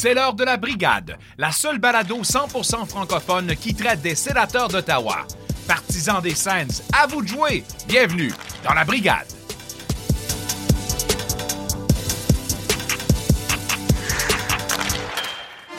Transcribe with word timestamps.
C'est 0.00 0.14
l'heure 0.14 0.34
de 0.34 0.44
la 0.44 0.56
brigade, 0.56 1.18
la 1.38 1.50
seule 1.50 1.80
balado 1.80 2.18
100% 2.22 2.86
francophone 2.86 3.56
qui 3.56 3.74
traite 3.74 4.00
des 4.00 4.14
sénateurs 4.14 4.68
d'Ottawa. 4.68 5.26
Partisans 5.66 6.22
des 6.22 6.36
Sens, 6.36 6.84
à 6.96 7.08
vous 7.08 7.20
de 7.20 7.26
jouer. 7.26 7.64
Bienvenue 7.88 8.32
dans 8.62 8.74
la 8.74 8.84
brigade. 8.84 9.37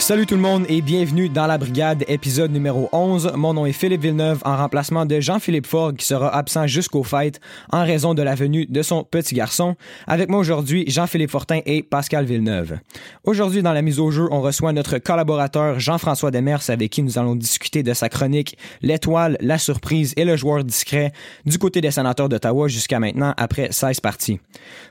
Salut 0.10 0.26
tout 0.26 0.34
le 0.34 0.42
monde 0.42 0.66
et 0.70 0.82
bienvenue 0.82 1.30
dans 1.30 1.46
la 1.46 1.60
brigade 1.60 2.04
épisode 2.08 2.50
numéro 2.50 2.90
11. 2.94 3.34
Mon 3.36 3.54
nom 3.54 3.68
est 3.68 3.74
Philippe 3.74 4.02
Villeneuve 4.02 4.42
en 4.44 4.58
remplacement 4.58 5.06
de 5.06 5.20
Jean-Philippe 5.20 5.68
Ford 5.68 5.94
qui 5.96 6.04
sera 6.04 6.36
absent 6.36 6.66
jusqu'aux 6.66 7.04
fêtes 7.04 7.40
en 7.72 7.86
raison 7.86 8.16
de 8.16 8.24
la 8.24 8.34
venue 8.34 8.66
de 8.66 8.82
son 8.82 9.04
petit 9.04 9.36
garçon. 9.36 9.76
Avec 10.08 10.28
moi 10.28 10.40
aujourd'hui, 10.40 10.84
Jean-Philippe 10.88 11.30
Fortin 11.30 11.60
et 11.68 11.84
Pascal 11.84 12.26
Villeneuve. 12.26 12.80
Aujourd'hui 13.24 13.62
dans 13.62 13.72
la 13.72 13.84
mise 13.84 14.00
au 14.00 14.10
jeu, 14.10 14.28
on 14.32 14.42
reçoit 14.42 14.74
notre 14.74 14.98
collaborateur 14.98 15.80
Jean-François 15.80 16.32
Demers 16.32 16.68
avec 16.72 16.90
qui 16.90 17.04
nous 17.04 17.20
allons 17.20 17.36
discuter 17.36 17.84
de 17.84 17.94
sa 17.94 18.10
chronique 18.10 18.58
L'étoile, 18.82 19.38
la 19.42 19.60
surprise 19.60 20.16
et 20.18 20.26
le 20.26 20.36
joueur 20.36 20.64
discret 20.64 21.14
du 21.46 21.60
côté 21.60 21.82
des 21.82 21.92
sénateurs 21.92 22.30
d'Ottawa 22.30 22.68
jusqu'à 22.68 23.00
maintenant 23.00 23.36
après 23.38 23.72
16 23.72 24.00
parties. 24.00 24.40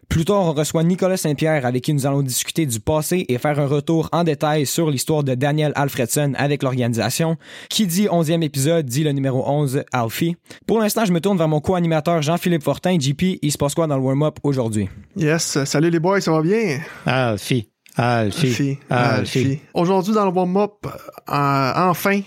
Plus 0.09 0.25
tard, 0.25 0.43
on 0.43 0.53
reçoit 0.53 0.85
Nicolas 0.85 1.17
Saint-Pierre 1.17 1.67
avec 1.67 1.83
qui 1.83 1.93
nous 1.93 2.07
allons 2.07 2.23
discuter 2.23 2.67
du 2.67 2.79
passé 2.79 3.27
et 3.29 3.37
faire 3.39 3.59
un 3.59 3.67
retour 3.67 4.09
en 4.13 4.23
détail 4.23 4.65
sur 4.65 4.89
l'histoire 4.89 5.08
de 5.09 5.35
Daniel 5.35 5.73
Alfredson 5.75 6.35
avec 6.37 6.63
l'organisation. 6.63 7.37
Qui 7.71 7.87
dit 7.87 8.07
11e 8.07 8.43
épisode 8.43 8.87
dit 8.87 9.05
le 9.05 9.13
numéro 9.13 9.43
11, 9.49 9.85
Alfie. 9.93 10.37
Pour 10.67 10.81
l'instant, 10.81 11.05
je 11.05 11.13
me 11.13 11.21
tourne 11.21 11.39
vers 11.39 11.49
mon 11.49 11.61
co-animateur 11.61 12.23
Jean-Philippe 12.23 12.63
Fortin. 12.63 12.99
JP, 12.99 13.39
il 13.43 13.53
se 13.53 13.59
passe 13.59 13.75
quoi 13.75 13.87
dans 13.87 13.97
le 13.97 14.03
warm-up 14.03 14.39
aujourd'hui? 14.43 14.89
Yes, 15.17 15.65
salut 15.65 15.91
les 15.91 16.01
boys, 16.01 16.21
ça 16.21 16.33
va 16.33 16.43
bien? 16.43 16.81
Alfie. 17.07 17.69
Alfie. 17.97 18.79
Alfie. 18.91 19.61
Aujourd'hui, 19.75 20.15
dans 20.15 20.25
le 20.25 20.31
warm-up, 20.31 20.87
euh, 20.87 21.73
enfin, 21.75 22.21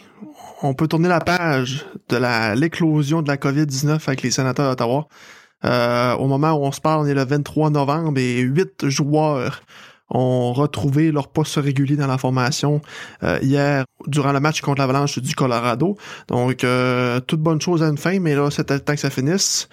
on 0.61 0.73
peut 0.73 0.87
tourner 0.87 1.07
la 1.07 1.21
page 1.21 1.85
de 2.09 2.59
l'éclosion 2.59 3.21
de 3.21 3.27
la 3.27 3.37
COVID-19 3.37 3.99
avec 4.07 4.21
les 4.21 4.31
sénateurs 4.31 4.69
d'Ottawa. 4.69 5.07
Euh, 5.63 6.15
au 6.15 6.27
moment 6.27 6.53
où 6.53 6.65
on 6.65 6.71
se 6.71 6.81
parle, 6.81 7.05
on 7.05 7.05
est 7.05 7.13
le 7.13 7.23
23 7.23 7.69
novembre 7.69 8.19
et 8.19 8.39
huit 8.39 8.89
joueurs 8.89 9.61
ont 10.11 10.53
retrouvé 10.53 11.11
leur 11.11 11.29
poste 11.29 11.55
régulier 11.55 11.95
dans 11.95 12.07
la 12.07 12.17
formation 12.17 12.81
euh, 13.23 13.39
hier 13.41 13.85
durant 14.07 14.33
le 14.33 14.39
match 14.39 14.61
contre 14.61 14.81
l'Avalanche 14.81 15.19
du 15.19 15.33
Colorado. 15.33 15.97
Donc, 16.27 16.63
euh, 16.63 17.19
toute 17.21 17.39
bonne 17.39 17.61
chose 17.61 17.81
à 17.81 17.87
une 17.87 17.97
fin, 17.97 18.19
mais 18.19 18.35
là, 18.35 18.51
c'était 18.51 18.75
le 18.75 18.81
temps 18.81 18.93
que 18.93 18.99
ça 18.99 19.09
finisse. 19.09 19.69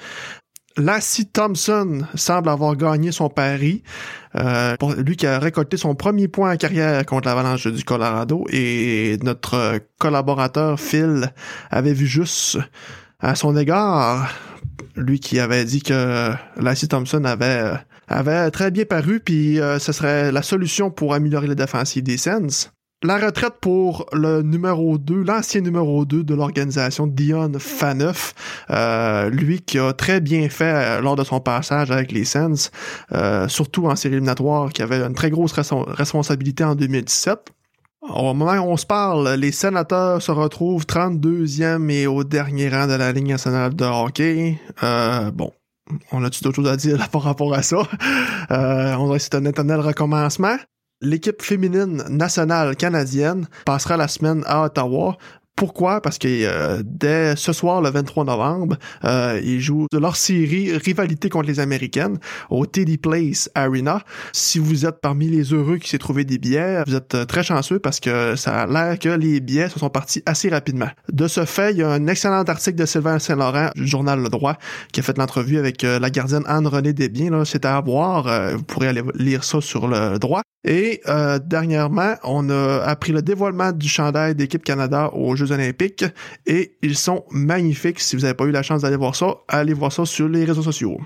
Lassie 0.76 1.26
Thompson 1.26 2.02
semble 2.14 2.48
avoir 2.50 2.76
gagné 2.76 3.10
son 3.10 3.28
pari. 3.28 3.82
Euh, 4.36 4.76
lui 4.98 5.16
qui 5.16 5.26
a 5.26 5.40
récolté 5.40 5.76
son 5.76 5.96
premier 5.96 6.28
point 6.28 6.52
en 6.52 6.56
carrière 6.56 7.04
contre 7.04 7.26
l'Avalanche 7.26 7.66
du 7.66 7.82
Colorado 7.82 8.46
et 8.52 9.18
notre 9.22 9.80
collaborateur 9.98 10.78
Phil 10.78 11.32
avait 11.70 11.94
vu 11.94 12.06
juste 12.06 12.58
à 13.18 13.34
son 13.34 13.56
égard, 13.56 14.30
lui 14.94 15.18
qui 15.18 15.40
avait 15.40 15.64
dit 15.64 15.82
que 15.82 16.32
Lassie 16.56 16.86
Thompson 16.86 17.24
avait 17.24 17.72
avait 18.08 18.50
très 18.50 18.70
bien 18.70 18.84
paru, 18.84 19.20
puis 19.20 19.60
euh, 19.60 19.78
ce 19.78 19.92
serait 19.92 20.32
la 20.32 20.42
solution 20.42 20.90
pour 20.90 21.14
améliorer 21.14 21.46
les 21.46 21.54
défensives 21.54 22.02
des 22.02 22.16
Sens. 22.16 22.70
La 23.04 23.18
retraite 23.18 23.54
pour 23.60 24.06
le 24.12 24.42
numéro 24.42 24.98
2, 24.98 25.22
l'ancien 25.22 25.60
numéro 25.60 26.04
2 26.04 26.24
de 26.24 26.34
l'organisation, 26.34 27.06
Dion 27.06 27.52
Faneuf, 27.60 28.34
euh, 28.70 29.30
lui 29.30 29.60
qui 29.60 29.78
a 29.78 29.92
très 29.92 30.20
bien 30.20 30.48
fait 30.48 30.64
euh, 30.64 31.00
lors 31.00 31.14
de 31.14 31.22
son 31.22 31.38
passage 31.38 31.92
avec 31.92 32.10
les 32.10 32.24
Sens, 32.24 32.72
surtout 33.46 33.86
en 33.86 33.94
série 33.94 34.14
éliminatoire, 34.14 34.72
qui 34.72 34.82
avait 34.82 35.00
une 35.00 35.14
très 35.14 35.30
grosse 35.30 35.52
responsabilité 35.52 36.64
en 36.64 36.74
2017. 36.74 37.52
Au 38.02 38.32
moment 38.34 38.54
où 38.54 38.70
on 38.70 38.76
se 38.76 38.86
parle, 38.86 39.34
les 39.34 39.52
sénateurs 39.52 40.20
se 40.20 40.32
retrouvent 40.32 40.84
32e 40.84 41.90
et 41.90 42.06
au 42.06 42.24
dernier 42.24 42.68
rang 42.68 42.86
de 42.86 42.94
la 42.94 43.12
Ligue 43.12 43.28
nationale 43.28 43.74
de 43.74 43.84
hockey. 43.84 44.58
bon, 45.34 45.52
on 46.12 46.24
a-tu 46.24 46.42
d'autres 46.42 46.56
choses 46.56 46.68
à 46.68 46.76
dire 46.76 47.08
par 47.10 47.22
rapport 47.22 47.54
à 47.54 47.62
ça? 47.62 47.78
Euh, 48.50 48.94
on 48.94 49.06
dirait 49.06 49.18
que 49.18 49.24
c'est 49.24 49.34
un 49.34 49.44
éternel 49.44 49.80
recommencement. 49.80 50.56
L'équipe 51.00 51.42
féminine 51.42 52.02
nationale 52.08 52.74
canadienne 52.76 53.46
passera 53.64 53.96
la 53.96 54.08
semaine 54.08 54.42
à 54.46 54.64
Ottawa 54.64 55.16
pourquoi? 55.58 56.00
Parce 56.00 56.18
que 56.18 56.28
euh, 56.28 56.82
dès 56.84 57.34
ce 57.34 57.52
soir, 57.52 57.82
le 57.82 57.90
23 57.90 58.24
novembre, 58.24 58.76
euh, 59.04 59.40
ils 59.42 59.60
jouent 59.60 59.88
de 59.90 59.98
leur 59.98 60.14
série 60.14 60.76
Rivalité 60.76 61.28
contre 61.28 61.48
les 61.48 61.58
Américaines 61.58 62.18
au 62.48 62.64
TD 62.64 62.96
Place 62.96 63.50
Arena. 63.56 64.04
Si 64.32 64.60
vous 64.60 64.86
êtes 64.86 65.00
parmi 65.00 65.28
les 65.28 65.52
heureux 65.52 65.78
qui 65.78 65.88
s'est 65.88 65.98
trouvé 65.98 66.24
des 66.24 66.38
billets, 66.38 66.84
vous 66.86 66.94
êtes 66.94 67.16
euh, 67.16 67.24
très 67.24 67.42
chanceux 67.42 67.80
parce 67.80 67.98
que 67.98 68.36
ça 68.36 68.62
a 68.62 68.66
l'air 68.68 69.00
que 69.00 69.08
les 69.08 69.40
billets 69.40 69.68
se 69.68 69.80
sont 69.80 69.90
partis 69.90 70.22
assez 70.26 70.48
rapidement. 70.48 70.90
De 71.12 71.26
ce 71.26 71.44
fait, 71.44 71.72
il 71.72 71.78
y 71.78 71.82
a 71.82 71.90
un 71.90 72.06
excellent 72.06 72.44
article 72.44 72.76
de 72.76 72.86
Sylvain 72.86 73.18
Saint-Laurent 73.18 73.70
du 73.74 73.88
journal 73.88 74.22
Le 74.22 74.28
Droit 74.28 74.54
qui 74.92 75.00
a 75.00 75.02
fait 75.02 75.18
l'entrevue 75.18 75.58
avec 75.58 75.82
euh, 75.82 75.98
la 75.98 76.10
gardienne 76.10 76.44
Anne-Renée 76.46 76.92
Desbiens. 76.92 77.44
C'est 77.44 77.64
à 77.64 77.80
voir. 77.80 78.52
vous 78.54 78.62
pourrez 78.62 78.86
aller 78.86 79.02
lire 79.16 79.42
ça 79.42 79.60
sur 79.60 79.88
le 79.88 80.20
droit. 80.20 80.42
Et 80.64 81.00
dernièrement, 81.44 82.14
on 82.24 82.50
a 82.50 82.82
appris 82.84 83.12
le 83.12 83.22
dévoilement 83.22 83.72
du 83.72 83.88
chandail 83.88 84.34
d'équipe 84.34 84.62
Canada 84.62 85.10
aux 85.14 85.34
Jeux 85.34 85.47
olympiques 85.52 86.04
et 86.46 86.76
ils 86.82 86.96
sont 86.96 87.24
magnifiques. 87.30 88.00
Si 88.00 88.16
vous 88.16 88.22
n'avez 88.22 88.34
pas 88.34 88.44
eu 88.44 88.50
la 88.50 88.62
chance 88.62 88.82
d'aller 88.82 88.96
voir 88.96 89.14
ça, 89.14 89.38
allez 89.48 89.74
voir 89.74 89.92
ça 89.92 90.04
sur 90.04 90.28
les 90.28 90.44
réseaux 90.44 90.62
sociaux. 90.62 91.00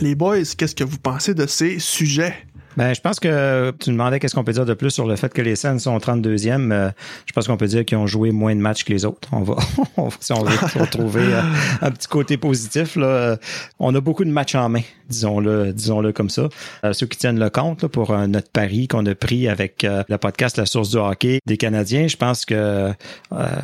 Les 0.00 0.14
boys, 0.14 0.42
qu'est-ce 0.56 0.74
que 0.74 0.84
vous 0.84 0.98
pensez 0.98 1.34
de 1.34 1.46
ces 1.46 1.78
sujets? 1.78 2.34
Ben, 2.76 2.92
je 2.92 3.00
pense 3.00 3.20
que 3.20 3.72
tu 3.78 3.90
demandais 3.90 4.18
qu'est-ce 4.18 4.34
qu'on 4.34 4.42
peut 4.42 4.52
dire 4.52 4.66
de 4.66 4.74
plus 4.74 4.90
sur 4.90 5.06
le 5.06 5.14
fait 5.16 5.32
que 5.32 5.42
les 5.42 5.54
scènes 5.54 5.78
sont 5.78 5.96
32e. 5.98 6.72
Euh, 6.72 6.90
je 7.26 7.32
pense 7.32 7.46
qu'on 7.46 7.56
peut 7.56 7.66
dire 7.66 7.84
qu'ils 7.84 7.98
ont 7.98 8.06
joué 8.06 8.32
moins 8.32 8.54
de 8.54 8.60
matchs 8.60 8.84
que 8.84 8.92
les 8.92 9.04
autres. 9.04 9.28
On 9.32 9.42
va, 9.42 9.56
si 10.20 10.32
on 10.32 10.42
veut 10.42 10.56
retrouver 10.80 11.22
euh, 11.22 11.40
un 11.82 11.90
petit 11.90 12.08
côté 12.08 12.36
positif, 12.36 12.96
là, 12.96 13.06
euh, 13.06 13.36
on 13.78 13.94
a 13.94 14.00
beaucoup 14.00 14.24
de 14.24 14.30
matchs 14.30 14.56
en 14.56 14.68
main, 14.68 14.82
disons-le, 15.08 15.72
disons-le 15.72 16.12
comme 16.12 16.30
ça. 16.30 16.48
ceux 16.92 17.06
qui 17.06 17.18
tiennent 17.18 17.38
le 17.38 17.50
compte 17.50 17.86
pour 17.86 18.16
notre 18.26 18.50
pari 18.50 18.88
qu'on 18.88 19.06
a 19.06 19.14
pris 19.14 19.48
avec 19.48 19.86
le 19.86 20.16
podcast 20.16 20.56
La 20.56 20.66
Source 20.66 20.90
du 20.90 20.96
hockey 20.96 21.38
des 21.46 21.56
Canadiens, 21.56 22.08
je 22.08 22.16
pense 22.16 22.44
que 22.44 22.92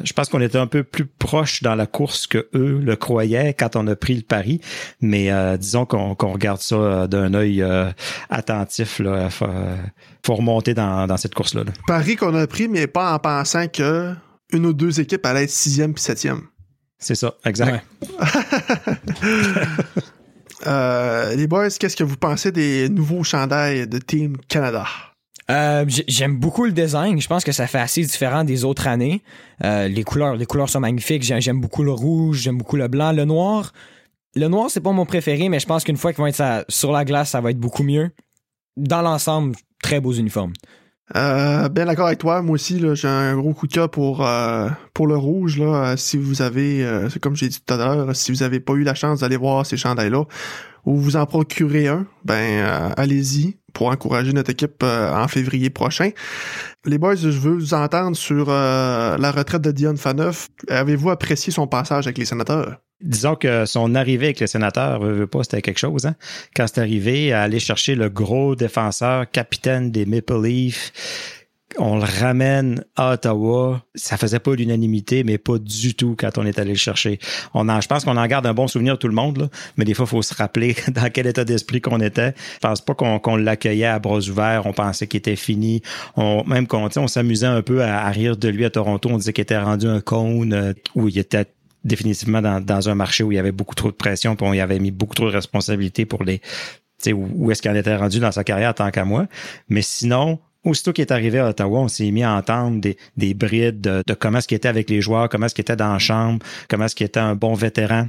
je 0.05 0.13
pense 0.13 0.29
qu'on 0.29 0.41
était 0.41 0.59
un 0.59 0.67
peu 0.67 0.83
plus 0.83 1.07
proche 1.07 1.63
dans 1.63 1.75
la 1.75 1.87
course 1.87 2.27
que 2.27 2.49
eux 2.55 2.81
le 2.83 2.97
croyaient 2.97 3.55
quand 3.55 3.77
on 3.77 3.87
a 3.87 3.97
pris 3.97 4.15
le 4.15 4.23
pari. 4.23 4.61
Mais 5.01 5.31
disons 5.59 5.87
qu'on 5.87 6.15
regarde 6.15 6.61
ça 6.61 7.07
d'un 7.07 7.35
œil 7.35 7.65
attentif 8.29 9.00
il 9.01 9.31
faut, 9.31 10.35
remonter 10.35 10.75
dans, 10.75 11.17
cette 11.17 11.35
course-là. 11.35 11.65
Paris 11.87 12.17
qu'on 12.17 12.35
a 12.35 12.47
pris, 12.47 12.69
mais 12.69 12.87
pas 12.87 13.15
en 13.15 13.19
pensant 13.19 13.69
que 13.69 14.15
une 14.53 14.67
ou 14.67 14.73
deux 14.73 15.01
équipes 15.01 15.25
allaient 15.27 15.45
être 15.45 15.51
sixième 15.51 15.95
puis 15.95 16.03
septième. 16.03 16.43
C'est 16.99 17.15
ça, 17.15 17.35
exact. 17.45 17.85
Euh, 20.67 21.35
les 21.37 21.47
boys, 21.47 21.71
qu'est-ce 21.71 21.97
que 21.97 22.05
vous 22.05 22.19
pensez 22.19 22.53
des 22.53 22.91
nouveaux 22.91 23.25
chandails 23.25 23.89
de 23.89 23.97
Team 23.97 24.37
Canada? 24.47 24.85
Euh, 25.51 25.85
j'aime 26.07 26.37
beaucoup 26.37 26.65
le 26.65 26.73
design. 26.73 27.21
Je 27.21 27.27
pense 27.27 27.45
que 27.45 27.53
ça 27.53 27.67
fait 27.67 27.79
assez 27.79 28.03
différent 28.03 28.45
des 28.45 28.65
autres 28.65 28.87
années. 28.87 29.23
Euh, 29.65 29.89
les 29.89 30.05
couleurs, 30.05 30.37
les 30.37 30.47
couleurs 30.47 30.69
sont 30.69 30.81
magnifiques. 30.81 31.23
J'aime 31.23 31.61
beaucoup 31.61 31.83
le 31.83 31.93
rouge, 31.93 32.41
j'aime 32.43 32.59
beaucoup 32.59 32.77
le 32.77 32.89
blanc, 32.89 33.13
le 33.13 33.25
noir. 33.25 33.73
Le 34.37 34.49
noir, 34.49 34.71
c'est 34.71 34.81
pas 34.81 34.93
mon 34.93 35.07
préféré, 35.07 35.49
mais 35.49 35.59
je 35.59 35.67
pense 35.67 35.83
qu'une 35.83 35.97
fois 35.97 36.13
qu'ils 36.13 36.21
vont 36.21 36.27
être 36.27 36.65
sur 36.69 36.93
la 36.93 37.05
glace, 37.05 37.31
ça 37.31 37.41
va 37.41 37.51
être 37.51 37.59
beaucoup 37.59 37.83
mieux 37.83 38.11
dans 38.77 39.03
l'ensemble, 39.03 39.57
très 39.83 40.01
beaux 40.01 40.13
uniformes. 40.13 40.53
Euh, 41.17 41.69
bien 41.69 41.87
d'accord 41.87 42.07
avec 42.07 42.21
toi. 42.21 42.41
Moi 42.41 42.55
aussi, 42.55 42.81
j'ai 42.95 43.09
un 43.09 43.37
gros 43.37 43.53
coup 43.53 43.67
de 43.67 43.73
cœur 43.73 43.91
pour 43.91 44.27
euh, 44.27 44.69
le 44.99 45.17
rouge. 45.17 45.59
Là, 45.59 45.97
si 45.97 46.17
vous 46.17 46.43
avez, 46.43 46.85
euh, 46.85 47.09
comme 47.21 47.35
j'ai 47.35 47.49
dit 47.49 47.61
tout 47.61 47.75
à 47.75 47.77
l'heure, 47.77 48.15
si 48.15 48.31
vous 48.31 48.43
avez 48.43 48.61
pas 48.61 48.75
eu 48.75 48.83
la 48.83 48.95
chance 48.95 49.21
d'aller 49.21 49.37
voir 49.37 49.67
ces 49.67 49.77
chandails-là, 49.77 50.25
ou 50.85 50.97
vous 50.97 51.17
en 51.17 51.27
procurez 51.27 51.89
un, 51.89 52.07
ben 52.25 52.93
allez-y 52.97 53.57
pour 53.73 53.89
encourager 53.89 54.33
notre 54.33 54.51
équipe 54.51 54.83
en 54.83 55.29
février 55.29 55.71
prochain. 55.71 56.11
Les 56.85 56.99
boys, 56.99 57.17
je 57.17 57.29
veux 57.29 57.55
vous 57.55 57.75
entendre 57.75 58.17
sur 58.17 58.49
la 58.49 59.31
retraite 59.31 59.63
de 59.63 59.71
Dion 59.71 59.97
Faneuf. 59.97 60.49
Avez-vous 60.69 61.11
apprécié 61.11 61.53
son 61.53 61.67
passage 61.67 62.07
avec 62.07 62.19
les 62.19 62.25
sénateurs? 62.25 62.79
disons 63.01 63.35
que 63.35 63.65
son 63.67 63.95
arrivée 63.95 64.27
avec 64.27 64.41
le 64.41 64.47
sénateur, 64.47 65.01
veut, 65.01 65.13
veut 65.13 65.27
pas, 65.27 65.43
c'était 65.43 65.63
quelque 65.63 65.79
chose. 65.79 66.07
Hein? 66.07 66.17
Quand 66.55 66.67
c'est 66.67 66.81
arrivé, 66.81 67.33
à 67.33 67.43
aller 67.43 67.61
chercher 67.61 67.95
le 67.95 68.09
gros 68.09 68.55
défenseur, 68.55 69.31
capitaine 69.31 69.91
des 69.91 70.07
Maple 70.07 70.43
Leafs, 70.43 70.93
on 71.79 71.97
le 71.97 72.05
ramène 72.05 72.85
à 72.97 73.13
Ottawa. 73.13 73.83
Ça 73.95 74.17
faisait 74.17 74.39
pas 74.39 74.55
l'unanimité, 74.55 75.25
mais 75.25 75.39
pas 75.39 75.59
du 75.59 75.95
tout 75.95 76.17
quand 76.19 76.39
on 76.39 76.45
est 76.45 76.59
allé 76.59 76.71
le 76.73 76.77
chercher. 76.77 77.19
On 77.55 77.69
en, 77.69 77.81
je 77.81 77.89
pense 77.89 78.05
qu'on 78.05 78.17
en 78.17 78.27
garde 78.27 78.47
un 78.47 78.55
bon 78.55 78.67
souvenir 78.67 78.99
tout 78.99 79.09
le 79.09 79.15
monde, 79.15 79.51
mais 79.77 79.85
des 79.85 79.95
fois, 79.95 80.07
il 80.07 80.09
faut 80.09 80.23
se 80.23 80.35
rappeler 80.35 80.75
dans 80.89 81.11
quel 81.11 81.27
état 81.27 81.45
d'esprit 81.45 81.81
qu'on 81.81 82.01
était. 82.01 82.35
Je 82.55 82.59
pense 82.59 82.81
pas 82.81 82.95
qu'on 82.95 83.37
l'accueillait 83.37 83.87
à 83.87 83.99
bras 83.99 84.19
ouverts. 84.19 84.63
On 84.67 84.73
pensait 84.73 85.07
qu'il 85.07 85.19
était 85.19 85.37
fini. 85.37 85.83
On, 86.17 86.45
même 86.45 86.67
qu'on 86.67 86.89
on 86.97 87.09
s'amusait 87.09 87.47
un 87.47 87.63
peu 87.63 87.83
à, 87.83 88.09
rire 88.09 88.37
de 88.37 88.49
lui 88.49 88.65
à 88.65 88.71
Toronto. 88.71 89.09
On 89.11 89.19
disait 89.19 89.33
qu'il 89.33 89.43
était 89.43 89.59
rendu 89.59 89.87
un 89.87 90.01
cône 90.01 90.53
euh, 90.53 90.73
où 90.95 91.09
il 91.09 91.19
était 91.19 91.47
définitivement 91.85 92.43
dans, 92.43 92.61
dans, 92.61 92.89
un 92.89 92.95
marché 92.95 93.25
où 93.25 93.33
il 93.33 93.37
y 93.37 93.39
avait 93.39 93.53
beaucoup 93.53 93.75
trop 93.75 93.89
de 93.89 93.97
pression, 93.97 94.37
puis 94.37 94.47
on 94.47 94.53
y 94.53 94.61
avait 94.61 94.79
mis 94.79 94.91
beaucoup 94.91 95.15
trop 95.15 95.27
de 95.27 95.33
responsabilités 95.33 96.05
pour 96.05 96.25
les 96.25 96.43
où, 97.09 97.29
où 97.35 97.51
est-ce 97.51 97.63
qu'il 97.63 97.71
en 97.71 97.75
était 97.75 97.97
rendu 97.97 98.21
dans 98.21 98.33
sa 98.33 98.45
carrière 98.45 98.75
tant 98.75 98.91
qu'à 98.91 99.05
moi. 99.05 99.27
Mais 99.69 99.83
sinon, 99.83 100.39
aussitôt 100.65 100.93
qu'il 100.93 101.03
est 101.03 101.13
arrivé 101.13 101.39
à 101.39 101.49
Ottawa, 101.49 101.81
on 101.81 101.89
s'est 101.89 102.11
mis 102.11 102.23
à 102.23 102.35
entendre 102.35 102.81
des, 102.81 102.97
des 103.17 103.35
brides 103.35 103.81
de, 103.81 104.03
de 104.07 104.15
comment 104.15 104.39
est-ce 104.39 104.49
qu'il 104.49 104.57
était 104.57 104.69
avec 104.69 104.91
les 104.91 105.01
joueurs, 105.01 105.29
comment 105.29 105.47
est-ce 105.47 105.55
qu'il 105.55 105.63
était 105.63 105.77
dans 105.77 105.93
la 105.93 105.99
chambre, 105.99 106.45
comment 106.69 106.85
est-ce 106.85 106.95
qu'il 106.95 107.07
était 107.07 107.21
un 107.21 107.35
bon 107.35 107.55
vétéran. 107.55 108.09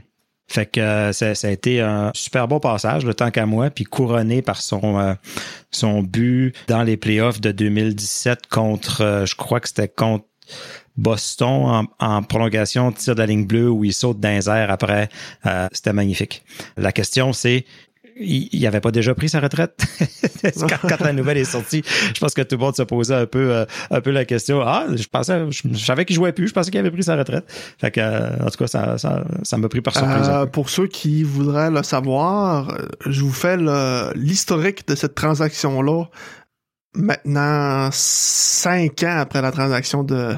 Fait 0.52 0.66
que 0.66 0.82
euh, 0.82 1.14
ça, 1.14 1.34
ça, 1.34 1.48
a 1.48 1.52
été 1.52 1.80
un 1.80 2.12
super 2.14 2.50
beau 2.50 2.60
passage, 2.60 3.06
le 3.06 3.14
temps 3.14 3.32
qu'à 3.32 3.46
moi, 3.46 3.70
puis 3.70 3.86
couronné 3.86 4.42
par 4.42 4.62
son 4.62 5.00
euh, 5.00 5.14
son 5.72 6.04
but 6.04 6.54
dans 6.68 6.84
les 6.84 6.98
playoffs 6.98 7.40
de 7.40 7.54
2017 7.54 8.48
contre, 8.48 9.02
euh, 9.02 9.26
je 9.26 9.36
crois 9.36 9.62
que 9.62 9.70
c'était 9.70 9.88
contre 9.88 10.26
Boston 10.98 11.88
en, 12.00 12.06
en, 12.06 12.22
prolongation, 12.22 12.92
tir 12.92 13.16
de 13.16 13.20
la 13.22 13.28
ligne 13.28 13.46
bleue 13.46 13.70
où 13.70 13.86
il 13.86 13.94
saute 13.94 14.18
les 14.22 14.50
airs 14.50 14.72
après. 14.72 15.08
c'était 15.72 15.94
magnifique. 15.94 16.44
La 16.76 16.92
question, 16.92 17.32
c'est 17.32 17.66
il 18.22 18.62
n'avait 18.62 18.82
pas 18.82 18.92
déjà 18.92 19.14
pris 19.16 19.30
sa 19.30 19.40
retraite? 19.40 19.86
Quand, 20.90 21.02
la 21.02 21.14
nouvelle 21.14 21.38
est 21.38 21.46
sortie. 21.46 21.84
Je 22.14 22.20
pense 22.20 22.34
que 22.34 22.42
tout 22.42 22.56
le 22.56 22.62
monde 22.62 22.76
se 22.76 22.84
posait 22.84 23.16
un 23.16 23.26
peu, 23.26 23.54
euh, 23.54 23.66
un 23.90 24.02
peu 24.02 24.12
la 24.12 24.26
question. 24.26 24.62
Ah, 24.62 24.86
je 24.94 25.08
pensais, 25.08 25.40
je, 25.50 25.78
savais 25.78 26.06
qu'il 26.06 26.16
jouait 26.16 26.32
plus. 26.32 26.48
Je 26.48 26.54
pensais 26.54 26.72
qu'il 26.72 26.80
avait 26.80 26.92
pris 26.92 27.04
sa 27.04 27.16
retraite. 27.16 27.46
Fait 27.80 27.92
que, 27.92 28.00
euh, 28.00 28.46
en 28.46 28.50
tout 28.50 28.58
cas, 28.58 28.68
ça, 28.68 28.98
ça, 28.98 29.24
ça 29.44 29.58
m'a 29.58 29.70
pris 29.70 29.82
par 29.82 29.96
surprise. 29.96 30.28
Euh, 30.30 30.46
pour 30.46 30.70
ceux 30.70 30.88
qui 30.88 31.24
voudraient 31.24 31.72
le 31.72 31.84
savoir, 31.84 32.78
je 33.06 33.22
vous 33.22 33.32
fais 33.32 33.58
l'historique 34.16 34.88
de 34.88 34.96
cette 34.96 35.16
transaction-là. 35.16 36.06
Maintenant, 36.94 37.90
cinq 37.92 39.04
ans 39.04 39.18
après 39.20 39.42
la 39.42 39.52
transaction 39.52 40.04
de, 40.04 40.34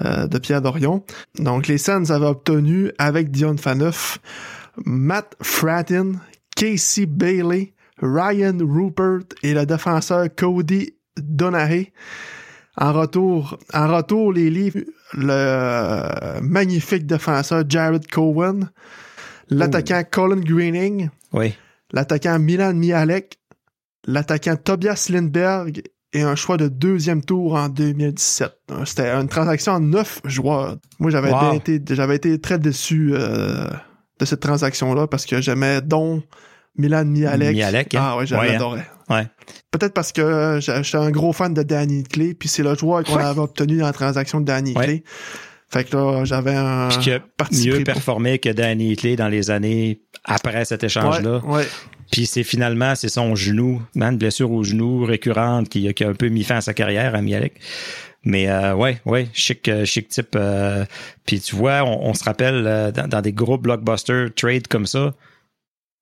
de 0.00 0.38
Pierre 0.38 0.60
Dorion. 0.60 1.04
Donc, 1.38 1.68
les 1.68 1.78
Sens 1.78 2.10
avaient 2.10 2.26
obtenu, 2.26 2.90
avec 2.98 3.30
Dion 3.30 3.56
Faneuf, 3.56 4.18
Matt 4.84 5.36
Frattin, 5.40 6.12
Casey 6.56 7.06
Bailey, 7.06 7.74
Ryan 8.02 8.58
Rupert 8.60 9.26
et 9.42 9.54
le 9.54 9.64
défenseur 9.64 10.26
Cody 10.34 10.94
Donahay. 11.16 11.92
En 12.78 12.92
retour, 12.92 13.58
en 13.72 13.94
retour, 13.94 14.32
les 14.32 14.50
livres, 14.50 14.80
le 15.14 16.40
magnifique 16.42 17.06
défenseur 17.06 17.64
Jared 17.66 18.06
Cohen, 18.10 18.68
l'attaquant 19.48 20.02
Colin 20.10 20.40
Greening, 20.40 21.08
oui. 21.32 21.54
l'attaquant 21.92 22.38
Milan 22.38 22.74
Mialek, 22.74 23.38
l'attaquant 24.06 24.56
Tobias 24.56 25.08
Lindberg 25.10 25.82
et 26.12 26.22
un 26.22 26.34
choix 26.34 26.56
de 26.56 26.68
deuxième 26.68 27.22
tour 27.22 27.54
en 27.54 27.68
2017. 27.68 28.52
C'était 28.84 29.10
une 29.10 29.28
transaction 29.28 29.72
en 29.72 29.80
neuf 29.80 30.20
joueurs. 30.24 30.76
Moi, 30.98 31.10
j'avais 31.10 31.56
été, 31.56 31.80
j'avais 31.94 32.16
été 32.16 32.38
très 32.40 32.58
déçu 32.58 33.12
euh, 33.12 33.68
de 34.18 34.24
cette 34.24 34.40
transaction-là 34.40 35.06
parce 35.06 35.26
que 35.26 35.40
j'aimais 35.40 35.80
donc 35.80 36.24
Milan 36.78 37.04
Mialek. 37.04 37.54
Mialek, 37.54 37.94
hein? 37.94 38.00
Ah 38.02 38.16
ouais, 38.16 38.26
j'adorais. 38.26 38.86
Ouais. 39.08 39.16
ouais. 39.16 39.26
Peut-être 39.70 39.94
parce 39.94 40.12
que 40.12 40.58
j'étais 40.60 40.96
un 40.96 41.10
gros 41.10 41.32
fan 41.32 41.54
de 41.54 41.62
Danny 41.62 42.04
Clay, 42.04 42.34
puis 42.34 42.48
c'est 42.48 42.62
le 42.62 42.74
joueur 42.74 43.04
qu'on 43.04 43.16
avait 43.16 43.40
obtenu 43.40 43.78
dans 43.78 43.86
la 43.86 43.92
transaction 43.92 44.40
de 44.40 44.46
Danny 44.46 44.74
Clay. 44.74 45.02
Fait 45.68 45.82
que 45.82 45.96
là, 45.96 46.24
j'avais 46.24 46.54
un 46.54 46.88
puis 46.88 47.66
mieux 47.66 47.82
performé 47.82 48.38
que 48.38 48.50
Danny 48.50 48.94
Clay 48.94 49.16
dans 49.16 49.28
les 49.28 49.50
années 49.50 50.00
après 50.24 50.64
cet 50.64 50.84
échange-là. 50.84 51.40
Ouais, 51.44 51.66
Puis 52.12 52.26
c'est 52.26 52.44
finalement, 52.44 52.94
c'est 52.94 53.08
son 53.08 53.34
genou, 53.34 53.82
une 53.96 54.16
blessure 54.16 54.52
au 54.52 54.62
genou 54.62 55.04
récurrente 55.04 55.68
qui, 55.68 55.92
qui, 55.92 56.04
a 56.04 56.08
un 56.08 56.14
peu 56.14 56.28
mis 56.28 56.44
fin 56.44 56.56
à 56.56 56.60
sa 56.60 56.72
carrière 56.72 57.16
à 57.16 57.20
Mialek. 57.20 57.54
Mais 58.26 58.48
euh, 58.48 58.74
ouais, 58.74 59.00
ouais, 59.06 59.28
chic, 59.32 59.68
euh, 59.68 59.84
chic 59.84 60.08
type. 60.08 60.34
Euh, 60.34 60.84
puis 61.24 61.40
tu 61.40 61.54
vois, 61.54 61.84
on, 61.84 62.08
on 62.08 62.12
se 62.12 62.24
rappelle 62.24 62.64
euh, 62.66 62.90
dans, 62.90 63.06
dans, 63.06 63.20
des 63.22 63.32
gros 63.32 63.56
blockbuster 63.56 64.26
trades 64.34 64.66
comme 64.66 64.84
ça, 64.84 65.14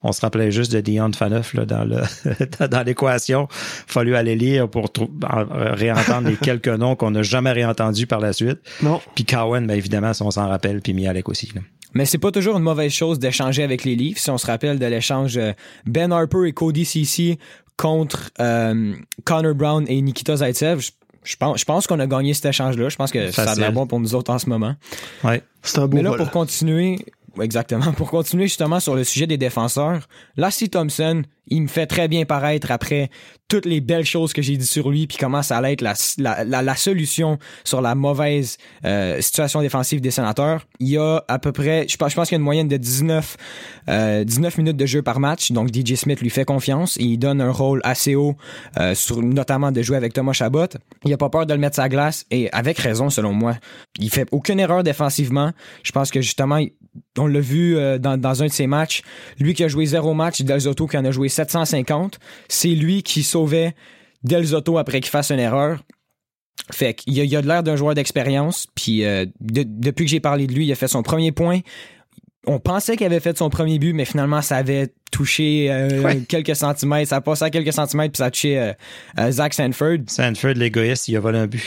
on 0.01 0.11
se 0.11 0.23
rappelait 0.23 0.51
juste 0.51 0.73
de 0.73 0.81
Dion 0.81 1.13
Faneuf 1.13 1.53
là, 1.53 1.67
dans 1.67 1.85
le 1.85 2.01
dans 2.67 2.83
l'équation. 2.83 3.47
Fallu 3.51 4.17
aller 4.17 4.37
lire 4.37 4.71
pour 4.71 4.91
réentendre 5.23 6.29
les 6.29 6.37
quelques 6.43 6.69
noms 6.69 6.97
qu'on 6.97 7.11
n'a 7.11 7.23
jamais 7.23 7.53
réentendus 7.53 8.07
par 8.07 8.21
la 8.21 8.33
suite. 8.33 8.59
Non. 8.83 9.03
Puis 9.15 9.27
Cowan, 9.27 9.67
ben 9.67 9.77
évidemment, 9.77 10.15
si 10.15 10.23
on 10.23 10.31
s'en 10.31 10.49
rappelle, 10.49 10.81
puis 10.81 10.95
Mialek 10.95 11.29
aussi. 11.29 11.53
Là. 11.55 11.61
Mais 11.93 12.07
c'est 12.07 12.19
pas 12.19 12.33
toujours 12.33 12.57
une 12.57 12.63
mauvaise 12.63 12.93
chose 12.93 13.19
d'échanger 13.19 13.63
avec 13.63 13.85
les 13.85 13.97
Leafs. 13.97 14.19
Si 14.19 14.31
on 14.31 14.39
se 14.39 14.47
rappelle 14.47 14.79
de 14.79 14.87
l'échange 14.87 15.39
Ben 15.87 16.11
Harper 16.11 16.49
et 16.49 16.53
Cody 16.53 16.87
Ceci 16.87 17.39
contre 17.77 18.31
euh, 18.41 18.95
Connor 19.25 19.55
Brown 19.55 19.85
et 19.89 20.01
Nikita 20.01 20.37
Zaitsev, 20.37 20.91
je 21.25 21.37
pense, 21.37 21.59
je 21.59 21.65
pense 21.65 21.87
qu'on 21.87 21.99
a 21.99 22.07
gagné 22.07 22.35
cet 22.35 22.47
échange-là. 22.47 22.89
Je 22.89 22.97
pense 22.97 23.11
que 23.11 23.31
Facile. 23.31 23.45
ça 23.45 23.51
a 23.51 23.55
l'air 23.57 23.73
bon 23.73 23.87
pour 23.87 23.99
nous 23.99 24.15
autres 24.15 24.33
en 24.33 24.39
ce 24.39 24.49
moment. 24.49 24.77
Ouais. 25.25 25.43
C'est 25.63 25.79
un 25.79 25.87
beau 25.87 25.97
Mais 25.97 26.03
là, 26.03 26.13
pour 26.13 26.31
continuer, 26.31 26.99
Exactement. 27.41 27.93
Pour 27.97 28.11
continuer 28.11 28.45
justement 28.45 28.81
sur 28.81 28.95
le 28.95 29.05
sujet 29.05 29.27
des 29.27 29.37
défenseurs, 29.37 30.09
Lassie 30.37 30.71
Thompson, 30.71 31.23
il 31.49 31.63
me 31.63 31.69
fait 31.69 31.87
très 31.87 32.09
bien 32.09 32.25
paraître 32.25 32.71
après 32.71 33.11
toutes 33.49 33.67
les 33.67 33.81
belles 33.81 34.07
choses 34.07 34.33
que 34.33 34.41
j'ai 34.41 34.57
dit 34.57 34.67
sur 34.67 34.91
lui, 34.91 35.07
puis 35.07 35.19
comment 35.19 35.43
ça 35.43 35.59
allait 35.59 35.75
être 35.75 35.83
la, 35.83 35.95
la, 36.19 36.63
la, 36.63 36.77
solution 36.77 37.39
sur 37.63 37.83
la 37.83 37.95
mauvaise 37.95 38.57
euh, 38.85 39.21
situation 39.21 39.61
défensive 39.61 40.01
des 40.01 40.11
sénateurs. 40.11 40.67
Il 40.81 40.89
y 40.89 40.97
a 40.97 41.23
à 41.29 41.39
peu 41.39 41.53
près, 41.53 41.87
je 41.89 41.97
pense, 41.97 42.11
je 42.11 42.17
pense 42.17 42.29
qu'il 42.29 42.37
y 42.37 42.39
a 42.39 42.41
une 42.41 42.45
moyenne 42.45 42.69
de 42.69 42.77
19, 42.77 43.37
euh, 43.91 44.25
19 44.25 44.59
minutes 44.59 44.77
de 44.77 44.87
jeu 44.87 45.03
par 45.03 45.21
match, 45.21 45.53
donc 45.53 45.69
DJ 45.73 45.95
Smith 45.95 46.21
lui 46.21 46.31
fait 46.31 46.47
confiance 46.47 46.97
et 46.97 47.05
il 47.05 47.19
donne 47.19 47.41
un 47.41 47.51
rôle 47.51 47.81
assez 47.85 48.15
haut, 48.15 48.37
euh, 48.79 48.95
sur, 48.95 49.23
notamment 49.23 49.73
de 49.73 49.83
jouer 49.83 49.99
avec 49.99 50.15
Thomas 50.15 50.33
Chabot. 50.33 50.69
Il 51.05 51.13
a 51.13 51.19
pas 51.19 51.29
peur 51.29 51.45
de 51.45 51.53
le 51.53 51.61
mettre 51.61 51.77
sa 51.77 51.89
glace 51.89 52.25
et 52.31 52.51
avec 52.53 52.79
raison 52.79 53.11
selon 53.11 53.33
moi. 53.33 53.57
Il 53.99 54.11
fait 54.11 54.27
aucune 54.33 54.59
erreur 54.59 54.83
défensivement. 54.83 55.53
Je 55.83 55.93
pense 55.93 56.11
que 56.11 56.23
justement, 56.23 56.61
on 57.19 57.27
l'a 57.27 57.41
vu 57.41 57.77
euh, 57.77 57.99
dans, 57.99 58.17
dans 58.17 58.43
un 58.43 58.47
de 58.47 58.53
ses 58.53 58.67
matchs, 58.67 59.03
lui 59.39 59.55
qui 59.55 59.65
a 59.65 59.69
joué 59.69 59.87
zéro 59.87 60.15
match, 60.15 60.43
Del 60.43 60.61
Zotto 60.61 60.87
qui 60.87 60.97
en 60.97 61.05
a 61.05 61.11
joué 61.11 61.29
750, 61.35 62.19
c'est 62.49 62.69
lui 62.69 63.03
qui 63.03 63.23
sauvait 63.23 63.75
Del 64.23 64.45
Zotto 64.45 64.79
après 64.79 65.01
qu'il 65.01 65.11
fasse 65.11 65.31
une 65.31 65.39
erreur. 65.41 65.83
Fait 66.73 66.95
qu'il 66.95 67.19
a, 67.21 67.25
il 67.25 67.37
a 67.37 67.43
de 67.43 67.47
l'air 67.49 67.63
d'un 67.63 67.77
joueur 67.77 67.95
d'expérience, 67.95 68.67
puis 68.75 69.05
euh, 69.05 69.27
de, 69.41 69.65
depuis 69.67 70.05
que 70.07 70.11
j'ai 70.11 70.21
parlé 70.21 70.47
de 70.47 70.53
lui, 70.55 70.65
il 70.67 70.73
a 70.73 70.77
fait 70.77 70.89
son 70.89 71.03
premier 71.03 71.31
point. 71.33 71.61
On 72.47 72.59
pensait 72.59 72.97
qu'il 72.97 73.07
avait 73.07 73.21
fait 73.21 73.37
son 73.37 73.51
premier 73.51 73.79
but, 73.79 73.93
mais 73.93 74.05
finalement, 74.05 74.41
ça 74.43 74.57
avait 74.57 74.93
touché 75.11 75.71
euh, 75.71 76.03
Ouais. 76.03 76.21
quelques 76.29 76.55
centimètres. 76.57 77.09
Ça 77.09 77.17
a 77.17 77.21
passé 77.21 77.45
à 77.45 77.51
quelques 77.51 77.73
centimètres, 77.73 78.13
puis 78.13 78.19
ça 78.19 78.27
a 78.27 78.31
touché 78.31 78.59
euh, 78.59 78.73
euh, 79.19 79.31
Zach 79.31 79.55
Sanford. 79.55 79.99
Sanford, 80.09 80.55
l'égoïste, 80.55 81.09
il 81.09 81.17
a 81.17 81.21
volé 81.21 81.39
un 81.39 81.47
but. 81.47 81.63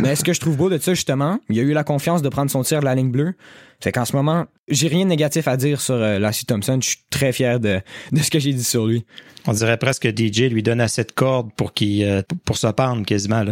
Mais 0.00 0.14
ce 0.16 0.24
que 0.24 0.32
je 0.32 0.40
trouve 0.40 0.56
beau 0.56 0.70
de 0.70 0.78
ça, 0.78 0.94
justement, 0.94 1.40
il 1.48 1.58
a 1.58 1.62
eu 1.62 1.72
la 1.72 1.84
confiance 1.84 2.22
de 2.22 2.28
prendre 2.28 2.50
son 2.50 2.62
tir 2.62 2.80
de 2.80 2.84
la 2.84 2.94
ligne 2.94 3.10
bleue. 3.10 3.34
Fait 3.80 3.92
qu'en 3.92 4.04
ce 4.04 4.14
moment, 4.14 4.46
j'ai 4.68 4.88
rien 4.88 5.04
de 5.04 5.10
négatif 5.10 5.48
à 5.48 5.56
dire 5.56 5.80
sur 5.80 5.94
euh, 5.94 6.18
Lassie 6.18 6.46
Thompson. 6.46 6.78
Je 6.82 6.88
suis 6.88 6.98
très 7.10 7.32
fier 7.32 7.60
de, 7.60 7.80
de 8.12 8.20
ce 8.20 8.30
que 8.30 8.38
j'ai 8.38 8.52
dit 8.52 8.64
sur 8.64 8.86
lui. 8.86 9.04
On 9.46 9.52
dirait 9.52 9.76
presque 9.78 10.02
que 10.02 10.08
DJ 10.08 10.50
lui 10.50 10.62
donne 10.62 10.80
assez 10.80 11.04
de 11.04 11.12
cordes 11.12 11.50
pour 11.56 11.72
qu'il 11.72 12.04
euh, 12.04 12.22
pour 12.44 12.56
se 12.56 12.66
pendre 12.66 13.06
quasiment. 13.06 13.44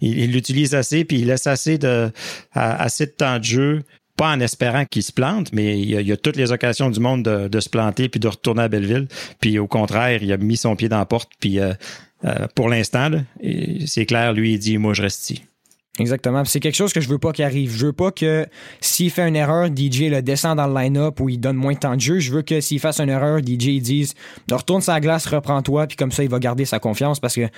Il 0.00 0.18
il 0.18 0.32
l'utilise 0.32 0.74
assez, 0.74 1.04
puis 1.04 1.18
il 1.20 1.26
laisse 1.26 1.46
assez 1.46 1.78
de 1.78 2.10
assez 2.52 3.06
de 3.06 3.12
temps 3.12 3.38
de 3.38 3.44
jeu. 3.44 3.82
Pas 4.16 4.30
en 4.30 4.40
espérant 4.40 4.84
qu'il 4.84 5.02
se 5.02 5.12
plante, 5.12 5.52
mais 5.52 5.78
il 5.78 5.90
y, 5.90 6.12
a, 6.12 6.14
a 6.14 6.16
toutes 6.16 6.36
les 6.36 6.52
occasions 6.52 6.88
du 6.88 7.00
monde 7.00 7.24
de, 7.24 7.60
se 7.60 7.68
planter 7.68 8.08
puis 8.08 8.20
de 8.20 8.28
retourner 8.28 8.62
à 8.62 8.68
Belleville. 8.68 9.08
Puis 9.40 9.58
au 9.58 9.66
contraire, 9.66 10.22
il 10.22 10.32
a 10.32 10.36
mis 10.36 10.56
son 10.56 10.76
pied 10.76 10.88
dans 10.88 10.98
la 10.98 11.04
porte. 11.04 11.32
Puis 11.40 11.58
euh, 11.58 11.72
euh, 12.24 12.46
pour 12.54 12.68
l'instant, 12.68 13.10
c'est 13.86 14.06
clair, 14.06 14.32
lui, 14.32 14.52
il 14.54 14.58
dit 14.58 14.78
moi 14.78 14.94
je 14.94 15.02
reste 15.02 15.30
ici. 15.30 15.44
Exactement. 16.00 16.44
C'est 16.44 16.58
quelque 16.58 16.74
chose 16.74 16.92
que 16.92 17.00
je 17.00 17.08
veux 17.08 17.18
pas 17.18 17.32
qu'il 17.32 17.44
arrive. 17.44 17.76
Je 17.76 17.86
veux 17.86 17.92
pas 17.92 18.10
que 18.10 18.46
s'il 18.80 19.10
fait 19.10 19.28
une 19.28 19.36
erreur, 19.36 19.68
DJ 19.68 20.10
le 20.10 20.22
descend 20.22 20.56
dans 20.56 20.66
le 20.66 20.74
line-up 20.74 21.20
ou 21.20 21.28
il 21.28 21.38
donne 21.38 21.56
moins 21.56 21.74
de 21.74 21.78
temps 21.78 21.94
de 21.94 22.00
jeu. 22.00 22.18
Je 22.18 22.32
veux 22.32 22.42
que 22.42 22.60
s'il 22.60 22.80
fasse 22.80 22.98
une 22.98 23.10
erreur, 23.10 23.38
DJ 23.38 23.80
dise 23.80 24.14
retourne 24.50 24.80
sa 24.80 24.98
glace, 24.98 25.26
reprends-toi, 25.26 25.86
puis 25.86 25.96
comme 25.96 26.10
ça 26.10 26.24
il 26.24 26.28
va 26.28 26.40
garder 26.40 26.64
sa 26.64 26.80
confiance 26.80 27.20
parce 27.20 27.36
que 27.36 27.48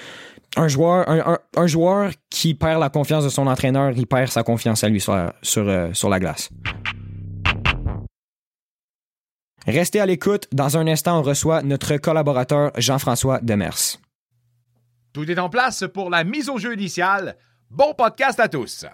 un 0.56 0.68
joueur, 0.68 1.06
un, 1.56 1.66
joueur 1.66 2.10
qui 2.30 2.54
perd 2.54 2.80
la 2.80 2.90
confiance 2.90 3.24
de 3.24 3.28
son 3.30 3.46
entraîneur, 3.46 3.92
il 3.96 4.06
perd 4.06 4.28
sa 4.28 4.42
confiance 4.42 4.84
à 4.84 4.88
lui 4.88 5.00
sur, 5.00 5.14
sur, 5.42 5.68
euh, 5.68 5.90
sur 5.92 6.08
la 6.08 6.20
glace. 6.20 6.50
Restez 9.66 10.00
à 10.00 10.06
l'écoute. 10.06 10.46
Dans 10.52 10.76
un 10.76 10.86
instant, 10.86 11.18
on 11.18 11.22
reçoit 11.22 11.62
notre 11.62 11.96
collaborateur 11.96 12.70
Jean-François 12.76 13.40
Demers. 13.40 13.98
Tout 15.12 15.28
est 15.30 15.38
en 15.38 15.48
place 15.48 15.84
pour 15.92 16.10
la 16.10 16.24
mise 16.24 16.48
au 16.48 16.58
jeu 16.58 16.74
initiale. 16.74 17.36
Bon 17.76 17.92
podcast 17.92 18.40
à 18.40 18.48
tous! 18.48 18.86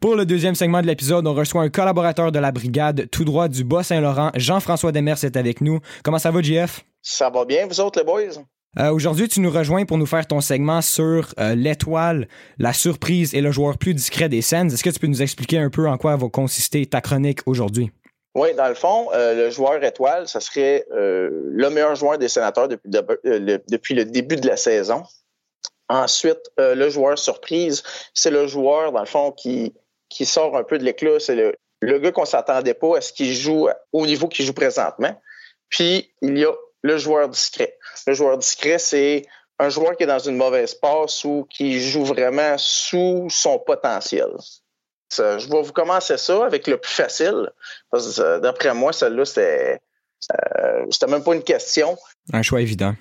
Pour 0.00 0.16
le 0.16 0.26
deuxième 0.26 0.56
segment 0.56 0.82
de 0.82 0.88
l'épisode, 0.88 1.24
on 1.28 1.32
reçoit 1.32 1.62
un 1.62 1.68
collaborateur 1.68 2.32
de 2.32 2.40
la 2.40 2.50
brigade 2.50 3.08
tout 3.12 3.24
droit 3.24 3.46
du 3.46 3.62
Bas-Saint-Laurent. 3.62 4.32
Jean-François 4.34 4.90
Demers 4.90 5.22
est 5.22 5.36
avec 5.36 5.60
nous. 5.60 5.78
Comment 6.02 6.18
ça 6.18 6.32
va, 6.32 6.42
JF? 6.42 6.84
Ça 7.02 7.30
va 7.30 7.44
bien, 7.44 7.68
vous 7.68 7.78
autres, 7.78 8.00
les 8.00 8.04
boys? 8.04 8.42
Euh, 8.80 8.90
Aujourd'hui, 8.90 9.28
tu 9.28 9.38
nous 9.38 9.52
rejoins 9.52 9.84
pour 9.84 9.96
nous 9.96 10.06
faire 10.06 10.26
ton 10.26 10.40
segment 10.40 10.82
sur 10.82 11.32
euh, 11.38 11.54
l'étoile, 11.54 12.26
la 12.58 12.72
surprise 12.72 13.32
et 13.32 13.40
le 13.40 13.52
joueur 13.52 13.78
plus 13.78 13.94
discret 13.94 14.28
des 14.28 14.42
scènes. 14.42 14.66
Est-ce 14.66 14.82
que 14.82 14.90
tu 14.90 14.98
peux 14.98 15.06
nous 15.06 15.22
expliquer 15.22 15.58
un 15.58 15.70
peu 15.70 15.88
en 15.88 15.98
quoi 15.98 16.16
va 16.16 16.28
consister 16.28 16.84
ta 16.84 17.00
chronique 17.00 17.42
aujourd'hui? 17.46 17.92
Oui, 18.34 18.48
dans 18.54 18.68
le 18.68 18.74
fond, 18.74 19.06
euh, 19.14 19.34
le 19.34 19.50
joueur 19.50 19.82
étoile, 19.84 20.26
ça 20.26 20.40
serait 20.40 20.84
euh, 20.94 21.30
le 21.44 21.70
meilleur 21.70 21.94
joueur 21.94 22.18
des 22.18 22.28
sénateurs 22.28 22.66
depuis, 22.66 22.90
de, 22.90 22.98
euh, 22.98 23.38
le, 23.38 23.62
depuis 23.70 23.94
le 23.94 24.04
début 24.04 24.34
de 24.34 24.48
la 24.48 24.56
saison. 24.56 25.04
Ensuite, 25.88 26.40
euh, 26.58 26.74
le 26.74 26.90
joueur 26.90 27.18
surprise, 27.18 27.82
c'est 28.12 28.30
le 28.30 28.46
joueur, 28.46 28.92
dans 28.92 29.00
le 29.00 29.06
fond, 29.06 29.32
qui, 29.32 29.74
qui 30.08 30.26
sort 30.26 30.56
un 30.56 30.64
peu 30.64 30.78
de 30.78 30.84
l'éclat. 30.84 31.20
C'est 31.20 31.36
le, 31.36 31.54
le 31.80 31.98
gars 31.98 32.12
qu'on 32.12 32.24
s'attendait 32.24 32.74
pas 32.74 32.98
à 32.98 33.00
ce 33.00 33.12
qu'il 33.12 33.32
joue 33.34 33.68
au 33.92 34.06
niveau 34.06 34.28
qu'il 34.28 34.44
joue 34.44 34.52
présentement. 34.54 35.20
Puis, 35.68 36.12
il 36.22 36.38
y 36.38 36.44
a 36.44 36.52
le 36.82 36.98
joueur 36.98 37.28
discret. 37.28 37.76
Le 38.06 38.14
joueur 38.14 38.38
discret, 38.38 38.78
c'est 38.78 39.24
un 39.58 39.68
joueur 39.68 39.96
qui 39.96 40.04
est 40.04 40.06
dans 40.06 40.18
une 40.18 40.36
mauvaise 40.36 40.74
passe 40.74 41.24
ou 41.24 41.46
qui 41.48 41.80
joue 41.80 42.04
vraiment 42.04 42.56
sous 42.58 43.28
son 43.30 43.58
potentiel. 43.58 44.28
je 45.10 45.50
vais 45.50 45.62
vous 45.62 45.72
commencer 45.72 46.16
ça 46.18 46.44
avec 46.44 46.66
le 46.66 46.78
plus 46.78 46.92
facile. 46.92 47.50
Euh, 47.94 48.40
d'après 48.40 48.74
moi, 48.74 48.92
celle-là, 48.92 49.24
c'était, 49.24 49.80
euh, 50.32 50.84
c'était 50.90 51.06
même 51.06 51.24
pas 51.24 51.34
une 51.34 51.42
question. 51.42 51.96
Un 52.32 52.42
choix 52.42 52.60
évident. 52.60 52.94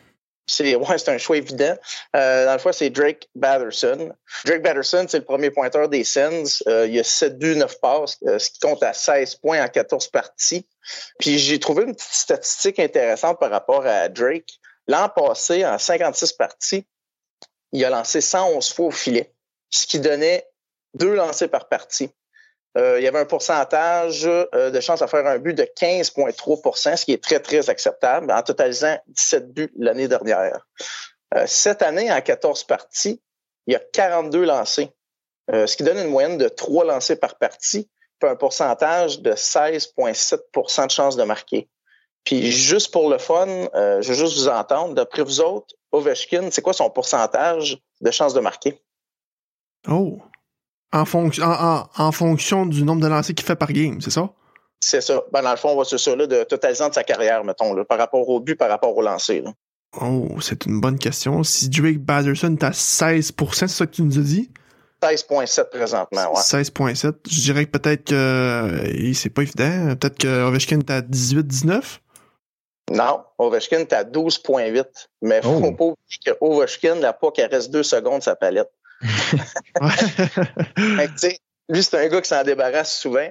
C'est 0.48 0.76
ouais, 0.76 0.98
c'est 0.98 1.10
un 1.10 1.18
choix 1.18 1.38
évident. 1.38 1.76
Euh, 2.16 2.46
dans 2.46 2.54
le 2.54 2.60
fond, 2.60 2.72
c'est 2.72 2.90
Drake 2.90 3.28
Batterson. 3.34 4.14
Drake 4.46 4.62
Batterson, 4.62 5.06
c'est 5.10 5.20
le 5.20 5.26
premier 5.26 5.50
pointeur 5.50 5.90
des 5.90 6.04
Sens. 6.04 6.64
Euh, 6.68 6.88
il 6.88 7.00
a 7.00 7.04
7 7.04 7.40
buts, 7.40 7.56
9 7.56 7.80
passes, 7.80 8.18
euh, 8.28 8.38
ce 8.38 8.52
qui 8.52 8.60
compte 8.60 8.84
à 8.84 8.94
16 8.94 9.36
points 9.36 9.64
en 9.64 9.68
14 9.68 10.08
parties. 10.08 10.68
Puis 11.20 11.40
j'ai 11.40 11.60
trouvé 11.60 11.84
une 11.84 11.96
petite 11.96 12.14
statistique 12.14 12.80
intéressante 12.80 13.40
par 13.40 13.50
rapport 13.50 13.86
à 13.86 14.08
Drake. 14.08 14.60
L'an 14.88 15.10
passé, 15.10 15.66
en 15.66 15.80
56 15.80 16.34
parties, 16.34 16.86
il 17.72 17.84
a 17.84 17.90
lancé 17.90 18.22
111 18.22 18.72
fois 18.72 18.86
au 18.86 18.92
filet, 18.92 19.34
ce 19.72 19.88
qui 19.88 20.00
donnait 20.00 20.48
deux 20.94 21.16
lancers 21.16 21.50
par 21.50 21.68
partie. 21.68 22.12
Euh, 22.78 23.00
il 23.00 23.04
y 23.04 23.08
avait 23.08 23.20
un 23.20 23.26
pourcentage 23.26 24.26
euh, 24.26 24.70
de 24.70 24.80
chance 24.82 25.02
à 25.02 25.08
faire 25.08 25.26
un 25.26 25.38
but 25.38 25.54
de 25.54 25.64
15,3% 25.64 26.98
ce 26.98 27.06
qui 27.06 27.14
est 27.14 27.24
très, 27.24 27.40
très 27.40 27.70
acceptable, 27.70 28.32
en 28.32 28.42
totalisant 28.42 28.98
17 29.08 29.54
buts 29.54 29.72
l'année 29.78 30.08
dernière. 30.08 30.66
Euh, 31.36 31.46
cette 31.48 31.82
année, 31.82 32.12
en 32.12 32.20
14 32.20 32.66
parties, 32.66 33.22
il 33.68 33.74
y 33.74 33.76
a 33.76 33.80
42 33.80 34.46
lancés, 34.46 34.92
ce 35.52 35.76
qui 35.76 35.84
donne 35.84 35.98
une 35.98 36.10
moyenne 36.10 36.38
de 36.38 36.48
3 36.48 36.86
lancés 36.86 37.16
par 37.16 37.38
partie, 37.38 37.90
puis 38.20 38.30
un 38.30 38.36
pourcentage 38.36 39.22
de 39.22 39.32
16,7% 39.32 40.86
de 40.86 40.92
chance 40.92 41.16
de 41.16 41.24
marquer. 41.24 41.68
Puis 42.24 42.52
juste 42.52 42.92
pour 42.92 43.10
le 43.10 43.18
fun, 43.18 43.48
je 43.74 44.08
veux 44.08 44.14
juste 44.14 44.38
vous 44.38 44.48
entendre, 44.50 44.94
d'après 44.94 45.24
vous 45.24 45.42
autres, 45.42 45.74
Ovechkin, 45.92 46.52
c'est 46.52 46.62
quoi 46.62 46.74
son 46.74 46.92
pourcentage 46.92 47.80
de 48.02 48.12
chance 48.12 48.36
de 48.36 48.40
marquer? 48.40 48.80
Oh, 49.88 50.20
en, 50.94 51.06
fonction 51.06 51.46
en, 51.46 52.12
fonction 52.12 52.66
du 52.66 52.84
nombre 52.84 53.02
de 53.02 53.08
lancers 53.08 53.36
qu'il 53.36 53.46
fait 53.46 53.56
par 53.56 53.72
game, 53.72 54.02
c'est 54.02 54.12
ça? 54.12 54.30
C'est 54.80 55.02
ça. 55.02 55.24
Ben, 55.32 55.42
dans 55.42 55.52
le 55.52 55.58
fond, 55.58 55.70
on 55.70 55.78
va 55.78 55.84
sur 55.84 56.00
ça 56.00 56.16
là, 56.16 56.28
de 56.28 56.44
totalisant 56.44 56.90
de 56.90 56.94
sa 56.94 57.04
carrière, 57.04 57.44
mettons, 57.44 57.74
là, 57.74 57.86
par 57.86 57.98
rapport 57.98 58.28
au 58.28 58.40
but, 58.40 58.56
par 58.56 58.70
rapport 58.70 58.96
au 58.96 59.02
lancer. 59.02 59.44
Oh, 60.02 60.28
c'est 60.42 60.66
une 60.66 60.82
bonne 60.82 61.00
question. 61.00 61.44
Si 61.44 61.70
Drake 61.70 62.00
Batterson 62.00 62.56
est 62.60 62.64
à 62.64 62.74
16 62.74 63.34
c'est 63.54 63.68
ça 63.68 63.86
que 63.86 63.92
tu 63.92 64.02
nous 64.04 64.20
as 64.20 64.24
dit? 64.24 64.52
16.7 65.02 65.70
présentement, 65.70 66.34
ouais. 66.34 66.42
16.7. 66.42 67.14
Je 67.30 67.42
dirais 67.42 67.66
que 67.66 67.72
peut-être 67.72 68.06
que 68.06 68.16
euh, 68.16 69.14
c'est 69.14 69.30
pas 69.30 69.44
évident. 69.44 69.96
Peut-être 69.96 70.18
que 70.18 70.48
Ovechkin 70.48 70.80
est 70.80 70.90
à 70.90 71.02
18-19? 71.02 72.00
Non, 72.92 73.24
Ovechkin 73.38 73.80
est 73.80 73.94
à 73.94 74.04
12.8. 74.04 74.86
Mais 75.22 75.42
faut 75.42 75.50
oh. 75.50 75.72
pas 75.72 75.86
oublier 75.86 76.20
que 76.26 76.32
Ovechkin 76.42 76.96
n'a 76.96 77.14
pas 77.14 77.32
qu'elle 77.32 77.52
reste 77.52 77.72
deux 77.72 77.84
secondes 77.84 78.24
sa 78.24 78.36
palette. 78.36 78.72
lui, 81.70 81.84
c'est 81.84 81.96
un 81.96 82.08
gars 82.08 82.22
qui 82.22 82.30
s'en 82.30 82.44
débarrasse 82.44 82.98
souvent. 82.98 83.28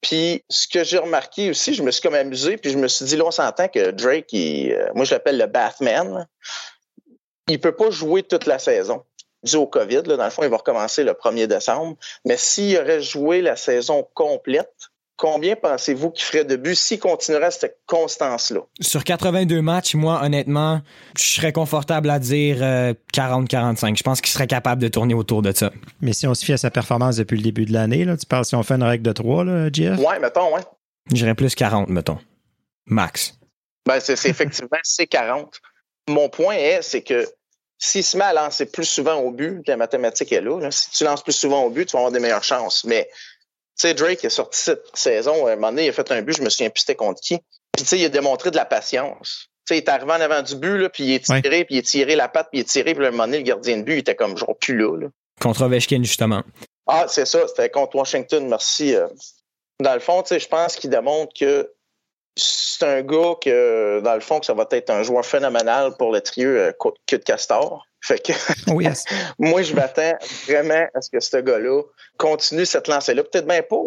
Puis, 0.00 0.42
ce 0.48 0.66
que 0.66 0.82
j'ai 0.82 0.98
remarqué 0.98 1.50
aussi, 1.50 1.74
je 1.74 1.82
me 1.82 1.90
suis 1.90 2.02
comme 2.02 2.14
amusé, 2.14 2.56
puis 2.56 2.70
je 2.70 2.78
me 2.78 2.88
suis 2.88 3.04
dit, 3.04 3.16
là, 3.16 3.24
on 3.24 3.30
s'entend 3.30 3.68
que 3.68 3.92
Drake, 3.92 4.34
euh, 4.34 4.88
moi, 4.94 5.04
je 5.04 5.14
l'appelle 5.14 5.38
le 5.38 5.46
Batman. 5.46 6.26
Il 7.48 7.60
peut 7.60 7.74
pas 7.74 7.90
jouer 7.90 8.24
toute 8.24 8.46
la 8.46 8.58
saison. 8.58 9.04
Dû 9.44 9.56
au 9.56 9.66
COVID, 9.66 10.02
là, 10.06 10.16
dans 10.16 10.24
le 10.24 10.30
fond, 10.30 10.42
il 10.42 10.48
va 10.48 10.56
recommencer 10.56 11.04
le 11.04 11.12
1er 11.12 11.46
décembre. 11.46 11.96
Mais 12.24 12.36
s'il 12.36 12.76
aurait 12.78 13.00
joué 13.00 13.42
la 13.42 13.56
saison 13.56 14.08
complète, 14.14 14.91
Combien 15.16 15.54
pensez-vous 15.54 16.10
qu'il 16.10 16.24
ferait 16.24 16.44
de 16.44 16.56
buts 16.56 16.74
s'il 16.74 16.98
continuerait 16.98 17.50
cette 17.50 17.78
constance-là? 17.86 18.60
Sur 18.80 19.04
82 19.04 19.62
matchs, 19.62 19.94
moi, 19.94 20.20
honnêtement, 20.22 20.80
je 21.16 21.22
serais 21.22 21.52
confortable 21.52 22.10
à 22.10 22.18
dire 22.18 22.58
40-45. 23.14 23.92
Euh, 23.92 23.94
je 23.94 24.02
pense 24.02 24.20
qu'il 24.20 24.32
serait 24.32 24.46
capable 24.46 24.82
de 24.82 24.88
tourner 24.88 25.14
autour 25.14 25.42
de 25.42 25.52
ça. 25.52 25.70
Mais 26.00 26.12
si 26.12 26.26
on 26.26 26.34
se 26.34 26.44
fie 26.44 26.54
à 26.54 26.56
sa 26.56 26.70
performance 26.70 27.16
depuis 27.16 27.36
le 27.36 27.42
début 27.42 27.66
de 27.66 27.72
l'année, 27.72 28.06
tu 28.18 28.26
parles 28.26 28.44
si 28.44 28.54
on 28.54 28.62
fait 28.62 28.74
une 28.74 28.82
règle 28.82 29.04
de 29.04 29.12
3, 29.12 29.44
là, 29.44 29.68
Jeff? 29.72 29.98
Ouais, 29.98 30.18
mettons, 30.18 30.54
ouais. 30.54 30.62
J'irais 31.12 31.34
plus 31.34 31.54
40, 31.54 31.88
mettons. 31.88 32.18
Max. 32.86 33.34
Ben, 33.86 34.00
c'est 34.00 34.14
effectivement, 34.28 34.78
c'est 34.82 35.06
40. 35.06 35.60
Mon 36.08 36.28
point 36.28 36.54
est, 36.54 36.82
c'est 36.82 37.02
que 37.02 37.26
s'il 37.78 38.04
se 38.04 38.16
met 38.16 38.24
à 38.24 38.32
lancer 38.32 38.66
plus 38.66 38.84
souvent 38.84 39.16
au 39.16 39.32
but, 39.32 39.66
la 39.66 39.76
mathématique 39.76 40.32
est 40.32 40.40
là, 40.40 40.60
là, 40.60 40.70
si 40.70 40.90
tu 40.90 41.04
lances 41.04 41.22
plus 41.22 41.32
souvent 41.32 41.64
au 41.64 41.70
but, 41.70 41.86
tu 41.86 41.92
vas 41.92 42.00
avoir 42.00 42.12
des 42.12 42.20
meilleures 42.20 42.44
chances. 42.44 42.84
Mais 42.84 43.08
sais, 43.76 43.94
Drake 43.94 44.24
est 44.24 44.30
sorti 44.30 44.60
cette 44.60 44.84
saison, 44.94 45.46
à 45.46 45.52
un 45.52 45.54
moment 45.56 45.70
donné, 45.70 45.86
il 45.86 45.88
a 45.88 45.92
fait 45.92 46.10
un 46.12 46.22
but, 46.22 46.36
je 46.36 46.42
me 46.42 46.50
souviens 46.50 46.70
plus 46.70 46.80
c'était 46.80 46.94
contre 46.94 47.20
qui. 47.20 47.38
Puis 47.72 47.84
tu 47.84 47.86
sais, 47.86 47.98
il 47.98 48.04
a 48.04 48.08
démontré 48.08 48.50
de 48.50 48.56
la 48.56 48.64
patience. 48.64 49.46
Tu 49.66 49.74
sais, 49.74 49.78
il 49.78 49.82
est 49.84 49.88
arrivé 49.88 50.12
en 50.12 50.20
avant 50.20 50.42
du 50.42 50.56
but, 50.56 50.78
là, 50.78 50.88
puis 50.88 51.04
il 51.04 51.14
est 51.14 51.24
tiré, 51.24 51.64
puis 51.64 51.76
il 51.76 51.78
est 51.78 51.82
tiré 51.82 52.16
la 52.16 52.28
patte, 52.28 52.48
puis 52.50 52.60
il 52.60 52.62
est 52.62 52.68
tiré, 52.68 52.94
puis 52.94 53.04
à 53.04 53.08
un 53.08 53.10
moment 53.12 53.24
donné, 53.24 53.38
le 53.38 53.44
gardien 53.44 53.78
de 53.78 53.82
but, 53.82 53.94
il 53.94 53.98
était 53.98 54.14
comme 54.14 54.36
genre 54.36 54.56
plus 54.58 54.76
là. 54.76 55.08
Contre 55.40 55.62
Ovechkin, 55.62 56.02
justement. 56.02 56.42
Ah, 56.86 57.06
c'est 57.08 57.26
ça, 57.26 57.46
c'était 57.48 57.70
contre 57.70 57.96
Washington, 57.96 58.48
merci. 58.48 58.94
Euh. 58.94 59.08
Dans 59.80 59.94
le 59.94 60.00
fond, 60.00 60.22
tu 60.22 60.28
sais, 60.28 60.40
je 60.40 60.48
pense 60.48 60.76
qu'il 60.76 60.90
démontre 60.90 61.32
que 61.38 61.72
c'est 62.36 62.86
un 62.86 63.02
gars 63.02 63.34
que, 63.40 64.00
dans 64.00 64.14
le 64.14 64.20
fond, 64.20 64.40
que 64.40 64.46
ça 64.46 64.54
va 64.54 64.66
être 64.70 64.90
un 64.90 65.02
joueur 65.02 65.24
phénoménal 65.24 65.96
pour 65.96 66.12
le 66.12 66.20
trio 66.20 66.48
euh, 66.48 66.72
que 67.06 67.16
de 67.16 67.22
Castor. 67.22 67.86
Fait 68.02 68.18
que 68.18 68.32
oh, 68.68 68.80
moi, 69.38 69.62
je 69.62 69.74
m'attends 69.74 70.18
vraiment 70.46 70.86
à 70.92 71.00
ce 71.00 71.08
que 71.08 71.20
ce 71.20 71.36
gars-là 71.36 71.82
continue 72.18 72.66
cette 72.66 72.88
lancée-là. 72.88 73.22
Peut-être 73.22 73.46
même 73.46 73.62
pas 73.62 73.82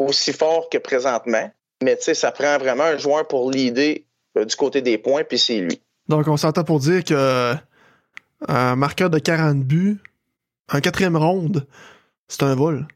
aussi 0.00 0.32
fort 0.32 0.68
que 0.70 0.78
présentement, 0.78 1.50
mais 1.82 1.96
tu 1.96 2.04
sais, 2.04 2.14
ça 2.14 2.30
prend 2.32 2.58
vraiment 2.58 2.84
un 2.84 2.98
joueur 2.98 3.26
pour 3.26 3.50
l'idée 3.50 4.06
euh, 4.36 4.44
du 4.44 4.54
côté 4.56 4.82
des 4.82 4.98
points, 4.98 5.24
puis 5.24 5.38
c'est 5.38 5.58
lui. 5.58 5.80
Donc, 6.08 6.28
on 6.28 6.36
s'entend 6.36 6.64
pour 6.64 6.80
dire 6.80 7.02
que 7.02 7.54
un 8.46 8.76
marqueur 8.76 9.08
de 9.08 9.18
40 9.18 9.62
buts, 9.62 9.98
un 10.68 10.80
quatrième 10.80 11.16
ronde, 11.16 11.66
c'est 12.28 12.42
un 12.42 12.54
vol. 12.54 12.86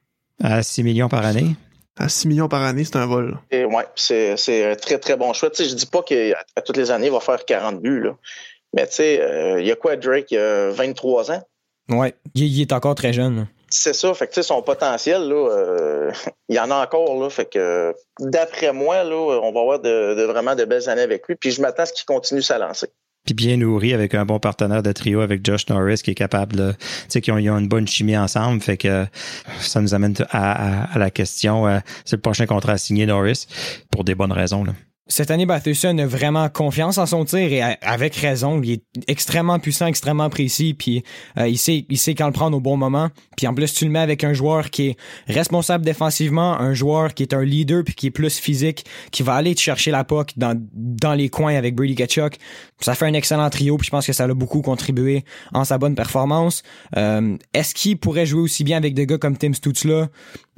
À 0.42 0.62
6 0.62 0.82
millions 0.82 1.08
par 1.08 1.24
année? 1.24 1.56
À 1.96 2.08
6 2.08 2.28
millions 2.28 2.48
par 2.48 2.62
année, 2.62 2.84
c'est 2.84 2.96
un 2.96 3.06
vol. 3.06 3.38
Et 3.50 3.64
ouais, 3.64 3.86
c'est, 3.94 4.34
un 4.70 4.76
très, 4.76 4.98
très 4.98 5.16
bon 5.16 5.32
choix. 5.32 5.50
Tu 5.50 5.64
sais, 5.64 5.70
je 5.70 5.74
dis 5.74 5.86
pas 5.86 6.02
qu'à 6.02 6.62
toutes 6.64 6.76
les 6.76 6.90
années, 6.90 7.06
il 7.06 7.12
va 7.12 7.20
faire 7.20 7.44
40 7.44 7.80
buts, 7.80 8.00
là. 8.00 8.16
Mais 8.74 8.86
tu 8.86 8.94
sais, 8.94 9.20
euh, 9.20 9.60
il 9.60 9.66
y 9.66 9.72
a 9.72 9.76
quoi, 9.76 9.96
Drake? 9.96 10.30
Il 10.30 10.38
a 10.38 10.70
23 10.70 11.32
ans? 11.32 11.42
Ouais, 11.90 12.14
il, 12.34 12.60
est 12.60 12.72
encore 12.72 12.94
très 12.94 13.12
jeune. 13.12 13.48
C'est 13.68 13.94
ça, 13.94 14.14
fait 14.14 14.28
que 14.28 14.42
son 14.42 14.62
potentiel, 14.62 15.28
là, 15.28 15.48
euh, 15.50 16.12
il 16.48 16.56
y 16.56 16.60
en 16.60 16.70
a 16.70 16.76
encore, 16.76 17.20
là, 17.20 17.30
fait 17.30 17.46
que 17.46 17.94
d'après 18.20 18.72
moi, 18.72 19.02
là, 19.02 19.16
on 19.16 19.52
va 19.52 19.60
avoir 19.60 19.80
de, 19.80 20.24
vraiment 20.24 20.54
de 20.54 20.64
belles 20.64 20.88
années 20.88 21.02
avec 21.02 21.26
lui, 21.28 21.34
puis 21.34 21.50
je 21.50 21.60
m'attends 21.60 21.82
à 21.82 21.86
ce 21.86 21.92
qu'il 21.92 22.06
continue 22.06 22.42
sa 22.42 22.58
lancée. 22.58 22.88
Puis 23.26 23.34
bien 23.34 23.58
nourri 23.58 23.92
avec 23.92 24.14
un 24.14 24.24
bon 24.24 24.38
partenaire 24.38 24.82
de 24.82 24.92
trio 24.92 25.20
avec 25.20 25.44
Josh 25.44 25.68
Norris 25.68 26.00
qui 26.02 26.12
est 26.12 26.14
capable 26.14 26.56
de, 26.56 26.72
tu 26.72 26.86
sais, 27.08 27.20
qu'ils 27.20 27.34
ont, 27.34 27.58
une 27.58 27.68
bonne 27.68 27.86
chimie 27.86 28.16
ensemble, 28.16 28.62
fait 28.62 28.78
que 28.78 29.04
ça 29.60 29.80
nous 29.80 29.94
amène 29.94 30.14
à, 30.30 30.98
la 30.98 31.10
question, 31.10 31.66
euh, 31.66 31.80
c'est 32.04 32.16
le 32.16 32.22
prochain 32.22 32.46
contrat 32.46 32.72
à 32.72 32.78
signer 32.78 33.04
Norris 33.04 33.46
pour 33.90 34.04
des 34.04 34.14
bonnes 34.14 34.32
raisons, 34.32 34.64
là 34.64 34.72
cette 35.10 35.32
année, 35.32 35.44
Bathuson 35.44 35.98
a 35.98 36.06
vraiment 36.06 36.48
confiance 36.48 36.96
en 36.96 37.04
son 37.04 37.24
tir 37.24 37.52
et 37.52 37.60
avec 37.82 38.14
raison. 38.14 38.60
Il 38.62 38.70
est 38.70 38.84
extrêmement 39.08 39.58
puissant, 39.58 39.86
extrêmement 39.86 40.30
précis, 40.30 40.72
puis 40.72 41.02
euh, 41.36 41.48
il 41.48 41.58
sait, 41.58 41.84
il 41.90 41.98
sait 41.98 42.14
quand 42.14 42.26
le 42.26 42.32
prendre 42.32 42.56
au 42.56 42.60
bon 42.60 42.76
moment. 42.76 43.08
Puis 43.36 43.48
en 43.48 43.54
plus, 43.54 43.74
tu 43.74 43.84
le 43.84 43.90
mets 43.90 43.98
avec 43.98 44.22
un 44.22 44.32
joueur 44.32 44.70
qui 44.70 44.90
est 44.90 44.96
responsable 45.26 45.84
défensivement, 45.84 46.58
un 46.58 46.74
joueur 46.74 47.12
qui 47.12 47.24
est 47.24 47.34
un 47.34 47.42
leader 47.42 47.82
puis 47.82 47.94
qui 47.94 48.06
est 48.06 48.12
plus 48.12 48.38
physique, 48.38 48.84
qui 49.10 49.24
va 49.24 49.34
aller 49.34 49.52
te 49.56 49.60
chercher 49.60 49.90
la 49.90 50.04
puck 50.04 50.32
dans, 50.36 50.56
dans 50.72 51.14
les 51.14 51.28
coins 51.28 51.56
avec 51.56 51.74
Brady 51.74 51.96
Kachuk. 51.96 52.36
Ça 52.80 52.94
fait 52.94 53.06
un 53.06 53.14
excellent 53.14 53.50
trio, 53.50 53.76
puis 53.78 53.86
je 53.86 53.90
pense 53.90 54.06
que 54.06 54.12
ça 54.12 54.24
a 54.24 54.34
beaucoup 54.34 54.62
contribué 54.62 55.24
en 55.52 55.64
sa 55.64 55.76
bonne 55.76 55.96
performance. 55.96 56.62
Euh, 56.96 57.36
est-ce 57.52 57.74
qu'il 57.74 57.98
pourrait 57.98 58.26
jouer 58.26 58.42
aussi 58.42 58.62
bien 58.62 58.76
avec 58.76 58.94
des 58.94 59.06
gars 59.06 59.18
comme 59.18 59.36
Tim 59.36 59.54
Stutzla? 59.54 60.08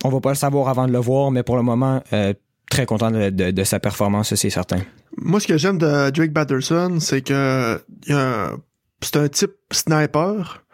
On 0.04 0.10
va 0.10 0.20
pas 0.20 0.30
le 0.30 0.36
savoir 0.36 0.68
avant 0.68 0.86
de 0.86 0.92
le 0.92 0.98
voir, 0.98 1.30
mais 1.30 1.42
pour 1.42 1.56
le 1.56 1.62
moment, 1.62 2.02
euh, 2.12 2.34
très 2.72 2.86
content 2.86 3.10
de, 3.10 3.64
sa 3.64 3.78
performance, 3.78 4.34
c'est 4.34 4.50
certain. 4.50 4.80
Moi, 5.18 5.40
ce 5.40 5.46
que 5.46 5.58
j'aime 5.58 5.76
de 5.76 6.10
Drake 6.10 6.32
Batterson, 6.32 6.98
c'est 7.00 7.20
que 7.20 7.80
c'est 8.06 9.16
un 9.16 9.28
type 9.28 9.52
sniper. 9.70 10.64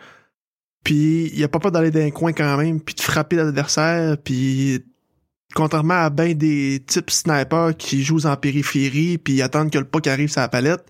Puis 0.84 1.30
il 1.34 1.42
a 1.44 1.48
pas 1.48 1.58
peur 1.58 1.72
d'aller 1.72 1.90
dans 1.90 2.00
un 2.00 2.10
coin 2.10 2.32
quand 2.32 2.56
même, 2.56 2.80
puis 2.80 2.94
de 2.94 3.00
frapper 3.00 3.36
l'adversaire, 3.36 4.16
puis 4.16 4.84
contrairement 5.54 5.94
à 5.94 6.10
ben 6.10 6.34
des 6.34 6.82
types 6.86 7.10
snipers 7.10 7.76
qui 7.76 8.02
jouent 8.02 8.26
en 8.26 8.36
périphérie 8.36 9.16
puis 9.18 9.40
attendent 9.40 9.70
que 9.70 9.78
le 9.78 9.84
puck 9.84 10.06
arrive 10.06 10.30
sur 10.30 10.42
la 10.42 10.48
palette 10.48 10.84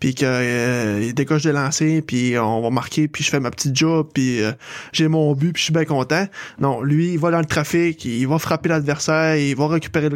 puis 0.00 0.14
qu'il 0.14 0.26
euh, 0.28 1.12
décoche 1.12 1.44
de 1.44 1.50
lancer 1.50 2.02
puis 2.02 2.36
on 2.36 2.60
va 2.60 2.70
marquer 2.70 3.06
puis 3.06 3.22
je 3.22 3.30
fais 3.30 3.40
ma 3.40 3.50
petite 3.50 3.76
job 3.76 4.08
puis 4.12 4.42
euh, 4.42 4.52
j'ai 4.92 5.06
mon 5.06 5.32
but 5.34 5.52
puis 5.52 5.60
je 5.60 5.64
suis 5.64 5.72
bien 5.72 5.84
content. 5.84 6.26
Non 6.58 6.82
lui 6.82 7.12
il 7.12 7.18
va 7.18 7.30
dans 7.30 7.38
le 7.38 7.44
trafic 7.44 8.04
il 8.04 8.26
va 8.26 8.38
frapper 8.38 8.68
l'adversaire 8.68 9.36
il 9.36 9.54
va 9.54 9.68
récupérer 9.68 10.08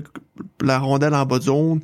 la 0.60 0.78
rondelle 0.80 1.14
en 1.14 1.24
bas 1.24 1.38
de 1.38 1.44
zone 1.44 1.80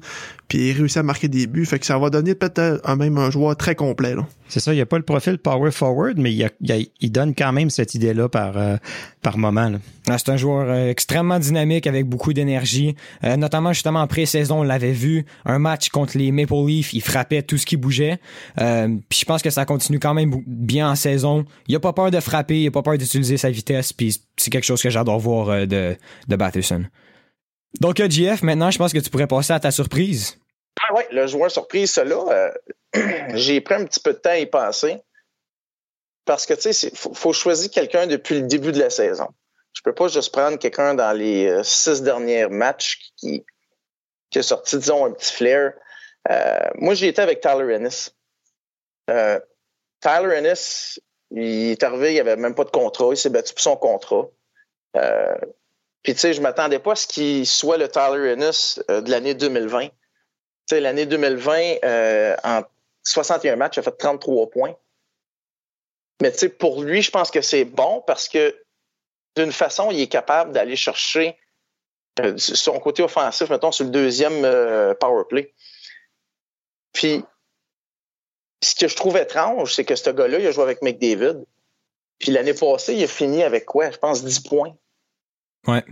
puis 0.50 0.70
il 0.70 0.72
réussit 0.72 0.96
à 0.96 1.04
marquer 1.04 1.28
des 1.28 1.46
buts. 1.46 1.64
Fait 1.64 1.78
que 1.78 1.86
ça 1.86 1.96
va 1.96 2.10
donner 2.10 2.34
peut-être 2.34 2.80
un 2.84 2.96
même 2.96 3.16
un 3.18 3.30
joueur 3.30 3.56
très 3.56 3.76
complet. 3.76 4.16
C'est 4.48 4.58
ça, 4.58 4.72
il 4.72 4.76
n'y 4.76 4.82
a 4.82 4.86
pas 4.86 4.98
le 4.98 5.04
profil 5.04 5.38
power 5.38 5.70
forward, 5.70 6.18
mais 6.18 6.32
il, 6.32 7.12
donne 7.12 7.36
quand 7.36 7.52
même 7.52 7.70
cette 7.70 7.94
idée-là 7.94 8.28
par, 8.28 8.58
euh, 8.58 8.76
par 9.22 9.38
moment. 9.38 9.70
Ah, 10.08 10.18
c'est 10.18 10.28
un 10.28 10.36
joueur 10.36 10.68
euh, 10.68 10.90
extrêmement 10.90 11.38
dynamique 11.38 11.86
avec 11.86 12.04
beaucoup 12.04 12.32
d'énergie. 12.32 12.96
Euh, 13.22 13.36
notamment 13.36 13.72
justement 13.72 14.00
en 14.00 14.08
pré-saison, 14.08 14.60
on 14.60 14.62
l'avait 14.64 14.90
vu, 14.90 15.24
un 15.44 15.60
match 15.60 15.88
contre 15.90 16.18
les 16.18 16.32
Maple 16.32 16.66
Leafs, 16.66 16.94
il 16.94 17.00
frappait 17.00 17.42
tout 17.42 17.56
ce 17.56 17.64
qui 17.64 17.76
bougeait. 17.76 18.18
puis 18.56 19.18
je 19.20 19.24
pense 19.24 19.42
que 19.42 19.50
ça 19.50 19.64
continue 19.64 20.00
quand 20.00 20.14
même 20.14 20.34
bien 20.48 20.90
en 20.90 20.96
saison. 20.96 21.44
Il 21.68 21.76
a 21.76 21.80
pas 21.80 21.92
peur 21.92 22.10
de 22.10 22.18
frapper, 22.18 22.62
il 22.62 22.66
a 22.66 22.70
pas 22.72 22.82
peur 22.82 22.98
d'utiliser 22.98 23.36
sa 23.36 23.52
vitesse, 23.52 23.92
puis 23.92 24.20
c'est 24.36 24.50
quelque 24.50 24.66
chose 24.66 24.82
que 24.82 24.90
j'adore 24.90 25.20
voir 25.20 25.68
de, 25.68 25.96
de 26.26 26.36
Batterson. 26.36 26.86
Donc, 27.78 28.02
GF, 28.02 28.42
maintenant, 28.42 28.72
je 28.72 28.78
pense 28.78 28.92
que 28.92 28.98
tu 28.98 29.10
pourrais 29.10 29.28
passer 29.28 29.52
à 29.52 29.60
ta 29.60 29.70
surprise. 29.70 30.39
Ah 30.78 30.94
oui, 30.94 31.02
le 31.10 31.26
joueur 31.26 31.50
surprise, 31.50 31.92
cela, 31.92 32.16
euh, 32.16 32.52
j'ai 33.34 33.60
pris 33.60 33.74
un 33.74 33.84
petit 33.84 34.00
peu 34.00 34.12
de 34.12 34.18
temps 34.18 34.30
à 34.30 34.38
y 34.38 34.46
penser. 34.46 35.00
Parce 36.24 36.46
que, 36.46 36.54
tu 36.54 36.72
sais, 36.72 36.88
il 36.88 36.96
faut, 36.96 37.32
choisir 37.32 37.70
quelqu'un 37.70 38.06
depuis 38.06 38.40
le 38.40 38.46
début 38.46 38.72
de 38.72 38.78
la 38.78 38.90
saison. 38.90 39.28
Je 39.72 39.82
peux 39.82 39.94
pas 39.94 40.08
juste 40.08 40.32
prendre 40.32 40.58
quelqu'un 40.58 40.94
dans 40.94 41.12
les 41.12 41.46
euh, 41.46 41.62
six 41.62 42.02
derniers 42.02 42.48
matchs 42.48 43.12
qui, 43.16 43.44
qui 44.30 44.38
a 44.38 44.42
sorti, 44.42 44.78
disons, 44.78 45.06
un 45.06 45.12
petit 45.12 45.32
flair. 45.32 45.72
Euh, 46.30 46.70
moi, 46.74 46.94
j'ai 46.94 47.08
été 47.08 47.22
avec 47.22 47.40
Tyler 47.40 47.74
Ennis. 47.74 48.10
Tyler 49.08 50.34
Ennis, 50.36 51.00
il 51.30 51.70
est 51.70 51.82
arrivé, 51.82 52.14
il 52.14 52.20
avait 52.20 52.36
même 52.36 52.54
pas 52.54 52.64
de 52.64 52.70
contrat, 52.70 53.08
il 53.10 53.16
s'est 53.16 53.30
battu 53.30 53.54
pour 53.54 53.62
son 53.62 53.76
contrat. 53.76 54.28
Puis, 56.02 56.14
tu 56.14 56.18
sais, 56.18 56.32
je 56.32 56.40
m'attendais 56.40 56.78
pas 56.78 56.92
à 56.92 56.96
ce 56.96 57.06
qu'il 57.06 57.46
soit 57.46 57.76
le 57.76 57.88
Tyler 57.88 58.32
Ennis 58.32 58.80
de 58.88 59.10
l'année 59.10 59.34
2020 59.34 59.88
l'année 60.72 61.06
2020, 61.06 61.84
euh, 61.84 62.36
en 62.44 62.62
61 63.04 63.56
matchs, 63.56 63.76
il 63.76 63.80
a 63.80 63.82
fait 63.82 63.96
33 63.96 64.50
points. 64.50 64.76
Mais 66.22 66.32
pour 66.58 66.82
lui, 66.82 67.02
je 67.02 67.10
pense 67.10 67.30
que 67.30 67.40
c'est 67.40 67.64
bon 67.64 68.02
parce 68.06 68.28
que 68.28 68.54
d'une 69.36 69.52
façon, 69.52 69.90
il 69.90 70.00
est 70.00 70.08
capable 70.08 70.52
d'aller 70.52 70.76
chercher 70.76 71.38
euh, 72.20 72.36
son 72.36 72.78
côté 72.78 73.02
offensif, 73.02 73.48
mettons, 73.48 73.72
sur 73.72 73.84
le 73.84 73.90
deuxième 73.90 74.44
euh, 74.44 74.94
power 74.94 75.24
play. 75.28 75.54
Puis, 76.92 77.24
ce 78.62 78.74
que 78.74 78.88
je 78.88 78.96
trouve 78.96 79.16
étrange, 79.16 79.74
c'est 79.74 79.84
que 79.84 79.96
ce 79.96 80.10
gars-là, 80.10 80.38
il 80.38 80.46
a 80.46 80.52
joué 80.52 80.64
avec 80.64 80.82
McDavid. 80.82 81.44
Puis 82.18 82.32
l'année 82.32 82.52
passée, 82.52 82.94
il 82.94 83.02
a 83.02 83.06
fini 83.06 83.42
avec 83.42 83.64
quoi? 83.64 83.90
Je 83.90 83.96
pense 83.96 84.22
10 84.22 84.40
points. 84.40 84.76
Ouais 85.66 85.84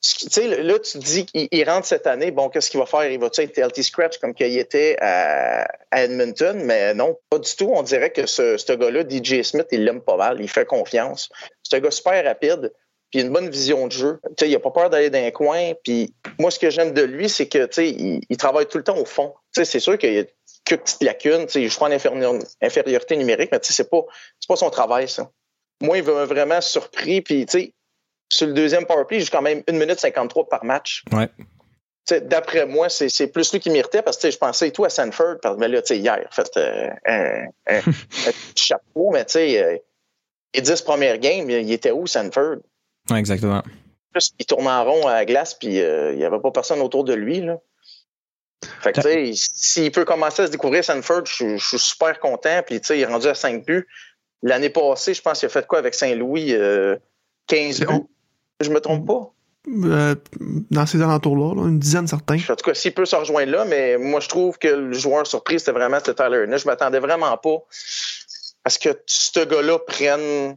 tu 0.00 0.30
sais, 0.30 0.62
là, 0.62 0.78
tu 0.78 0.98
dis 0.98 1.26
qu'il 1.26 1.68
rentre 1.68 1.86
cette 1.86 2.06
année, 2.06 2.30
bon, 2.30 2.48
qu'est-ce 2.48 2.70
qu'il 2.70 2.80
va 2.80 2.86
faire? 2.86 3.06
Il 3.10 3.20
va 3.20 3.26
être 3.36 3.58
healthy 3.58 3.84
scratch 3.84 4.18
comme 4.18 4.32
qu'il 4.32 4.56
était 4.56 4.96
à, 5.00 5.66
Edmonton? 5.92 6.62
Mais 6.64 6.94
non, 6.94 7.18
pas 7.28 7.38
du 7.38 7.54
tout. 7.54 7.70
On 7.74 7.82
dirait 7.82 8.10
que 8.10 8.24
ce, 8.24 8.74
gars-là, 8.74 9.02
DJ 9.06 9.42
Smith, 9.42 9.66
il 9.72 9.84
l'aime 9.84 10.00
pas 10.00 10.16
mal, 10.16 10.40
il 10.40 10.48
fait 10.48 10.64
confiance. 10.64 11.28
C'est 11.62 11.76
un 11.76 11.80
gars 11.80 11.90
super 11.90 12.24
rapide, 12.24 12.72
puis 13.10 13.20
une 13.20 13.30
bonne 13.30 13.50
vision 13.50 13.86
de 13.88 13.92
jeu. 13.92 14.20
Tu 14.38 14.44
sais, 14.44 14.50
il 14.50 14.56
a 14.56 14.60
pas 14.60 14.70
peur 14.70 14.88
d'aller 14.88 15.10
dans 15.10 15.22
un 15.22 15.30
coin, 15.30 15.72
puis 15.84 16.14
moi, 16.38 16.50
ce 16.50 16.58
que 16.58 16.70
j'aime 16.70 16.94
de 16.94 17.02
lui, 17.02 17.28
c'est 17.28 17.48
que, 17.48 17.68
il, 17.80 18.36
travaille 18.38 18.66
tout 18.66 18.78
le 18.78 18.84
temps 18.84 18.96
au 18.96 19.04
fond. 19.04 19.34
Tu 19.54 19.60
sais, 19.60 19.64
c'est 19.66 19.80
sûr 19.80 19.98
qu'il 19.98 20.14
y 20.14 20.18
a 20.18 20.24
quelques 20.64 20.82
petites 20.82 21.02
lacunes, 21.02 21.44
tu 21.44 21.52
sais, 21.52 21.68
je 21.68 21.74
crois 21.74 21.88
en 21.90 22.38
infériorité 22.62 23.16
numérique, 23.18 23.50
mais 23.52 23.60
tu 23.60 23.66
sais, 23.66 23.82
c'est 23.82 23.90
pas, 23.90 24.02
pas 24.48 24.56
son 24.56 24.70
travail, 24.70 25.08
ça. 25.08 25.30
Moi, 25.82 25.98
il 25.98 26.04
veut 26.04 26.24
vraiment 26.24 26.62
surpris, 26.62 27.20
puis, 27.20 27.44
tu 27.44 27.58
sais, 27.58 27.74
sur 28.30 28.46
le 28.46 28.54
deuxième 28.54 28.86
powerplay, 28.86 29.20
j'ai 29.20 29.28
quand 29.28 29.42
même 29.42 29.62
1 29.68 29.72
minute 29.72 29.98
53 29.98 30.48
par 30.48 30.64
match. 30.64 31.04
Ouais. 31.12 31.28
D'après 32.22 32.66
moi, 32.66 32.88
c'est 32.88 33.26
plus 33.28 33.52
lui 33.52 33.60
qui 33.60 33.70
m'irritait 33.70 34.02
parce 34.02 34.16
que 34.16 34.30
je 34.30 34.38
pensais 34.38 34.70
tout 34.70 34.84
à 34.84 34.88
Sanford. 34.88 35.38
Mais 35.58 35.68
là, 35.68 35.80
hier, 35.90 36.26
en 36.26 36.32
fait, 36.32 36.56
euh, 36.56 36.88
un, 37.06 37.46
un, 37.66 37.80
chapeau, 38.56 39.10
mais 39.12 39.24
tu 39.26 39.32
sais, 39.32 39.62
euh, 39.62 39.76
les 40.54 40.60
10 40.60 40.80
premières 40.82 41.18
games, 41.18 41.48
il 41.50 41.70
était 41.70 41.90
où, 41.90 42.06
Sanford? 42.06 42.56
Ouais, 43.10 43.18
exactement. 43.18 43.62
Plus, 44.12 44.32
il 44.38 44.46
tournait 44.46 44.70
en 44.70 44.84
rond 44.84 45.06
à 45.06 45.14
la 45.14 45.24
glace, 45.24 45.54
puis 45.54 45.80
euh, 45.80 46.12
il 46.12 46.18
n'y 46.18 46.24
avait 46.24 46.40
pas 46.40 46.50
personne 46.50 46.80
autour 46.80 47.04
de 47.04 47.14
lui. 47.14 47.42
Là. 47.42 47.58
Fait 48.80 48.92
que, 48.92 49.00
tu 49.00 49.36
sais, 49.36 49.50
s'il 49.54 49.92
peut 49.92 50.04
commencer 50.04 50.42
à 50.42 50.46
se 50.46 50.52
découvrir 50.52 50.84
Sanford, 50.84 51.26
je, 51.26 51.56
suis 51.58 51.78
super 51.78 52.18
content. 52.18 52.62
Puis, 52.66 52.80
tu 52.80 52.88
sais, 52.88 52.98
il 52.98 53.02
est 53.02 53.06
rendu 53.06 53.28
à 53.28 53.34
5 53.34 53.64
buts. 53.64 53.86
L'année 54.42 54.70
passée, 54.70 55.14
je 55.14 55.22
pense 55.22 55.38
qu'il 55.38 55.46
a 55.46 55.50
fait 55.50 55.66
quoi 55.66 55.78
avec 55.78 55.94
Saint-Louis? 55.94 56.56
15 57.46 57.80
buts? 57.80 58.06
Je 58.60 58.70
me 58.70 58.80
trompe 58.80 59.06
pas? 59.06 59.32
Euh, 59.68 60.14
dans 60.70 60.86
ces 60.86 61.02
alentours-là, 61.02 61.68
une 61.68 61.78
dizaine 61.78 62.06
certains. 62.06 62.36
En 62.36 62.56
tout 62.56 62.64
cas, 62.64 62.74
s'il 62.74 62.94
peut 62.94 63.04
se 63.04 63.14
rejoindre 63.14 63.52
là, 63.52 63.64
mais 63.66 63.98
moi 63.98 64.20
je 64.20 64.28
trouve 64.28 64.58
que 64.58 64.68
le 64.68 64.92
joueur 64.94 65.26
surprise, 65.26 65.60
c'était 65.60 65.72
vraiment 65.72 66.00
Tyler 66.00 66.46
Je 66.56 66.66
m'attendais 66.66 66.98
vraiment 66.98 67.36
pas 67.36 67.58
à 68.64 68.70
ce 68.70 68.78
que 68.78 68.88
ce 69.06 69.44
gars-là 69.44 69.78
prenne 69.86 70.56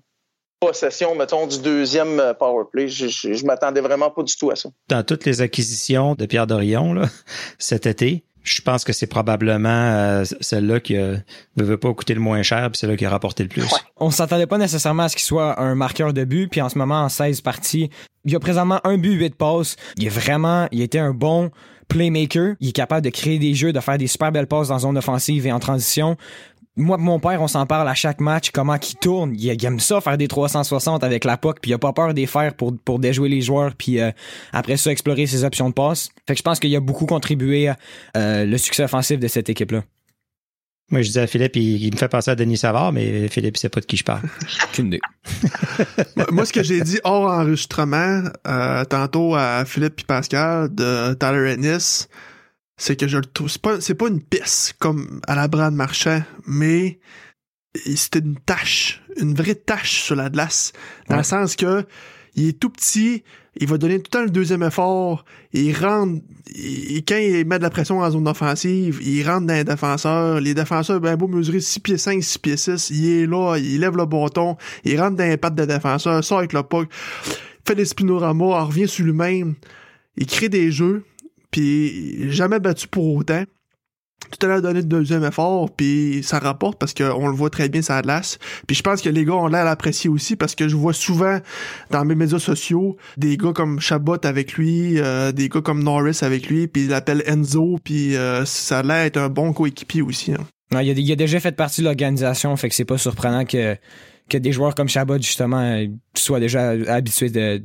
possession, 0.60 1.16
mettons, 1.16 1.48
du 1.48 1.60
deuxième 1.60 2.20
euh, 2.20 2.34
power 2.34 2.63
play. 2.72 2.88
Je, 2.88 3.08
je, 3.08 3.46
m'attendais 3.46 3.82
vraiment 3.82 4.10
pas 4.10 4.24
du 4.24 4.36
tout 4.36 4.50
à 4.52 4.56
ça. 4.56 4.70
Dans 4.88 5.04
toutes 5.04 5.26
les 5.26 5.42
acquisitions 5.42 6.16
de 6.16 6.26
Pierre 6.26 6.48
Dorion 6.48 6.94
là, 6.94 7.10
cet 7.60 7.86
été, 7.86 8.24
je 8.43 8.62
pense 8.62 8.84
que 8.84 8.93
c'est 8.93 9.08
probablement 9.08 9.69
euh, 9.69 10.23
celle-là 10.41 10.79
qui 10.79 10.95
ne 10.95 11.63
veut 11.63 11.77
pas 11.77 11.93
coûter 11.93 12.13
le 12.13 12.19
moins 12.19 12.43
cher, 12.43 12.69
puis 12.69 12.77
celle-là 12.79 12.97
qui 12.97 13.06
a 13.06 13.10
rapporté 13.10 13.43
le 13.43 13.49
plus. 13.49 13.63
On 13.97 14.12
s'attendait 14.12 14.47
pas 14.47 14.58
nécessairement 14.58 15.03
à 15.03 15.10
ce 15.10 15.15
qu'il 15.15 15.25
soit 15.25 15.60
un 15.60 15.75
marqueur 15.75 16.13
de 16.13 16.23
but, 16.23 16.49
puis 16.49 16.62
en 16.62 16.69
ce 16.69 16.77
moment, 16.77 17.01
en 17.01 17.10
16 17.10 17.41
parties, 17.41 17.89
il 18.25 18.36
a 18.36 18.39
présentement 18.39 18.79
un 18.84 18.97
but, 18.97 19.13
8 19.13 19.36
passes. 19.36 19.75
Il 19.97 20.06
est 20.06 20.10
vraiment, 20.10 20.67
il 20.71 20.82
était 20.82 20.99
un 20.99 21.13
bon 21.13 21.51
playmaker. 21.88 22.56
Il 22.60 22.69
est 22.69 22.73
capable 22.73 23.01
de 23.01 23.10
créer 23.10 23.39
des 23.39 23.53
jeux, 23.53 23.73
de 23.73 23.79
faire 23.79 23.97
des 23.97 24.08
super 24.08 24.32
belles 24.32 24.47
passes 24.47 24.69
dans 24.69 24.79
zone 24.79 24.97
offensive 24.97 25.45
et 25.45 25.51
en 25.51 25.60
transition 25.60 26.17
moi 26.75 26.97
mon 26.97 27.19
père, 27.19 27.41
on 27.41 27.47
s'en 27.47 27.65
parle 27.65 27.88
à 27.88 27.93
chaque 27.93 28.19
match, 28.19 28.51
comment 28.51 28.75
il 28.75 28.95
tourne. 28.95 29.33
Il, 29.38 29.65
aime 29.65 29.79
ça, 29.79 30.01
faire 30.01 30.17
des 30.17 30.27
360 30.27 31.03
avec 31.03 31.23
la 31.23 31.38
POC, 31.38 31.59
puis 31.62 31.71
il 31.71 31.73
a 31.73 31.77
pas 31.77 31.93
peur 31.93 32.13
des 32.13 32.25
faire 32.25 32.53
pour, 32.55 32.73
pour 32.83 32.99
déjouer 32.99 33.29
les 33.29 33.41
joueurs, 33.41 33.75
puis 33.75 33.99
euh, 33.99 34.12
après 34.51 34.77
ça, 34.77 34.91
explorer 34.91 35.27
ses 35.27 35.43
options 35.43 35.69
de 35.69 35.73
passe. 35.73 36.09
Fait 36.27 36.33
que 36.33 36.39
je 36.39 36.43
pense 36.43 36.59
qu'il 36.59 36.75
a 36.75 36.79
beaucoup 36.79 37.05
contribué 37.05 37.67
à 37.67 37.77
euh, 38.17 38.45
le 38.45 38.57
succès 38.57 38.83
offensif 38.83 39.19
de 39.19 39.27
cette 39.27 39.49
équipe-là. 39.49 39.83
Moi, 40.91 41.01
je 41.01 41.07
disais 41.07 41.21
à 41.21 41.27
Philippe, 41.27 41.55
il, 41.55 41.91
me 41.91 41.97
fait 41.97 42.09
penser 42.09 42.29
à 42.29 42.36
Denis 42.36 42.57
Savard, 42.57 42.91
mais 42.91 43.27
Philippe, 43.27 43.57
c'est 43.57 43.69
pas 43.69 43.79
de 43.79 43.86
qui 43.86 43.97
je 43.97 44.03
parle. 44.03 44.21
Aucune 44.65 44.88
idée. 44.88 44.99
Moi, 46.31 46.45
ce 46.45 46.53
que 46.53 46.62
j'ai 46.62 46.81
dit 46.81 46.99
hors 47.03 47.31
enregistrement, 47.31 48.23
euh, 48.47 48.83
tantôt 48.86 49.33
à 49.33 49.63
Philippe 49.65 50.01
et 50.01 50.03
Pascal 50.03 50.73
de 50.73 51.13
Tyler 51.13 51.53
Ennis, 51.53 52.07
c'est 52.84 52.98
que 52.98 53.08
je 53.08 53.17
le 53.17 53.24
trouve. 53.24 53.48
C'est 53.48 53.62
pas, 53.62 53.80
c'est 53.80 53.96
pas 53.96 54.10
une 54.10 54.22
piste 54.22 54.76
comme 54.78 55.22
à 55.26 55.36
la 55.36 55.48
Brad 55.48 55.74
Marchand, 55.74 56.22
mais 56.46 57.00
c'était 57.74 58.19
une 58.19 58.36
tâche, 58.36 59.02
une 59.22 59.34
vraie 59.34 59.56
tâche 59.56 60.02
sur 60.02 60.17
la 60.17 60.30
glace. 60.30 60.74
Dans 61.08 61.15
le 61.15 61.24
sens 61.24 61.56
que 61.56 61.86
il 62.36 62.50
est 62.50 62.60
tout 62.60 62.69
petit, 62.69 63.24
il 63.56 63.69
va 63.69 63.78
donner 63.78 64.00
tout 64.00 64.10
le 64.12 64.17
temps 64.17 64.24
le 64.24 64.30
deuxième 64.30 64.63
effort, 64.63 65.24
il 65.54 65.74
rentre, 65.74 66.24
et 66.54 67.02
quand 67.08 67.15
il 67.15 67.46
met 67.46 67.58
de 67.58 67.63
la 67.63 67.69
pression 67.69 68.00
en 68.00 68.12
zone 68.12 68.28
offensive, 68.28 69.00
il 69.02 69.26
rentre 69.26 69.48
dans 69.48 69.54
les 69.54 69.63
défenseurs, 69.63 70.41
les 70.41 70.54
défenseurs, 70.54 71.00
ben 71.00 71.15
beau 71.15 71.30
mesurer 71.30 71.62
6 71.62 71.80
pieds 71.80 71.98
5, 71.98 72.22
6 72.22 72.38
pieds 72.39 72.58
6, 72.58 72.89
il 72.89 73.08
est 73.08 73.28
là, 73.28 73.56
il 73.58 73.80
lève 73.80 73.96
le 73.96 74.06
bâton, 74.06 74.58
il 74.84 75.00
rentre 75.00 75.15
dans 75.15 75.30
les 75.30 75.38
pattes 75.38 75.56
des 75.56 75.67
défenseurs, 75.67 76.22
sort 76.22 76.39
avec 76.39 76.52
le 76.52 76.63
puck, 76.63 76.89
fait 77.65 77.76
des 77.76 77.86
spinoramas, 77.86 78.63
revient 78.63 78.89
sur 78.89 79.06
lui-même, 79.06 79.54
il 80.17 80.26
crée 80.26 80.50
des 80.50 80.72
jeux, 80.72 81.06
puis 81.54 82.32
jamais 82.32 82.60
battu 82.60 82.88
pour 82.89 83.16
autant. 83.16 83.44
Tout 84.32 84.46
à 84.46 84.50
l'heure 84.50 84.62
donné 84.62 84.80
le 84.80 84.88
deuxième 84.88 85.24
effort, 85.24 85.70
puis 85.70 86.22
ça 86.24 86.39
rapporte 86.39 86.80
parce 86.80 86.94
qu'on 86.94 87.28
le 87.28 87.36
voit 87.36 87.50
très 87.50 87.70
bien 87.70 87.82
ça 87.82 88.02
glace. 88.02 88.39
Puis 88.66 88.76
je 88.76 88.82
pense 88.82 89.02
que 89.02 89.10
les 89.10 89.26
gars 89.26 89.34
ont 89.34 89.48
l'air 89.48 89.66
d'apprécier 89.66 90.10
aussi 90.10 90.36
parce 90.36 90.56
que 90.56 90.68
je 90.68 90.76
vois 90.76 90.94
souvent 90.94 91.39
dans 91.92 92.04
mes 92.06 92.16
médias 92.16 92.39
sociaux 92.39 92.98
des 93.18 93.38
gars 93.38 93.52
comme 93.54 93.80
Chabot 93.80 94.18
avec 94.24 94.54
lui, 94.54 95.00
euh, 95.00 95.32
des 95.32 95.50
gars 95.50 95.62
comme 95.62 95.84
Norris 95.84 96.20
avec 96.22 96.48
lui, 96.48 96.68
puis 96.68 96.84
il 96.84 96.89
l'appelle 96.89 97.22
Enzo, 97.28 97.78
puis 97.84 98.16
euh, 98.16 98.44
ça 98.46 98.80
a 98.80 98.84
l'air 98.84 99.04
d'être 99.04 99.18
un 99.18 99.30
bon 99.30 99.54
coéquipier 99.54 100.02
aussi. 100.02 100.32
Hein. 100.32 100.82
il, 100.82 101.12
a, 101.12 101.16
déjà 101.16 101.39
fait 101.39 101.56
partie 101.56 101.82
de 101.82 101.86
l'organisation, 101.86 102.56
fait 102.56 102.70
que 102.70 102.76
c'est 102.76 102.86
pas 102.86 102.98
surprenant 102.98 103.46
que 103.46 103.76
que 104.30 104.38
des 104.38 104.54
joueurs 104.54 104.74
comme 104.74 104.88
Chabot 104.88 105.18
justement 105.18 105.86
soient 106.16 106.39
déjà 106.39 106.70
habitués 106.88 107.30
de, 107.30 107.62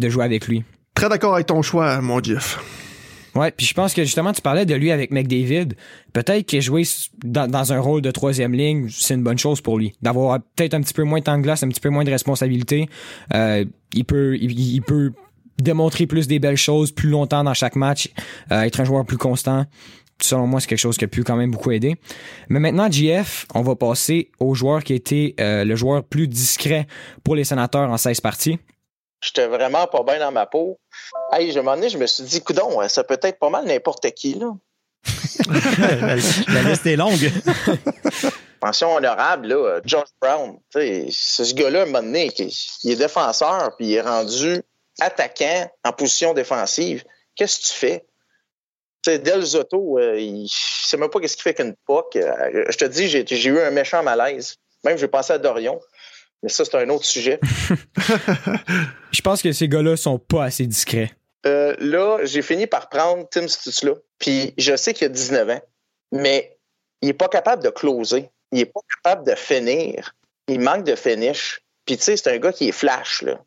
de 0.00 0.08
jouer 0.08 0.24
avec 0.24 0.46
lui. 0.46 0.62
Très 0.94 1.08
d'accord 1.08 1.34
avec 1.34 1.46
ton 1.46 1.62
choix, 1.62 2.00
mon 2.00 2.22
Jeff. 2.22 2.58
Ouais, 3.36 3.50
puis 3.50 3.66
je 3.66 3.74
pense 3.74 3.92
que 3.92 4.02
justement, 4.02 4.32
tu 4.32 4.40
parlais 4.40 4.64
de 4.64 4.74
lui 4.74 4.90
avec 4.90 5.10
McDavid. 5.10 5.74
Peut-être 6.14 6.46
qu'il 6.46 6.62
joué 6.62 6.84
dans, 7.22 7.46
dans, 7.46 7.72
un 7.72 7.78
rôle 7.78 8.00
de 8.00 8.10
troisième 8.10 8.54
ligne, 8.54 8.88
c'est 8.90 9.14
une 9.14 9.22
bonne 9.22 9.38
chose 9.38 9.60
pour 9.60 9.78
lui. 9.78 9.92
D'avoir 10.00 10.40
peut-être 10.56 10.72
un 10.72 10.80
petit 10.80 10.94
peu 10.94 11.02
moins 11.02 11.18
de 11.18 11.24
temps 11.24 11.36
de 11.36 11.42
glace, 11.42 11.62
un 11.62 11.68
petit 11.68 11.80
peu 11.80 11.90
moins 11.90 12.04
de 12.04 12.10
responsabilité. 12.10 12.88
Euh, 13.34 13.66
il 13.92 14.04
peut, 14.04 14.36
il, 14.40 14.80
peut 14.80 15.12
démontrer 15.58 16.06
plus 16.06 16.26
des 16.26 16.38
belles 16.38 16.56
choses 16.56 16.92
plus 16.92 17.10
longtemps 17.10 17.44
dans 17.44 17.54
chaque 17.54 17.76
match, 17.76 18.10
euh, 18.52 18.62
être 18.62 18.80
un 18.80 18.84
joueur 18.84 19.04
plus 19.04 19.18
constant. 19.18 19.66
Selon 20.22 20.46
moi, 20.46 20.60
c'est 20.60 20.66
quelque 20.68 20.78
chose 20.78 20.96
qui 20.96 21.04
a 21.04 21.08
pu 21.08 21.22
quand 21.22 21.36
même 21.36 21.50
beaucoup 21.50 21.72
aider. 21.72 21.96
Mais 22.48 22.58
maintenant, 22.58 22.90
GF, 22.90 23.46
on 23.54 23.60
va 23.60 23.76
passer 23.76 24.30
au 24.40 24.54
joueur 24.54 24.82
qui 24.82 24.94
a 24.94 24.96
été 24.96 25.34
euh, 25.40 25.64
le 25.64 25.76
joueur 25.76 26.04
plus 26.04 26.26
discret 26.26 26.86
pour 27.22 27.36
les 27.36 27.44
sénateurs 27.44 27.90
en 27.90 27.98
16 27.98 28.22
parties. 28.22 28.58
J'étais 29.22 29.46
vraiment 29.46 29.86
pas 29.86 30.02
bien 30.04 30.18
dans 30.18 30.32
ma 30.32 30.46
peau. 30.46 30.78
Hey, 31.32 31.52
je, 31.52 31.58
un 31.58 31.62
moment 31.62 31.76
donné, 31.76 31.88
je 31.88 31.98
me 31.98 32.06
suis 32.06 32.24
dit, 32.24 32.40
coudon, 32.40 32.86
ça 32.88 33.04
peut 33.04 33.18
être 33.22 33.38
pas 33.38 33.50
mal 33.50 33.64
n'importe 33.64 34.10
qui, 34.12 34.34
là. 34.34 34.52
la, 36.48 36.62
liste 36.62 36.86
est 36.86 36.96
longue. 36.96 37.30
Pension 38.60 38.94
honorable, 38.94 39.48
là, 39.48 39.80
Josh 39.84 40.08
Brown. 40.20 40.58
Ce 40.72 41.54
gars-là, 41.54 41.80
à 41.80 41.82
un 41.82 41.86
moment 41.86 42.02
donné, 42.02 42.32
il 42.84 42.90
est 42.90 42.96
défenseur, 42.96 43.76
puis 43.76 43.86
il 43.86 43.94
est 43.94 44.00
rendu 44.00 44.62
attaquant 44.98 45.70
en 45.84 45.92
position 45.92 46.34
défensive. 46.34 47.04
Qu'est-ce 47.34 47.58
que 47.60 47.64
tu 47.66 47.74
fais? 47.74 48.04
sais, 49.06 49.18
Del 49.18 49.42
Zotto, 49.42 49.98
euh, 49.98 50.18
il 50.18 50.42
ne 50.42 50.48
sait 50.48 50.96
même 50.96 51.10
pas 51.10 51.20
qu'est-ce 51.20 51.36
qu'il 51.36 51.42
fait 51.42 51.54
qu'une 51.54 51.74
POC. 51.86 52.16
Euh, 52.16 52.64
je 52.68 52.76
te 52.76 52.84
dis, 52.84 53.08
j'ai 53.08 53.48
eu 53.48 53.60
un 53.60 53.70
méchant 53.70 54.02
malaise. 54.02 54.56
Même, 54.84 54.98
j'ai 54.98 55.08
pensé 55.08 55.32
à 55.32 55.38
Dorion. 55.38 55.80
Mais 56.42 56.48
ça, 56.48 56.64
c'est 56.64 56.76
un 56.76 56.88
autre 56.90 57.04
sujet. 57.04 57.40
je 59.10 59.20
pense 59.22 59.42
que 59.42 59.52
ces 59.52 59.68
gars-là 59.68 59.96
sont 59.96 60.18
pas 60.18 60.44
assez 60.44 60.66
discrets. 60.66 61.12
Euh, 61.46 61.74
là, 61.78 62.18
j'ai 62.24 62.42
fini 62.42 62.66
par 62.66 62.88
prendre 62.88 63.28
Tim 63.30 63.48
Stutzla. 63.48 63.92
Puis 64.18 64.54
je 64.58 64.76
sais 64.76 64.94
qu'il 64.94 65.06
a 65.06 65.08
19 65.08 65.50
ans, 65.50 65.62
mais 66.12 66.58
il 67.02 67.06
n'est 67.06 67.14
pas 67.14 67.28
capable 67.28 67.62
de 67.62 67.70
closer. 67.70 68.30
Il 68.52 68.58
n'est 68.58 68.66
pas 68.66 68.80
capable 69.02 69.26
de 69.26 69.34
finir. 69.34 70.14
Il 70.48 70.60
manque 70.60 70.84
de 70.84 70.94
finish. 70.94 71.62
Puis 71.84 71.96
tu 71.96 72.02
sais, 72.02 72.16
c'est 72.16 72.30
un 72.30 72.38
gars 72.38 72.52
qui 72.52 72.68
est 72.68 72.72
flash, 72.72 73.22
là. 73.22 73.40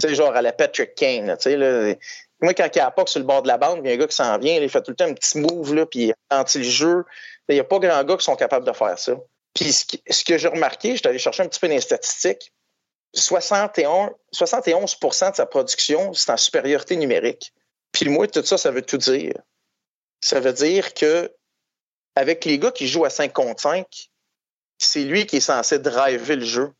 Tu 0.00 0.08
sais, 0.08 0.14
genre 0.14 0.34
à 0.34 0.42
la 0.42 0.52
Patrick 0.52 0.94
Kane, 0.94 1.36
tu 1.36 1.42
sais, 1.42 1.56
là. 1.56 1.94
Moi, 2.40 2.52
quand 2.52 2.68
il 2.74 2.78
y 2.78 2.80
a 2.80 2.90
pas 2.90 3.06
sur 3.06 3.20
le 3.20 3.26
bord 3.26 3.42
de 3.42 3.48
la 3.48 3.56
bande, 3.56 3.80
il 3.84 3.88
y 3.88 3.90
a 3.92 3.94
un 3.94 3.98
gars 3.98 4.08
qui 4.08 4.16
s'en 4.16 4.36
vient, 4.38 4.56
il 4.56 4.68
fait 4.68 4.82
tout 4.82 4.90
le 4.90 4.96
temps 4.96 5.06
un 5.06 5.14
petit 5.14 5.38
move, 5.38 5.74
là, 5.74 5.86
puis 5.86 6.06
il 6.06 6.14
ralentit 6.30 6.58
le 6.58 6.64
jeu. 6.64 7.04
Il 7.48 7.54
n'y 7.54 7.60
a 7.60 7.64
pas 7.64 7.78
grand 7.78 8.02
gars 8.04 8.16
qui 8.16 8.24
sont 8.24 8.36
capables 8.36 8.66
de 8.66 8.72
faire 8.72 8.98
ça. 8.98 9.14
Puis 9.54 9.72
ce, 9.72 10.24
que 10.24 10.36
j'ai 10.36 10.48
remarqué, 10.48 10.96
j'étais 10.96 11.08
allé 11.08 11.18
chercher 11.18 11.44
un 11.44 11.48
petit 11.48 11.60
peu 11.60 11.68
les 11.68 11.80
statistiques, 11.80 12.52
71, 13.14 14.10
71% 14.34 15.30
de 15.30 15.36
sa 15.36 15.46
production, 15.46 16.12
c'est 16.12 16.30
en 16.30 16.36
supériorité 16.36 16.96
numérique. 16.96 17.54
Puis 17.92 18.08
moi, 18.08 18.26
tout 18.26 18.44
ça, 18.44 18.58
ça 18.58 18.72
veut 18.72 18.82
tout 18.82 18.98
dire. 18.98 19.34
Ça 20.20 20.40
veut 20.40 20.52
dire 20.52 20.94
que 20.94 21.32
avec 22.16 22.44
les 22.44 22.58
gars 22.58 22.72
qui 22.72 22.88
jouent 22.88 23.04
à 23.04 23.10
5 23.10 23.32
contre 23.32 23.62
5, 23.62 24.10
c'est 24.78 25.04
lui 25.04 25.26
qui 25.26 25.36
est 25.36 25.40
censé 25.40 25.78
driver 25.78 26.36
le 26.36 26.44
jeu. 26.44 26.72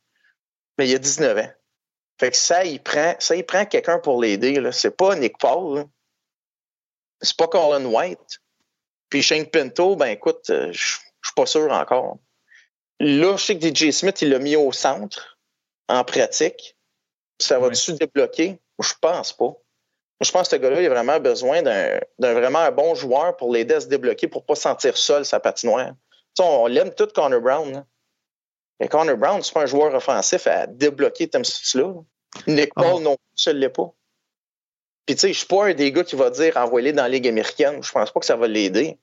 Mais 0.76 0.88
il 0.88 0.94
a 0.96 0.98
19 0.98 1.38
ans. 1.38 1.52
Fait 2.18 2.30
que 2.30 2.36
ça, 2.36 2.64
il 2.64 2.82
prend, 2.82 3.14
ça, 3.18 3.36
il 3.36 3.44
prend 3.44 3.64
quelqu'un 3.66 3.98
pour 3.98 4.20
l'aider. 4.20 4.60
C'est 4.72 4.96
pas 4.96 5.14
Nick 5.14 5.38
Paul. 5.38 5.86
C'est 7.20 7.36
pas 7.36 7.48
Colin 7.48 7.84
White. 7.84 8.40
Puis 9.08 9.22
Shane 9.22 9.46
Pinto, 9.46 9.96
ben 9.96 10.08
écoute, 10.08 10.50
euh, 10.50 10.72
je 10.72 10.96
suis 10.96 11.34
pas 11.36 11.46
sûr 11.46 11.70
encore. 11.70 12.18
Là, 13.00 13.36
je 13.36 13.44
sais 13.44 13.58
que 13.58 13.66
DJ 13.66 13.90
Smith, 13.90 14.22
il 14.22 14.30
l'a 14.30 14.38
mis 14.38 14.56
au 14.56 14.72
centre, 14.72 15.38
en 15.88 16.04
pratique. 16.04 16.76
Ça 17.40 17.58
va-tu 17.58 17.94
débloquer? 17.94 18.58
Je 18.80 18.92
pense 19.00 19.32
pas. 19.32 19.52
Je 20.20 20.30
pense 20.30 20.48
que 20.48 20.56
ce 20.56 20.60
gars-là, 20.60 20.80
il 20.80 20.86
a 20.86 20.90
vraiment 20.90 21.18
besoin 21.18 21.62
d'un 21.62 22.00
vraiment 22.18 22.60
un 22.60 22.70
bon 22.70 22.94
joueur 22.94 23.36
pour 23.36 23.52
l'aider 23.52 23.74
à 23.74 23.80
se 23.80 23.86
débloquer, 23.86 24.28
pour 24.28 24.46
pas 24.46 24.54
sentir 24.54 24.96
seul 24.96 25.24
sa 25.24 25.40
patinoire. 25.40 25.92
on, 26.38 26.66
l'aime 26.66 26.94
tout, 26.94 27.08
Connor 27.08 27.40
Brown. 27.40 27.84
Mais 28.80 28.88
Connor 28.88 29.16
Brown, 29.16 29.42
c'est 29.42 29.52
pas 29.52 29.62
un 29.62 29.66
joueur 29.66 29.92
offensif 29.94 30.46
à 30.46 30.66
débloquer 30.66 31.28
Tim 31.28 31.42
là. 31.74 31.94
Nick 32.46 32.72
ah. 32.76 32.82
Paul, 32.82 33.02
non, 33.02 33.16
je 33.36 33.50
ne 33.50 33.56
l'ai 33.56 33.68
pas. 33.68 33.92
Puis, 35.06 35.16
tu 35.16 35.20
sais, 35.20 35.32
je 35.32 35.38
suis 35.38 35.46
pas 35.46 35.66
un 35.66 35.74
des 35.74 35.92
gars 35.92 36.04
qui 36.04 36.16
va 36.16 36.30
dire 36.30 36.56
envoyer 36.56 36.92
dans 36.92 37.02
la 37.02 37.08
Ligue 37.08 37.28
américaine. 37.28 37.82
Je 37.82 37.92
pense 37.92 38.10
pas 38.10 38.20
que 38.20 38.26
ça 38.26 38.36
va 38.36 38.48
l'aider. 38.48 38.98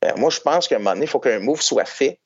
Ben, 0.00 0.14
moi, 0.16 0.30
je 0.30 0.40
pense 0.40 0.68
qu'à 0.68 0.76
un 0.76 0.78
moment 0.78 0.92
donné, 0.92 1.06
il 1.06 1.08
faut 1.08 1.18
qu'un 1.18 1.40
move 1.40 1.60
soit 1.60 1.84
fait. 1.84 2.20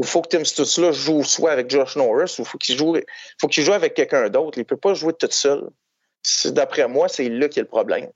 Il 0.00 0.06
faut 0.06 0.22
que 0.22 0.28
Tim 0.28 0.44
Stutzla 0.44 0.92
joue 0.92 1.22
soit 1.24 1.52
avec 1.52 1.68
Josh 1.68 1.94
Norris 1.96 2.36
ou 2.38 2.44
faut 2.44 2.56
qu'il 2.56 2.78
joue, 2.78 2.96
faut 3.38 3.48
qu'il 3.48 3.64
joue 3.64 3.74
avec 3.74 3.92
quelqu'un 3.92 4.30
d'autre. 4.30 4.56
Il 4.56 4.64
peut 4.64 4.78
pas 4.78 4.94
jouer 4.94 5.12
tout 5.12 5.28
seul. 5.30 5.68
D'après 6.46 6.88
moi, 6.88 7.08
c'est 7.08 7.28
là 7.28 7.48
qu'il 7.48 7.58
y 7.58 7.60
a 7.60 7.64
le 7.64 7.68
problème. 7.68 8.08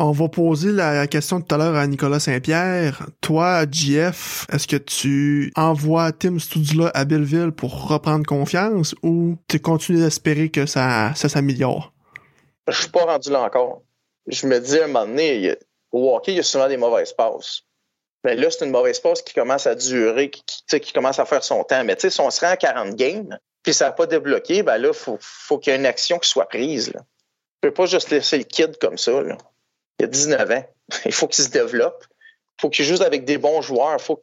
On 0.00 0.10
va 0.10 0.28
poser 0.30 0.72
la 0.72 1.06
question 1.06 1.42
tout 1.42 1.54
à 1.54 1.58
l'heure 1.58 1.76
à 1.76 1.86
Nicolas 1.86 2.18
Saint-Pierre. 2.18 3.06
Toi, 3.20 3.66
JF, 3.70 4.46
est-ce 4.50 4.66
que 4.66 4.76
tu 4.76 5.52
envoies 5.54 6.12
Tim 6.12 6.38
Studula 6.38 6.90
à 6.94 7.04
Belleville 7.04 7.52
pour 7.52 7.88
reprendre 7.88 8.24
confiance 8.24 8.94
ou 9.02 9.36
tu 9.48 9.60
continues 9.60 10.00
d'espérer 10.00 10.48
que 10.48 10.64
ça, 10.64 11.14
ça 11.14 11.28
s'améliore? 11.28 11.92
Je 12.68 12.80
suis 12.80 12.90
pas 12.90 13.04
rendu 13.04 13.30
là 13.30 13.42
encore. 13.42 13.82
Je 14.28 14.46
me 14.46 14.58
dis 14.60 14.78
à 14.78 14.84
un 14.84 14.86
moment 14.86 15.04
donné, 15.04 15.58
au 15.90 16.16
hockey, 16.16 16.32
il 16.32 16.36
y 16.36 16.40
a 16.40 16.42
souvent 16.42 16.68
des 16.68 16.78
mauvaises 16.78 17.12
passes. 17.12 17.64
Mais 18.24 18.36
là, 18.36 18.50
c'est 18.50 18.64
une 18.64 18.70
mauvaise 18.70 19.00
passe 19.00 19.22
qui 19.22 19.34
commence 19.34 19.66
à 19.66 19.74
durer, 19.74 20.30
qui, 20.30 20.80
qui 20.80 20.92
commence 20.92 21.18
à 21.18 21.24
faire 21.24 21.42
son 21.42 21.64
temps. 21.64 21.84
Mais 21.84 21.96
tu 21.96 22.02
sais, 22.02 22.10
si 22.10 22.20
on 22.20 22.30
se 22.30 22.40
rend 22.40 22.52
à 22.52 22.56
40 22.56 22.94
games, 22.94 23.38
puis 23.62 23.74
ça 23.74 23.86
n'a 23.86 23.92
pas 23.92 24.06
débloqué, 24.06 24.62
ben 24.62 24.78
là, 24.78 24.92
faut, 24.92 25.18
faut 25.20 25.58
qu'il 25.58 25.72
y 25.72 25.76
ait 25.76 25.78
une 25.78 25.86
action 25.86 26.18
qui 26.18 26.28
soit 26.28 26.48
prise. 26.48 26.92
Là. 26.92 27.00
ne 27.62 27.68
peut 27.68 27.74
pas 27.74 27.86
juste 27.86 28.10
laisser 28.10 28.38
le 28.38 28.44
kid 28.44 28.78
comme 28.78 28.98
ça. 28.98 29.12
Il 29.98 30.04
a 30.04 30.08
19 30.08 30.50
ans. 30.50 30.64
Il 31.04 31.12
faut 31.12 31.26
qu'il 31.26 31.44
se 31.44 31.50
développe. 31.50 32.04
Il 32.58 32.62
faut 32.62 32.70
qu'il 32.70 32.84
joue 32.84 33.02
avec 33.02 33.24
des 33.24 33.38
bons 33.38 33.62
joueurs. 33.62 34.00
Faut 34.00 34.20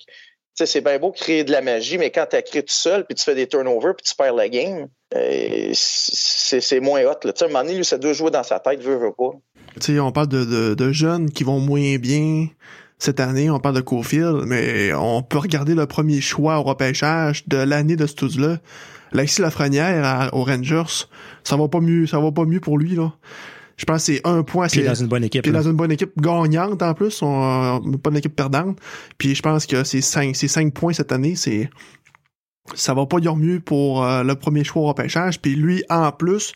c'est 0.65 0.81
bien 0.81 0.99
beau 0.99 1.11
créer 1.11 1.43
de 1.43 1.51
la 1.51 1.61
magie, 1.61 1.97
mais 1.97 2.11
quand 2.11 2.25
tu 2.29 2.35
as 2.35 2.41
créé 2.41 2.63
tout 2.63 2.73
seul, 2.73 3.05
puis 3.05 3.15
tu 3.15 3.23
fais 3.23 3.35
des 3.35 3.47
turnovers, 3.47 3.95
puis 3.95 4.05
tu 4.05 4.15
perds 4.15 4.33
la 4.33 4.49
game, 4.49 4.87
euh, 5.15 5.71
c'est 5.73 6.79
moins 6.79 7.01
hot. 7.03 7.19
Là. 7.23 7.33
À 7.39 7.43
un 7.43 7.47
moment 7.47 7.63
donné, 7.63 7.75
lui, 7.75 7.85
ça 7.85 7.97
doit 7.97 8.13
jouer 8.13 8.31
dans 8.31 8.43
sa 8.43 8.59
tête, 8.59 8.81
veut, 8.81 8.97
veut 8.97 9.13
pas. 9.13 9.31
on 9.89 10.11
parle 10.11 10.27
de, 10.27 10.91
jeunes 10.91 11.31
qui 11.31 11.43
vont 11.43 11.59
moins 11.59 11.97
bien 11.97 12.47
cette 12.99 13.19
année, 13.19 13.49
on 13.49 13.59
parle 13.59 13.75
de 13.75 13.81
Cofield, 13.81 14.43
mais 14.45 14.93
on 14.93 15.23
peut 15.23 15.39
regarder 15.39 15.73
le 15.73 15.85
premier 15.85 16.21
choix 16.21 16.59
au 16.59 16.63
repêchage 16.63 17.47
de 17.47 17.57
l'année 17.57 17.95
de 17.95 18.05
ce 18.05 18.39
là 18.39 18.57
Alexis 19.13 19.41
Lafrenière 19.41 20.29
aux 20.33 20.43
Rangers, 20.43 21.07
ça 21.43 21.57
va 21.57 21.67
pas 21.67 21.79
mieux, 21.79 22.05
ça 22.05 22.19
va 22.19 22.31
pas 22.31 22.45
mieux 22.45 22.59
pour 22.59 22.77
lui, 22.77 22.95
là. 22.95 23.11
Je 23.77 23.85
pense 23.85 24.05
que 24.05 24.13
c'est 24.13 24.27
un 24.27 24.43
point. 24.43 24.67
c'est 24.67 24.83
dans 24.83 24.93
une 24.93 25.07
bonne 25.07 25.23
équipe. 25.23 25.41
Puis 25.41 25.53
dans 25.53 25.61
une 25.61 25.73
bonne 25.77 25.91
équipe 25.91 26.11
gagnante 26.17 26.83
en 26.83 26.93
plus, 26.93 27.21
on, 27.21 27.81
pas 28.03 28.09
une 28.09 28.17
équipe 28.17 28.35
perdante. 28.35 28.77
Puis 29.17 29.35
je 29.35 29.41
pense 29.41 29.65
que 29.65 29.85
c'est 29.85 30.01
cinq, 30.01 30.35
c'est 30.35 30.49
cinq 30.49 30.73
points 30.73 30.91
cette 30.91 31.13
année, 31.13 31.35
c'est 31.35 31.69
ça 32.75 32.93
va 32.93 33.05
pas 33.05 33.19
dire 33.19 33.35
mieux 33.35 33.59
pour 33.59 34.03
euh, 34.03 34.23
le 34.23 34.35
premier 34.35 34.63
choix 34.63 34.83
au 34.83 34.87
repêchage. 34.87 35.41
Puis 35.41 35.55
lui, 35.55 35.83
en 35.89 36.11
plus, 36.11 36.53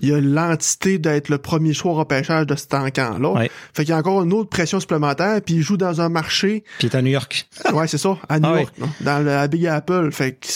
il 0.00 0.12
a 0.12 0.20
l'entité 0.20 0.98
d'être 0.98 1.28
le 1.28 1.38
premier 1.38 1.72
choix 1.72 1.92
au 1.92 1.94
repêchage 1.94 2.46
de 2.46 2.54
cet 2.54 2.74
encamp-là. 2.74 3.46
Fait 3.72 3.84
qu'il 3.84 3.90
y 3.90 3.92
a 3.92 3.98
encore 3.98 4.22
une 4.22 4.32
autre 4.32 4.50
pression 4.50 4.80
supplémentaire. 4.80 5.40
Puis 5.42 5.54
il 5.54 5.62
joue 5.62 5.76
dans 5.76 6.00
un 6.00 6.08
marché. 6.08 6.64
Puis 6.78 6.88
il 6.88 6.92
est 6.92 6.96
à 6.96 7.02
New 7.02 7.10
York. 7.10 7.48
ouais, 7.72 7.88
c'est 7.88 7.98
ça, 7.98 8.18
à 8.28 8.38
New 8.38 8.48
ah 8.48 8.60
York, 8.60 8.74
dans 9.00 9.24
la 9.24 9.48
Big 9.48 9.66
Apple. 9.66 10.10
Fait 10.12 10.32
que, 10.32 10.46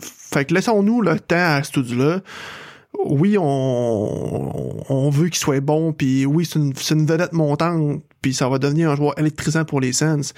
fait 0.00 0.44
que 0.44 0.54
laissons-nous 0.54 1.02
le 1.02 1.20
temps 1.20 1.36
à 1.36 1.62
ce 1.62 1.94
là 1.94 2.20
oui, 3.04 3.36
on, 3.38 4.84
on 4.88 5.10
veut 5.10 5.28
qu'il 5.28 5.38
soit 5.38 5.60
bon, 5.60 5.92
puis 5.92 6.26
oui, 6.26 6.44
c'est 6.44 6.58
une, 6.58 6.72
une, 6.90 7.06
vedette 7.06 7.32
montante, 7.32 8.02
puis 8.20 8.34
ça 8.34 8.48
va 8.48 8.58
devenir 8.58 8.90
un 8.90 8.96
joueur 8.96 9.18
électrisant 9.18 9.64
pour 9.64 9.80
les 9.80 9.92
Sens. 9.92 10.34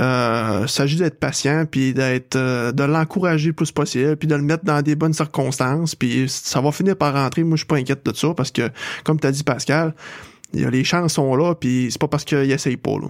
Euh, 0.00 0.66
s'agit 0.66 0.96
d'être 0.96 1.20
patient, 1.20 1.66
puis 1.70 1.94
d'être 1.94 2.36
euh, 2.36 2.72
de 2.72 2.82
l'encourager 2.82 3.48
le 3.48 3.52
plus 3.52 3.70
possible, 3.70 4.16
puis 4.16 4.26
de 4.26 4.34
le 4.34 4.42
mettre 4.42 4.64
dans 4.64 4.82
des 4.82 4.96
bonnes 4.96 5.12
circonstances, 5.12 5.94
puis 5.94 6.28
ça 6.28 6.60
va 6.60 6.72
finir 6.72 6.96
par 6.96 7.14
rentrer. 7.14 7.44
Moi, 7.44 7.56
je 7.56 7.60
suis 7.60 7.66
pas 7.66 7.76
inquiète 7.76 8.04
de 8.04 8.12
ça, 8.14 8.34
parce 8.34 8.50
que, 8.50 8.70
comme 9.04 9.20
tu 9.20 9.26
as 9.26 9.32
dit, 9.32 9.44
Pascal, 9.44 9.94
y 10.52 10.64
a 10.64 10.70
les 10.70 10.82
chances 10.82 11.14
sont 11.14 11.36
là, 11.36 11.54
puis 11.54 11.88
c'est 11.90 12.00
pas 12.00 12.08
parce 12.08 12.24
qu'il 12.24 12.50
essaye 12.50 12.76
pas, 12.76 12.98
là. 12.98 13.08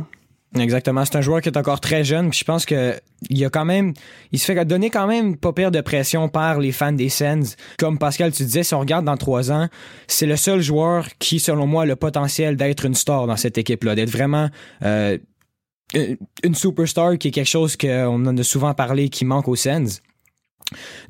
Exactement. 0.57 1.05
C'est 1.05 1.17
un 1.17 1.21
joueur 1.21 1.41
qui 1.41 1.49
est 1.49 1.59
encore 1.59 1.81
très 1.81 2.05
jeune. 2.05 2.31
Puis 2.31 2.41
je 2.41 2.45
pense 2.45 2.65
que 2.65 2.95
il 3.29 3.45
a 3.45 3.51
quand 3.51 3.65
même, 3.65 3.93
il 4.31 4.39
se 4.39 4.45
fait 4.45 4.65
donner 4.65 4.91
quand 4.91 5.07
même 5.07 5.37
pas 5.37 5.53
pire 5.53 5.71
de 5.71 5.81
pression 5.81 6.29
par 6.29 6.61
les 6.61 6.71
fans 6.71 6.93
des 6.93 7.09
Sens. 7.09 7.57
Comme 7.79 7.99
Pascal, 7.99 8.31
tu 8.33 8.45
disais, 8.45 8.63
si 8.63 8.75
on 8.75 8.81
regarde 8.81 9.05
dans 9.05 9.17
trois 9.17 9.51
ans, 9.51 9.69
c'est 10.07 10.27
le 10.27 10.37
seul 10.37 10.61
joueur 10.61 11.09
qui, 11.19 11.41
selon 11.41 11.67
moi, 11.67 11.83
a 11.83 11.87
le 11.87 11.97
potentiel 11.97 12.57
d'être 12.57 12.85
une 12.85 12.95
star 12.95 13.27
dans 13.27 13.37
cette 13.37 13.59
équipe-là, 13.59 13.95
d'être 13.95 14.11
vraiment 14.11 14.49
euh, 14.85 15.19
une 16.43 16.55
superstar 16.55 17.19
qui 17.19 17.29
est 17.29 17.31
quelque 17.31 17.49
chose 17.49 17.77
qu'on 17.77 18.27
en 18.27 18.37
a 18.37 18.43
souvent 18.43 18.75
parlé 18.75 19.09
qui 19.09 19.25
manque 19.25 19.49
aux 19.49 19.57
Sens. 19.57 20.03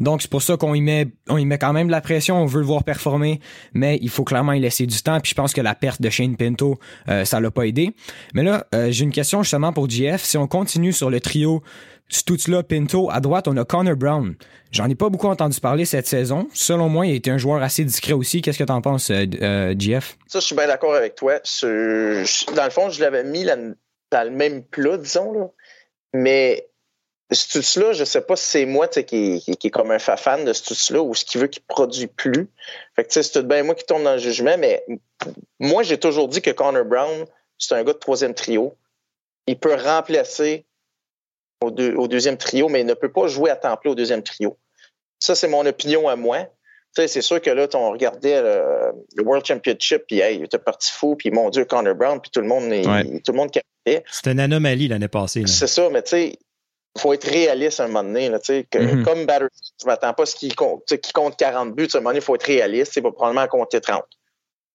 Donc, 0.00 0.22
c'est 0.22 0.30
pour 0.30 0.42
ça 0.42 0.56
qu'on 0.56 0.74
y 0.74 0.80
met, 0.80 1.06
on 1.28 1.38
y 1.38 1.46
met 1.46 1.58
quand 1.58 1.72
même 1.72 1.86
de 1.86 1.92
la 1.92 2.00
pression. 2.00 2.36
On 2.36 2.46
veut 2.46 2.60
le 2.60 2.66
voir 2.66 2.84
performer, 2.84 3.40
mais 3.72 3.98
il 4.02 4.10
faut 4.10 4.24
clairement 4.24 4.52
y 4.52 4.60
laisser 4.60 4.86
du 4.86 5.00
temps. 5.02 5.20
Puis 5.20 5.30
je 5.30 5.34
pense 5.34 5.52
que 5.52 5.60
la 5.60 5.74
perte 5.74 6.02
de 6.02 6.10
Shane 6.10 6.36
Pinto, 6.36 6.78
euh, 7.08 7.24
ça 7.24 7.40
l'a 7.40 7.50
pas 7.50 7.64
aidé. 7.64 7.94
Mais 8.34 8.42
là, 8.42 8.66
euh, 8.74 8.90
j'ai 8.90 9.04
une 9.04 9.12
question 9.12 9.42
justement 9.42 9.72
pour 9.72 9.88
GF. 9.88 10.22
Si 10.22 10.36
on 10.36 10.46
continue 10.46 10.92
sur 10.92 11.10
le 11.10 11.20
trio 11.20 11.62
Stutzla, 12.08 12.62
Pinto, 12.62 13.10
à 13.10 13.20
droite, 13.20 13.48
on 13.48 13.56
a 13.56 13.64
Connor 13.64 13.96
Brown. 13.96 14.34
J'en 14.70 14.88
ai 14.88 14.94
pas 14.94 15.08
beaucoup 15.08 15.28
entendu 15.28 15.58
parler 15.60 15.84
cette 15.84 16.06
saison. 16.06 16.48
Selon 16.52 16.88
moi, 16.88 17.06
il 17.06 17.12
a 17.12 17.14
été 17.14 17.30
un 17.30 17.38
joueur 17.38 17.62
assez 17.62 17.84
discret 17.84 18.12
aussi. 18.12 18.42
Qu'est-ce 18.42 18.58
que 18.58 18.64
tu 18.64 18.72
en 18.72 18.82
penses, 18.82 19.10
euh, 19.10 19.74
GF? 19.78 20.18
Ça, 20.26 20.40
je 20.40 20.44
suis 20.44 20.54
bien 20.54 20.66
d'accord 20.66 20.94
avec 20.94 21.14
toi. 21.14 21.34
Dans 21.62 22.64
le 22.64 22.70
fond, 22.70 22.90
je 22.90 23.00
l'avais 23.00 23.24
mis 23.24 23.44
dans 24.14 24.24
le 24.24 24.30
même 24.30 24.64
plat, 24.64 24.96
disons. 24.96 25.32
Là. 25.32 25.50
Mais 26.12 26.68
ce 27.32 27.80
là 27.80 27.92
je 27.92 28.04
sais 28.04 28.20
pas 28.20 28.36
si 28.36 28.44
c'est 28.44 28.66
moi 28.66 28.86
qui, 28.86 29.02
qui, 29.40 29.66
est 29.66 29.70
comme 29.70 29.90
un 29.90 29.98
fan 29.98 30.44
de 30.44 30.52
ce 30.52 30.92
là 30.92 31.02
ou 31.02 31.14
ce 31.14 31.24
qui 31.24 31.38
veut 31.38 31.48
qu'il 31.48 31.62
produit 31.64 32.06
plus. 32.06 32.48
Fait 32.94 33.04
que 33.04 33.12
c'est 33.12 33.28
tout 33.30 33.42
bien 33.42 33.62
moi 33.62 33.74
qui 33.74 33.84
tombe 33.84 34.04
dans 34.04 34.12
le 34.12 34.18
jugement, 34.18 34.56
mais 34.58 34.84
moi, 35.60 35.82
j'ai 35.82 35.98
toujours 35.98 36.28
dit 36.28 36.42
que 36.42 36.50
Connor 36.50 36.84
Brown, 36.84 37.26
c'est 37.58 37.74
un 37.74 37.84
gars 37.84 37.92
de 37.92 37.98
troisième 37.98 38.34
trio. 38.34 38.76
Il 39.46 39.58
peut 39.58 39.74
remplacer 39.74 40.66
au, 41.60 41.70
deuxième 41.70 42.36
trio, 42.36 42.68
mais 42.68 42.80
il 42.80 42.86
ne 42.86 42.94
peut 42.94 43.10
pas 43.10 43.26
jouer 43.26 43.50
à 43.50 43.56
temps 43.56 43.76
plein 43.76 43.92
au 43.92 43.94
deuxième 43.94 44.22
trio. 44.22 44.58
Ça, 45.18 45.34
c'est 45.34 45.48
mon 45.48 45.64
opinion 45.64 46.08
à 46.08 46.16
moi. 46.16 46.46
C'est 46.96 47.22
sûr 47.22 47.40
que 47.40 47.50
là, 47.50 47.66
on 47.74 47.90
regardait 47.90 48.40
le, 48.40 49.22
World 49.22 49.44
Championship, 49.44 50.04
puis 50.06 50.20
hey, 50.20 50.36
il 50.36 50.44
était 50.44 50.58
parti 50.58 50.92
fou, 50.92 51.16
puis 51.16 51.30
mon 51.30 51.50
Dieu, 51.50 51.64
Connor 51.64 51.94
Brown, 51.94 52.20
puis 52.20 52.30
tout 52.30 52.40
le 52.40 52.46
monde, 52.46 52.64
tout 53.24 53.32
le 53.32 53.36
monde. 53.36 53.50
C'était 54.10 54.32
une 54.32 54.40
anomalie 54.40 54.88
l'année 54.88 55.08
passée. 55.08 55.44
C'est 55.46 55.66
ça, 55.66 55.90
mais 55.90 56.02
tu 56.02 56.10
sais, 56.10 56.38
il 56.96 57.00
faut 57.00 57.12
être 57.12 57.28
réaliste 57.28 57.80
à 57.80 57.84
un 57.84 57.86
moment 57.88 58.04
donné. 58.04 58.28
Là, 58.28 58.38
que, 58.38 58.78
mm 58.78 58.86
-hmm. 58.86 59.04
Comme 59.04 59.26
batter, 59.26 59.46
je 59.80 59.86
m'attends 59.86 60.14
pas 60.14 60.22
à 60.22 60.26
ce 60.26 60.36
qu'il 60.36 60.54
compte, 60.54 60.84
qui 60.86 61.12
compte 61.12 61.36
40 61.36 61.74
buts. 61.74 61.88
À 61.92 61.96
un 61.96 62.00
moment 62.00 62.10
donné, 62.10 62.18
il 62.18 62.24
faut 62.24 62.34
être 62.34 62.46
réaliste. 62.46 62.96
Il 62.96 63.02
va 63.02 63.10
probablement 63.10 63.48
compter 63.48 63.80
30. 63.80 64.04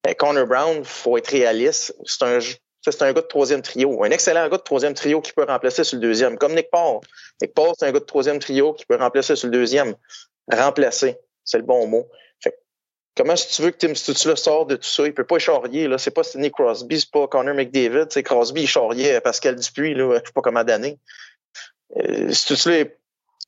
Mais 0.05 0.15
Connor 0.15 0.45
Brown, 0.45 0.77
il 0.79 0.86
faut 0.86 1.17
être 1.17 1.29
réaliste. 1.29 1.95
C'est 2.05 2.23
un, 2.25 2.39
c'est 2.82 3.01
un 3.01 3.13
gars 3.13 3.21
de 3.21 3.27
troisième 3.27 3.62
trio. 3.62 4.03
Un 4.03 4.12
excellent 4.12 4.47
gars 4.49 4.58
de 4.58 4.63
troisième 4.63 4.93
trio 4.93 5.21
qui 5.21 5.34
peut 5.34 5.45
remplacer 5.45 5.84
sur 5.84 5.97
le 5.97 6.01
deuxième. 6.01 6.38
Comme 6.38 6.55
Nick 6.55 6.69
Paul. 6.71 6.99
Nick 7.41 7.53
Paul, 7.53 7.73
c'est 7.77 7.88
un 7.88 7.91
gars 7.91 7.99
de 7.99 8.05
troisième 8.05 8.39
trio 8.39 8.73
qui 8.73 8.86
peut 8.86 8.97
remplacer 8.97 9.36
sur 9.36 9.47
le 9.47 9.53
deuxième. 9.53 9.95
Remplacer, 10.51 11.17
c'est 11.50 11.58
le 11.58 11.64
bon 11.64 11.88
mot. 11.88 12.08
Fait, 12.42 12.60
comment 13.18 13.36
si 13.36 13.50
tu 13.50 13.62
veux 13.64 13.72
que 13.72 13.78
Tim 13.78 13.96
Stutzla 13.96 14.36
sort 14.36 14.68
de 14.68 14.76
tout 14.76 14.88
ça? 14.88 15.06
Il 15.08 15.14
peut 15.14 15.26
pas 15.26 15.40
charrier. 15.40 15.88
Là. 15.88 15.98
C'est 15.98 16.12
pas 16.12 16.24
Sidney 16.24 16.52
Crosby, 16.52 17.00
c'est 17.00 17.12
pas 17.12 17.28
Connor 17.28 17.56
McDavid. 17.56 18.06
C'est 18.10 18.24
Crosby, 18.24 18.64
il 18.64 18.68
charriait 18.68 19.20
Pascal 19.20 19.56
Dupuis, 19.56 19.96
là, 19.96 20.20
je 20.20 20.28
sais 20.28 20.34
pas 20.34 20.42
comment 20.42 20.64
d'années. 20.64 21.00
Euh, 21.98 22.32
Stutzla, 22.32 22.84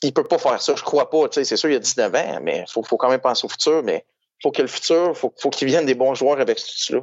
il 0.01 0.13
peut 0.13 0.23
pas 0.23 0.39
faire 0.39 0.61
ça. 0.61 0.75
Je 0.75 0.83
crois 0.83 1.09
pas. 1.09 1.27
C'est 1.31 1.55
sûr, 1.55 1.69
il 1.69 1.75
a 1.75 1.79
19 1.79 2.15
ans, 2.15 2.39
mais 2.41 2.65
il 2.67 2.71
faut, 2.71 2.81
faut 2.81 2.97
quand 2.97 3.09
même 3.09 3.21
penser 3.21 3.45
au 3.45 3.49
futur. 3.49 3.83
Mais 3.83 4.03
faut 4.41 4.51
que 4.51 4.63
le 4.63 4.67
futur, 4.67 5.15
faut, 5.15 5.31
faut 5.37 5.51
qu'il 5.51 5.67
vienne 5.67 5.85
des 5.85 5.93
bons 5.93 6.15
joueurs 6.15 6.39
avec 6.39 6.57
Stutzla. 6.57 7.01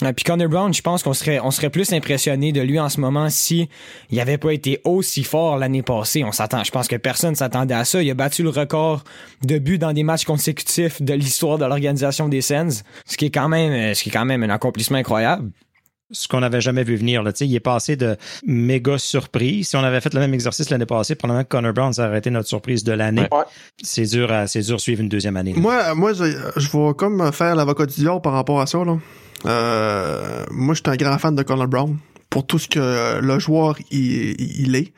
Ouais, 0.00 0.12
puis 0.12 0.24
Connor 0.24 0.48
Brown, 0.48 0.72
je 0.72 0.80
pense 0.80 1.02
qu'on 1.02 1.12
serait, 1.12 1.40
on 1.40 1.50
serait 1.50 1.70
plus 1.70 1.92
impressionné 1.92 2.52
de 2.52 2.60
lui 2.60 2.78
en 2.78 2.88
ce 2.88 3.00
moment 3.00 3.28
si 3.30 3.68
il 4.10 4.20
avait 4.20 4.38
pas 4.38 4.52
été 4.52 4.80
aussi 4.84 5.24
fort 5.24 5.58
l'année 5.58 5.82
passée. 5.82 6.22
On 6.22 6.30
s'attend, 6.30 6.62
je 6.62 6.70
pense 6.70 6.86
que 6.86 6.94
personne 6.94 7.34
s'attendait 7.34 7.74
à 7.74 7.84
ça. 7.84 8.00
Il 8.00 8.08
a 8.08 8.14
battu 8.14 8.44
le 8.44 8.50
record 8.50 9.02
de 9.42 9.58
buts 9.58 9.78
dans 9.78 9.92
des 9.92 10.04
matchs 10.04 10.24
consécutifs 10.24 11.02
de 11.02 11.14
l'histoire 11.14 11.58
de 11.58 11.64
l'organisation 11.64 12.28
des 12.28 12.42
Sens, 12.42 12.84
ce 13.06 13.16
qui 13.16 13.26
est 13.26 13.30
quand 13.30 13.48
même, 13.48 13.94
ce 13.94 14.02
qui 14.02 14.10
est 14.10 14.12
quand 14.12 14.24
même 14.24 14.44
un 14.44 14.50
accomplissement 14.50 14.98
incroyable 14.98 15.50
ce 16.10 16.28
qu'on 16.28 16.40
n'avait 16.40 16.60
jamais 16.60 16.84
vu 16.84 16.96
venir. 16.96 17.22
Là. 17.22 17.32
Il 17.40 17.54
est 17.54 17.60
passé 17.60 17.96
de 17.96 18.16
méga 18.46 18.98
surprise. 18.98 19.68
Si 19.68 19.76
on 19.76 19.84
avait 19.84 20.00
fait 20.00 20.14
le 20.14 20.20
même 20.20 20.34
exercice 20.34 20.70
l'année 20.70 20.86
passée, 20.86 21.14
probablement 21.14 21.44
que 21.44 21.48
Connor 21.48 21.72
Brown, 21.72 21.92
ça 21.92 22.08
aurait 22.08 22.18
été 22.18 22.30
notre 22.30 22.48
surprise 22.48 22.84
de 22.84 22.92
l'année. 22.92 23.28
Ouais. 23.30 23.44
C'est 23.82 24.06
dur 24.06 24.32
à 24.32 24.46
c'est 24.46 24.62
dur 24.62 24.76
de 24.76 24.80
suivre 24.80 25.02
une 25.02 25.08
deuxième 25.08 25.36
année. 25.36 25.52
Là. 25.54 25.60
Moi, 25.60 25.94
moi 25.94 26.12
je, 26.12 26.24
je 26.56 26.68
vais 26.70 26.94
comme 26.94 27.30
faire 27.32 27.54
l'avocat 27.54 27.86
du 27.86 27.94
diable 27.94 28.22
par 28.22 28.32
rapport 28.32 28.60
à 28.60 28.66
ça. 28.66 28.84
Là. 28.84 28.98
Euh, 29.46 30.44
moi, 30.50 30.74
je 30.74 30.80
suis 30.80 30.90
un 30.90 30.96
grand 30.96 31.18
fan 31.18 31.34
de 31.34 31.42
Connor 31.42 31.68
Brown 31.68 31.96
pour 32.30 32.46
tout 32.46 32.58
ce 32.58 32.68
que 32.68 33.20
le 33.20 33.38
joueur 33.38 33.76
il, 33.90 34.34
il 34.40 34.76
est. 34.76 34.92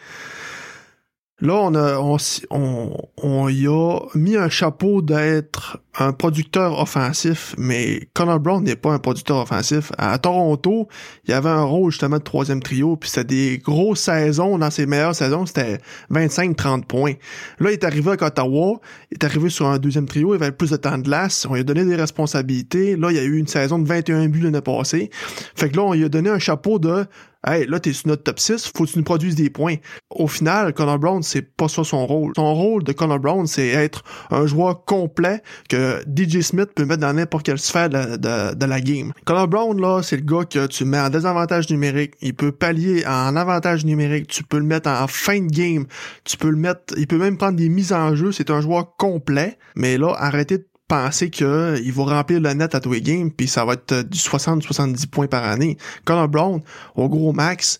Là, 1.42 1.54
on 1.54 1.74
a, 1.74 1.98
on, 1.98 2.18
on, 2.50 2.96
on 3.16 3.48
y 3.48 3.66
a 3.66 3.98
mis 4.14 4.36
un 4.36 4.50
chapeau 4.50 5.00
d'être 5.00 5.78
un 5.98 6.12
producteur 6.12 6.78
offensif, 6.78 7.54
mais 7.58 8.08
Connor 8.14 8.38
Brown 8.38 8.62
n'est 8.62 8.76
pas 8.76 8.92
un 8.92 8.98
producteur 8.98 9.38
offensif. 9.38 9.90
À 9.98 10.18
Toronto, 10.18 10.88
il 11.24 11.30
y 11.30 11.34
avait 11.34 11.48
un 11.48 11.62
rôle 11.62 11.90
justement 11.90 12.18
de 12.18 12.22
troisième 12.22 12.62
trio, 12.62 12.96
puis 12.96 13.10
c'était 13.10 13.24
des 13.24 13.58
grosses 13.58 14.00
saisons. 14.00 14.58
Dans 14.58 14.70
ses 14.70 14.86
meilleures 14.86 15.14
saisons, 15.14 15.46
c'était 15.46 15.78
25-30 16.10 16.84
points. 16.84 17.14
Là, 17.58 17.70
il 17.70 17.74
est 17.74 17.84
arrivé 17.84 18.10
à 18.10 18.26
Ottawa, 18.26 18.80
il 19.10 19.14
est 19.14 19.24
arrivé 19.24 19.50
sur 19.50 19.66
un 19.66 19.78
deuxième 19.78 20.06
trio, 20.06 20.34
il 20.34 20.42
avait 20.42 20.52
plus 20.52 20.70
de 20.70 20.76
temps 20.76 20.96
de 20.96 21.02
glace, 21.02 21.46
on 21.48 21.54
lui 21.54 21.60
a 21.60 21.64
donné 21.64 21.84
des 21.84 21.96
responsabilités. 21.96 22.96
Là, 22.96 23.10
il 23.10 23.16
y 23.16 23.20
a 23.20 23.24
eu 23.24 23.36
une 23.36 23.48
saison 23.48 23.78
de 23.78 23.86
21 23.86 24.28
buts 24.28 24.40
l'année 24.40 24.60
passée. 24.60 25.10
Fait 25.56 25.70
que 25.70 25.76
là, 25.76 25.82
on 25.82 25.92
lui 25.92 26.04
a 26.04 26.08
donné 26.08 26.30
un 26.30 26.38
chapeau 26.38 26.78
de 26.78 27.06
Hey, 27.46 27.66
là, 27.66 27.80
t'es 27.80 27.94
sur 27.94 28.08
notre 28.08 28.24
top 28.24 28.38
6, 28.38 28.70
faut 28.76 28.84
que 28.84 28.90
tu 28.90 28.98
nous 28.98 29.04
produises 29.04 29.34
des 29.34 29.48
points. 29.48 29.76
Au 30.10 30.28
final, 30.28 30.74
Connor 30.74 30.98
Brown, 30.98 31.22
c'est 31.22 31.40
pas 31.40 31.68
ça 31.68 31.84
son 31.84 32.06
rôle. 32.06 32.34
Son 32.36 32.54
rôle 32.54 32.84
de 32.84 32.92
Connor 32.92 33.18
Brown, 33.18 33.46
c'est 33.46 33.68
être 33.68 34.04
un 34.30 34.44
joueur 34.44 34.84
complet 34.84 35.42
que 35.70 35.79
DJ 36.06 36.40
Smith 36.40 36.70
peut 36.74 36.84
mettre 36.84 37.00
dans 37.00 37.12
n'importe 37.12 37.46
quelle 37.46 37.58
sphère 37.58 37.88
de, 37.88 38.64
la 38.64 38.80
game. 38.80 39.12
Connor 39.24 39.48
Brown, 39.48 39.80
là, 39.80 40.02
c'est 40.02 40.16
le 40.16 40.22
gars 40.22 40.44
que 40.44 40.66
tu 40.66 40.84
mets 40.84 40.98
en 40.98 41.10
désavantage 41.10 41.70
numérique. 41.70 42.14
Il 42.20 42.34
peut 42.34 42.52
pallier 42.52 43.04
en 43.06 43.36
avantage 43.36 43.84
numérique. 43.84 44.28
Tu 44.28 44.44
peux 44.44 44.58
le 44.58 44.64
mettre 44.64 44.88
en 44.88 45.06
fin 45.06 45.40
de 45.40 45.48
game. 45.48 45.86
Tu 46.24 46.36
peux 46.36 46.50
le 46.50 46.56
mettre, 46.56 46.94
il 46.96 47.06
peut 47.06 47.18
même 47.18 47.36
prendre 47.36 47.56
des 47.56 47.68
mises 47.68 47.92
en 47.92 48.14
jeu. 48.14 48.32
C'est 48.32 48.50
un 48.50 48.60
joueur 48.60 48.96
complet. 48.96 49.58
Mais 49.74 49.98
là, 49.98 50.14
arrêtez 50.16 50.58
de 50.58 50.66
penser 50.90 51.30
qu'il 51.30 51.92
va 51.92 52.04
remplir 52.04 52.40
le 52.40 52.52
net 52.52 52.74
à 52.74 52.80
tous 52.80 52.92
les 52.92 53.00
games, 53.00 53.30
puis 53.30 53.46
ça 53.46 53.64
va 53.64 53.74
être 53.74 54.02
du 54.02 54.18
60-70 54.18 55.06
points 55.06 55.28
par 55.28 55.44
année. 55.44 55.76
Connor 56.04 56.28
Brown, 56.28 56.60
au 56.96 57.08
gros 57.08 57.32
max, 57.32 57.78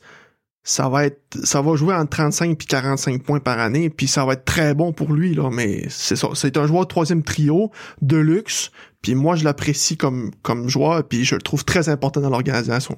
ça 0.70 0.88
va 0.88 1.04
être 1.04 1.36
ça 1.42 1.62
va 1.62 1.74
jouer 1.74 1.94
entre 1.94 2.10
35 2.10 2.56
puis 2.56 2.68
45 2.68 3.24
points 3.24 3.40
par 3.40 3.58
année, 3.58 3.90
puis 3.90 4.06
ça 4.06 4.24
va 4.24 4.34
être 4.34 4.44
très 4.44 4.72
bon 4.72 4.92
pour 4.92 5.12
lui, 5.12 5.34
là, 5.34 5.50
mais 5.50 5.84
c'est 5.88 6.14
ça. 6.14 6.28
C'est 6.34 6.56
un 6.56 6.66
joueur 6.68 6.86
troisième 6.86 7.24
trio, 7.24 7.72
de 8.02 8.16
luxe, 8.16 8.70
puis 9.02 9.16
moi 9.16 9.34
je 9.34 9.42
l'apprécie 9.42 9.96
comme, 9.96 10.30
comme 10.42 10.68
joueur, 10.68 11.02
puis 11.08 11.24
je 11.24 11.34
le 11.34 11.42
trouve 11.42 11.64
très 11.64 11.88
important 11.88 12.20
dans 12.20 12.30
l'organisation. 12.30 12.94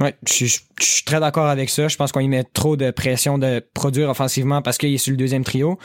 Ouais, 0.00 0.16
je, 0.80 0.84
suis 0.84 1.04
très 1.04 1.20
d'accord 1.20 1.46
avec 1.46 1.70
ça. 1.70 1.88
Je 1.88 1.96
pense 1.96 2.12
qu'on 2.12 2.20
y 2.20 2.28
met 2.28 2.44
trop 2.44 2.76
de 2.76 2.90
pression 2.90 3.38
de 3.38 3.64
produire 3.74 4.10
offensivement 4.10 4.62
parce 4.62 4.78
qu'il 4.78 4.92
est 4.92 4.98
sur 4.98 5.12
le 5.12 5.16
deuxième 5.16 5.44
trio. 5.44 5.78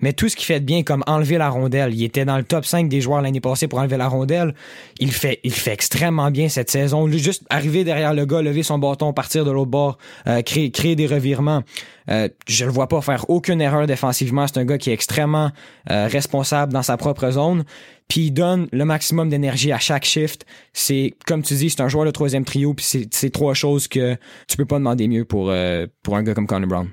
Mais 0.00 0.12
tout 0.12 0.28
ce 0.28 0.36
qui 0.36 0.44
fait 0.44 0.60
de 0.60 0.64
bien, 0.64 0.82
comme 0.82 1.02
enlever 1.06 1.38
la 1.38 1.48
rondelle, 1.48 1.94
il 1.94 2.02
était 2.04 2.24
dans 2.24 2.36
le 2.36 2.44
top 2.44 2.64
5 2.64 2.88
des 2.88 3.00
joueurs 3.00 3.22
l'année 3.22 3.40
passée 3.40 3.68
pour 3.68 3.78
enlever 3.78 3.96
la 3.96 4.08
rondelle. 4.08 4.54
Il 5.00 5.12
fait, 5.12 5.40
il 5.44 5.52
fait 5.52 5.72
extrêmement 5.72 6.30
bien 6.30 6.48
cette 6.48 6.70
saison. 6.70 7.08
Juste 7.08 7.44
arriver 7.50 7.84
derrière 7.84 8.14
le 8.14 8.26
gars, 8.26 8.42
lever 8.42 8.62
son 8.62 8.78
bâton, 8.78 9.12
partir 9.12 9.44
de 9.44 9.50
l'autre 9.50 9.70
bord, 9.70 9.98
euh, 10.26 10.42
créer, 10.42 10.70
créer 10.70 10.96
des 10.96 11.06
revirements. 11.06 11.62
Euh, 12.10 12.28
je 12.46 12.64
le 12.64 12.70
vois 12.70 12.88
pas 12.88 13.00
faire 13.00 13.28
aucune 13.30 13.60
erreur 13.60 13.86
défensivement. 13.86 14.46
C'est 14.46 14.58
un 14.58 14.64
gars 14.64 14.78
qui 14.78 14.90
est 14.90 14.92
extrêmement 14.92 15.50
euh, 15.90 16.06
responsable 16.06 16.72
dans 16.72 16.82
sa 16.82 16.96
propre 16.96 17.30
zone. 17.30 17.64
Puis 18.08 18.26
il 18.26 18.30
donne 18.32 18.68
le 18.70 18.84
maximum 18.84 19.30
d'énergie 19.30 19.72
à 19.72 19.78
chaque 19.78 20.04
shift. 20.04 20.44
C'est 20.74 21.14
comme 21.26 21.42
tu 21.42 21.54
dis, 21.54 21.70
c'est 21.70 21.80
un 21.80 21.88
joueur 21.88 22.04
de 22.04 22.10
troisième 22.10 22.44
trio. 22.44 22.74
Puis 22.74 23.08
c'est 23.10 23.30
trois 23.30 23.54
choses 23.54 23.88
que 23.88 24.16
tu 24.48 24.56
peux 24.56 24.64
pas 24.64 24.78
demander 24.78 25.08
mieux 25.08 25.24
pour 25.24 25.50
euh, 25.50 25.86
pour 26.02 26.16
un 26.16 26.22
gars 26.22 26.34
comme 26.34 26.46
Connor 26.46 26.68
Brown. 26.68 26.90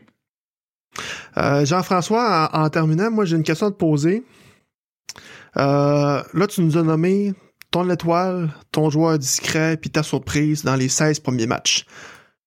Euh, 1.37 1.65
Jean-François, 1.65 2.49
en, 2.53 2.63
en, 2.63 2.69
terminant, 2.69 3.09
moi 3.11 3.25
j'ai 3.25 3.37
une 3.37 3.43
question 3.43 3.67
à 3.67 3.71
te 3.71 3.77
poser. 3.77 4.23
Euh, 5.57 6.21
là, 6.33 6.47
tu 6.47 6.61
nous 6.61 6.77
as 6.77 6.83
nommé 6.83 7.33
ton 7.71 7.89
étoile, 7.89 8.49
ton 8.71 8.89
joueur 8.89 9.17
discret, 9.17 9.77
puis 9.77 9.89
ta 9.89 10.03
surprise 10.03 10.63
dans 10.63 10.75
les 10.75 10.89
16 10.89 11.19
premiers 11.19 11.47
matchs. 11.47 11.85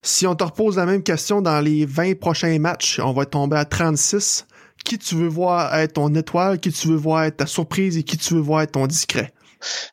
Si 0.03 0.27
on 0.27 0.35
te 0.35 0.45
repose 0.45 0.77
la 0.77 0.85
même 0.85 1.03
question 1.03 1.41
dans 1.41 1.61
les 1.61 1.87
20 1.87 2.19
prochains 2.19 2.59
matchs, 2.59 3.01
on 3.03 3.13
va 3.13 3.25
tomber 3.25 3.57
à 3.57 3.65
36. 3.65 4.47
Qui 4.85 4.99
tu 4.99 5.15
veux 5.15 5.29
voir 5.29 5.75
être 5.77 5.95
ton 5.95 6.15
étoile, 6.15 6.61
qui 6.61 6.71
tu 6.71 6.89
veux 6.89 6.97
voir 6.97 7.25
être 7.25 7.39
ta 7.39 7.47
surprise? 7.47 7.97
Et 7.97 8.03
qui 8.03 8.19
tu 8.19 8.35
veux 8.35 8.41
voir 8.41 8.61
être 8.61 8.73
ton 8.73 8.87
discret? 8.87 9.33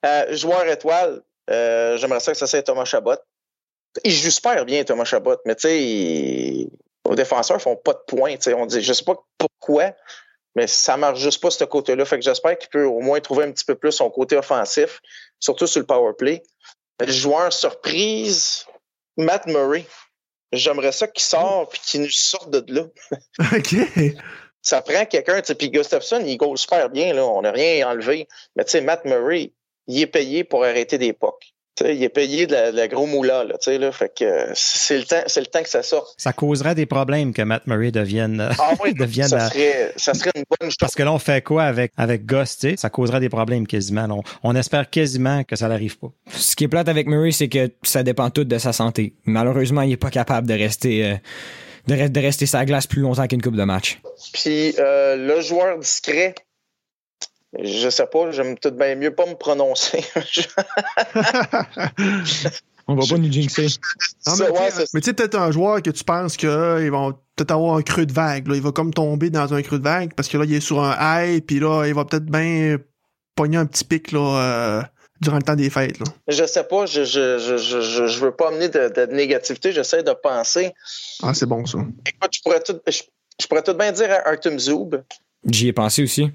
Euh, 0.05 0.35
joueur 0.35 0.67
étoile, 0.67 1.21
euh, 1.49 1.95
j'aimerais 1.95 2.19
ça 2.19 2.33
que 2.33 2.37
ça 2.37 2.45
soit 2.45 2.61
Thomas 2.61 2.83
Chabot. 2.83 3.15
Il 4.03 4.11
joue 4.11 4.31
super 4.31 4.65
bien, 4.65 4.83
Thomas 4.83 5.05
Chabot, 5.05 5.37
mais 5.45 5.55
tu 5.55 5.67
sais, 5.67 5.83
il... 5.83 6.69
les 7.09 7.15
défenseurs 7.15 7.61
font 7.61 7.75
pas 7.75 7.93
de 7.93 8.01
points. 8.07 8.35
On 8.55 8.65
dit, 8.65 8.81
je 8.81 8.93
sais 8.93 9.03
pas 9.03 9.17
pourquoi, 9.37 9.93
mais 10.55 10.67
ça 10.67 10.97
marche 10.97 11.19
juste 11.19 11.41
pas 11.41 11.51
ce 11.51 11.63
côté-là. 11.63 12.05
Fait 12.05 12.17
que 12.17 12.23
j'espère 12.23 12.57
qu'il 12.57 12.69
peut 12.69 12.85
au 12.85 12.99
moins 12.99 13.19
trouver 13.19 13.45
un 13.45 13.51
petit 13.51 13.65
peu 13.65 13.75
plus 13.75 13.91
son 13.91 14.09
côté 14.09 14.37
offensif, 14.37 15.01
surtout 15.39 15.67
sur 15.67 15.79
le 15.79 15.85
power 15.85 16.13
play. 16.17 16.43
Le 16.99 17.11
joueur 17.11 17.51
surprise, 17.51 18.65
Matt 19.17 19.47
Murray. 19.47 19.85
J'aimerais 20.51 20.91
ça 20.91 21.07
qu'il 21.07 21.23
sort 21.23 21.69
puis 21.69 21.79
qu'il 21.79 22.01
nous 22.01 22.11
sorte 22.11 22.49
de 22.49 22.73
là. 22.73 22.83
OK. 23.57 24.15
Ça 24.61 24.81
prend 24.81 25.05
quelqu'un, 25.05 25.41
tu 25.41 25.47
sais, 25.47 25.55
puis 25.55 25.71
Gustafsson, 25.71 26.21
il 26.23 26.37
goal 26.37 26.57
super 26.57 26.89
bien, 26.89 27.13
là, 27.13 27.25
on 27.25 27.41
n'a 27.41 27.51
rien 27.51 27.89
enlevé. 27.89 28.27
Mais 28.55 28.63
tu 28.63 28.71
sais, 28.71 28.81
Matt 28.81 29.05
Murray, 29.05 29.53
il 29.87 30.01
est 30.01 30.07
payé 30.07 30.43
pour 30.43 30.63
arrêter 30.63 30.97
des 30.97 31.13
pucks. 31.13 31.50
T'sais, 31.75 31.95
il 31.95 32.03
est 32.03 32.09
payé 32.09 32.47
de 32.47 32.51
la, 32.51 32.71
de 32.71 32.77
la 32.77 32.87
gros 32.87 33.05
moula, 33.05 33.45
là, 33.45 33.57
tu 33.57 33.77
là, 33.77 33.91
fait 33.91 34.13
que 34.13 34.49
c'est 34.53 34.97
le 34.97 35.05
temps, 35.05 35.23
c'est 35.27 35.39
le 35.39 35.45
temps 35.45 35.63
que 35.63 35.69
ça 35.69 35.83
sorte. 35.83 36.13
Ça 36.17 36.33
causerait 36.33 36.75
des 36.75 36.85
problèmes 36.85 37.33
que 37.33 37.41
Matt 37.41 37.65
Murray 37.65 37.91
devienne, 37.91 38.49
ah 38.59 38.73
oui, 38.83 38.93
devienne 38.99 39.29
ça, 39.29 39.49
serait, 39.49 39.93
ça 39.95 40.13
serait 40.13 40.31
une 40.35 40.43
bonne 40.49 40.69
chose. 40.69 40.77
Parce 40.79 40.95
que 40.95 41.03
là, 41.03 41.13
on 41.13 41.19
fait 41.19 41.41
quoi 41.43 41.63
avec, 41.63 41.93
avec 41.95 42.25
Gus, 42.25 42.57
tu 42.57 42.71
sais, 42.71 42.75
ça 42.77 42.89
causerait 42.89 43.21
des 43.21 43.29
problèmes 43.29 43.65
quasiment. 43.65 44.05
On, 44.09 44.49
on 44.51 44.55
espère 44.55 44.89
quasiment 44.89 45.43
que 45.45 45.55
ça 45.55 45.69
n'arrive 45.69 45.97
pas. 45.97 46.11
Ce 46.33 46.55
qui 46.55 46.65
est 46.65 46.67
plate 46.67 46.89
avec 46.89 47.07
Murray, 47.07 47.31
c'est 47.31 47.47
que 47.47 47.71
ça 47.83 48.03
dépend 48.03 48.29
tout 48.29 48.43
de 48.43 48.57
sa 48.57 48.73
santé. 48.73 49.15
Malheureusement, 49.25 49.81
il 49.81 49.93
est 49.93 49.97
pas 49.97 50.09
capable 50.09 50.47
de 50.47 50.53
rester, 50.53 51.05
euh, 51.05 51.15
de, 51.87 52.07
de, 52.07 52.19
rester 52.19 52.45
sa 52.45 52.65
glace 52.65 52.85
plus 52.85 53.01
longtemps 53.01 53.27
qu'une 53.27 53.41
coupe 53.41 53.55
de 53.55 53.63
match. 53.63 54.01
Puis, 54.33 54.75
euh, 54.77 55.15
le 55.15 55.39
joueur 55.41 55.79
discret, 55.79 56.35
je 57.59 57.89
sais 57.89 58.07
pas, 58.07 58.31
j'aime 58.31 58.57
tout 58.57 58.71
bien 58.71 58.95
mieux 58.95 59.13
pas 59.13 59.25
me 59.25 59.35
prononcer. 59.35 60.03
On 62.87 62.95
va 62.95 63.03
pas 63.07 63.17
nous 63.17 63.31
jinxer. 63.31 63.67
Non, 64.27 64.33
mais 64.39 64.49
ouais, 64.49 64.69
tu 64.71 65.01
sais, 65.01 65.13
peut-être 65.13 65.35
un 65.37 65.51
joueur 65.51 65.81
que 65.81 65.91
tu 65.91 66.03
penses 66.03 66.35
qu'ils 66.35 66.91
vont 66.91 67.13
peut-être 67.35 67.51
avoir 67.51 67.75
un 67.75 67.81
creux 67.81 68.05
de 68.05 68.13
vague. 68.13 68.47
Là. 68.47 68.55
Il 68.55 68.61
va 68.61 68.71
comme 68.71 68.93
tomber 68.93 69.29
dans 69.29 69.53
un 69.53 69.61
creux 69.61 69.79
de 69.79 69.83
vague 69.83 70.13
parce 70.15 70.27
que 70.27 70.37
là, 70.37 70.45
il 70.45 70.53
est 70.53 70.61
sur 70.61 70.83
un 70.83 70.95
high, 70.99 71.43
puis 71.45 71.59
là, 71.59 71.85
il 71.85 71.93
va 71.93 72.05
peut-être 72.05 72.25
bien 72.25 72.77
pogner 73.35 73.57
un 73.57 73.65
petit 73.65 73.85
pic 73.85 74.11
là, 74.11 74.19
euh, 74.19 74.81
durant 75.21 75.37
le 75.37 75.43
temps 75.43 75.55
des 75.55 75.69
fêtes. 75.69 75.99
Là. 75.99 76.05
Je 76.27 76.45
sais 76.45 76.63
pas, 76.63 76.85
je, 76.85 77.03
je, 77.03 77.37
je, 77.37 77.57
je, 77.57 78.07
je 78.07 78.19
veux 78.19 78.31
pas 78.31 78.49
amener 78.49 78.69
de, 78.69 78.89
de 78.89 79.05
négativité, 79.13 79.71
j'essaie 79.71 80.03
de 80.03 80.13
penser. 80.13 80.73
Ah, 81.23 81.33
c'est 81.33 81.45
bon 81.45 81.65
ça. 81.65 81.79
Écoute, 82.05 82.31
je 82.33 82.41
pourrais 82.41 82.61
tout, 82.61 82.79
je, 82.87 83.01
je 83.39 83.47
pourrais 83.47 83.63
tout 83.63 83.73
bien 83.73 83.91
dire 83.91 84.11
à 84.11 84.27
Artem 84.27 84.59
Zoub. 84.59 84.95
J'y 85.49 85.69
ai 85.69 85.73
pensé 85.73 86.03
aussi. 86.03 86.29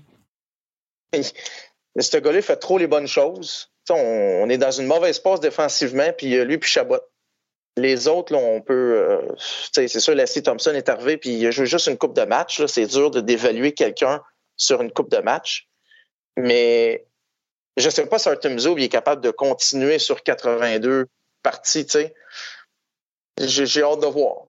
Ce 1.22 2.16
gars-là 2.16 2.42
fait 2.42 2.56
trop 2.56 2.78
les 2.78 2.86
bonnes 2.86 3.06
choses. 3.06 3.70
On, 3.90 4.48
est 4.48 4.58
dans 4.58 4.70
une 4.70 4.86
mauvaise 4.86 5.20
passe 5.20 5.40
défensivement, 5.40 6.12
puis 6.16 6.44
lui 6.44 6.58
puis 6.58 6.68
Chabot. 6.68 7.00
les 7.76 8.08
autres, 8.08 8.32
là, 8.32 8.38
on 8.38 8.60
peut. 8.60 8.98
Euh, 8.98 9.34
c'est 9.38 9.88
sûr, 9.88 10.14
Leslie 10.14 10.42
Thompson 10.42 10.72
est 10.74 10.88
arrivé, 10.88 11.16
puis 11.16 11.30
il 11.30 11.46
a 11.46 11.50
joué 11.50 11.66
juste 11.66 11.86
une 11.86 11.98
coupe 11.98 12.14
de 12.14 12.22
match. 12.22 12.64
C'est 12.66 12.86
dur 12.86 13.10
de 13.10 13.20
d'évaluer 13.20 13.72
quelqu'un 13.72 14.22
sur 14.56 14.82
une 14.82 14.90
coupe 14.90 15.10
de 15.10 15.18
match. 15.18 15.68
Mais 16.36 17.06
je 17.76 17.86
ne 17.86 17.90
sais 17.90 18.06
pas 18.06 18.18
si 18.18 18.28
Artem 18.28 18.58
Zoub 18.58 18.78
est 18.78 18.88
capable 18.88 19.20
de 19.20 19.30
continuer 19.30 19.98
sur 19.98 20.22
82 20.22 21.06
parties. 21.42 21.86
J'ai 23.38 23.82
hâte 23.82 24.00
de 24.00 24.06
voir. 24.06 24.45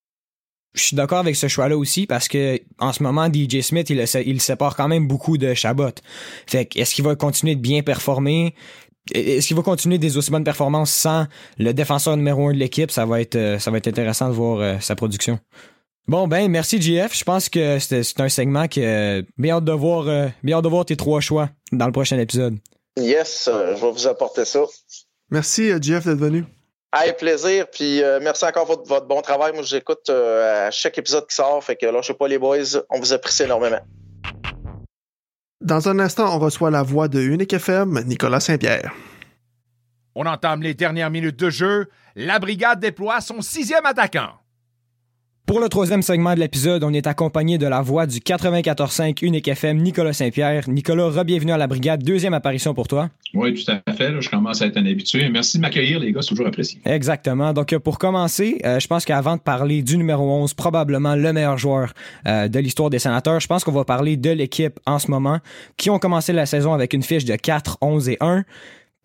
Je 0.77 0.83
suis 0.83 0.95
d'accord 0.95 1.19
avec 1.19 1.35
ce 1.35 1.47
choix-là 1.47 1.77
aussi 1.77 2.05
parce 2.05 2.27
que 2.27 2.59
en 2.79 2.93
ce 2.93 3.03
moment, 3.03 3.27
DJ 3.31 3.61
Smith, 3.61 3.89
il, 3.89 4.03
il 4.25 4.41
sépare 4.41 4.75
quand 4.75 4.87
même 4.87 5.07
beaucoup 5.07 5.37
de 5.37 5.53
Chabot. 5.53 5.91
Fait 6.45 6.69
est-ce 6.75 6.93
qu'il 6.95 7.03
va 7.03 7.15
continuer 7.15 7.55
de 7.55 7.61
bien 7.61 7.81
performer? 7.81 8.53
Est-ce 9.13 9.47
qu'il 9.47 9.55
va 9.55 9.63
continuer 9.63 9.97
des 9.97 10.17
aussi 10.17 10.31
bonnes 10.31 10.43
performances 10.43 10.91
sans 10.91 11.27
le 11.57 11.73
défenseur 11.73 12.17
numéro 12.17 12.49
un 12.49 12.53
de 12.53 12.57
l'équipe? 12.57 12.91
Ça 12.91 13.05
va 13.05 13.21
être 13.21 13.35
euh, 13.35 13.59
ça 13.59 13.71
va 13.71 13.77
être 13.77 13.87
intéressant 13.87 14.29
de 14.29 14.33
voir 14.33 14.59
euh, 14.59 14.75
sa 14.79 14.95
production. 14.95 15.39
Bon 16.07 16.27
ben 16.27 16.49
merci 16.49 16.81
JF. 16.81 17.17
Je 17.17 17.23
pense 17.23 17.49
que 17.49 17.79
c'est 17.79 18.19
un 18.19 18.29
segment 18.29 18.67
que 18.67 18.79
euh, 18.79 19.21
bien 19.37 19.55
hâte 19.55 19.65
de 19.65 19.71
voir 19.71 20.05
bien 20.43 20.57
hâte 20.57 20.63
de 20.63 20.69
voir 20.69 20.85
tes 20.85 20.95
trois 20.95 21.19
choix 21.21 21.49
dans 21.71 21.85
le 21.85 21.91
prochain 21.91 22.17
épisode. 22.17 22.57
Yes, 22.97 23.49
je 23.51 23.81
vais 23.81 23.91
vous 23.91 24.07
apporter 24.07 24.45
ça. 24.45 24.61
Merci 25.31 25.69
JF 25.81 26.05
d'être 26.05 26.17
venu. 26.17 26.45
Avec 26.99 27.17
plaisir, 27.17 27.67
puis 27.71 28.01
merci 28.21 28.45
encore 28.45 28.65
pour 28.65 28.83
votre, 28.85 29.05
bon 29.05 29.21
travail. 29.21 29.53
Moi, 29.53 29.63
j'écoute 29.63 30.09
à 30.09 30.71
chaque 30.71 30.97
épisode 30.97 31.27
qui 31.27 31.35
sort, 31.35 31.63
fait 31.63 31.75
que 31.75 31.85
là, 31.85 31.99
je 32.01 32.07
sais 32.07 32.13
pas 32.13 32.27
les 32.27 32.39
boys, 32.39 32.57
on 32.89 32.99
vous 32.99 33.13
apprécie 33.13 33.43
énormément. 33.43 33.79
Dans 35.61 35.89
un 35.89 35.99
instant, 35.99 36.35
on 36.35 36.39
reçoit 36.39 36.71
la 36.71 36.81
voix 36.81 37.07
de 37.07 37.19
Unique 37.19 37.53
FM, 37.53 38.01
Nicolas 38.05 38.39
Saint-Pierre. 38.39 38.93
On 40.15 40.25
entame 40.25 40.63
les 40.63 40.73
dernières 40.73 41.11
minutes 41.11 41.35
de 41.35 41.49
jeu. 41.49 41.87
La 42.15 42.39
brigade 42.39 42.79
déploie 42.79 43.21
son 43.21 43.41
sixième 43.41 43.85
attaquant. 43.85 44.29
Pour 45.47 45.61
le 45.61 45.69
troisième 45.69 46.01
segment 46.01 46.35
de 46.35 46.41
l'épisode, 46.41 46.83
on 46.83 46.91
est 46.91 47.07
accompagné 47.07 47.57
de 47.57 47.65
la 47.65 47.81
voix 47.81 48.05
du 48.05 48.19
94.5 48.19 49.23
Unique 49.23 49.47
FM, 49.47 49.77
Nicolas 49.77 50.11
Saint-Pierre. 50.11 50.67
Nicolas, 50.67 51.07
re-bienvenue 51.07 51.53
à 51.53 51.57
la 51.57 51.67
brigade. 51.67 52.03
Deuxième 52.03 52.33
apparition 52.33 52.73
pour 52.73 52.89
toi. 52.89 53.09
Oui, 53.33 53.53
tout 53.53 53.71
à 53.71 53.93
fait. 53.93 54.11
je 54.19 54.29
commence 54.29 54.61
à 54.61 54.65
être 54.65 54.75
un 54.75 54.85
habitué. 54.85 55.29
Merci 55.29 55.55
de 55.55 55.61
m'accueillir, 55.61 56.01
les 56.01 56.11
gars. 56.11 56.21
C'est 56.21 56.31
toujours 56.31 56.47
apprécié. 56.47 56.81
Exactement. 56.83 57.53
Donc, 57.53 57.71
euh, 57.71 57.79
pour 57.79 57.97
commencer, 57.97 58.59
euh, 58.65 58.81
je 58.81 58.87
pense 58.87 59.05
qu'avant 59.05 59.37
de 59.37 59.41
parler 59.41 59.83
du 59.83 59.97
numéro 59.97 60.29
11, 60.29 60.53
probablement 60.53 61.15
le 61.15 61.31
meilleur 61.31 61.57
joueur 61.57 61.93
euh, 62.27 62.49
de 62.49 62.59
l'histoire 62.59 62.89
des 62.89 62.99
sénateurs, 62.99 63.39
je 63.39 63.47
pense 63.47 63.63
qu'on 63.63 63.71
va 63.71 63.85
parler 63.85 64.17
de 64.17 64.31
l'équipe 64.31 64.77
en 64.85 64.99
ce 64.99 65.09
moment, 65.09 65.39
qui 65.77 65.89
ont 65.89 65.97
commencé 65.97 66.33
la 66.33 66.45
saison 66.45 66.73
avec 66.73 66.91
une 66.91 67.03
fiche 67.03 67.23
de 67.23 67.37
4, 67.37 67.77
11 67.79 68.09
et 68.09 68.17
1 68.19 68.43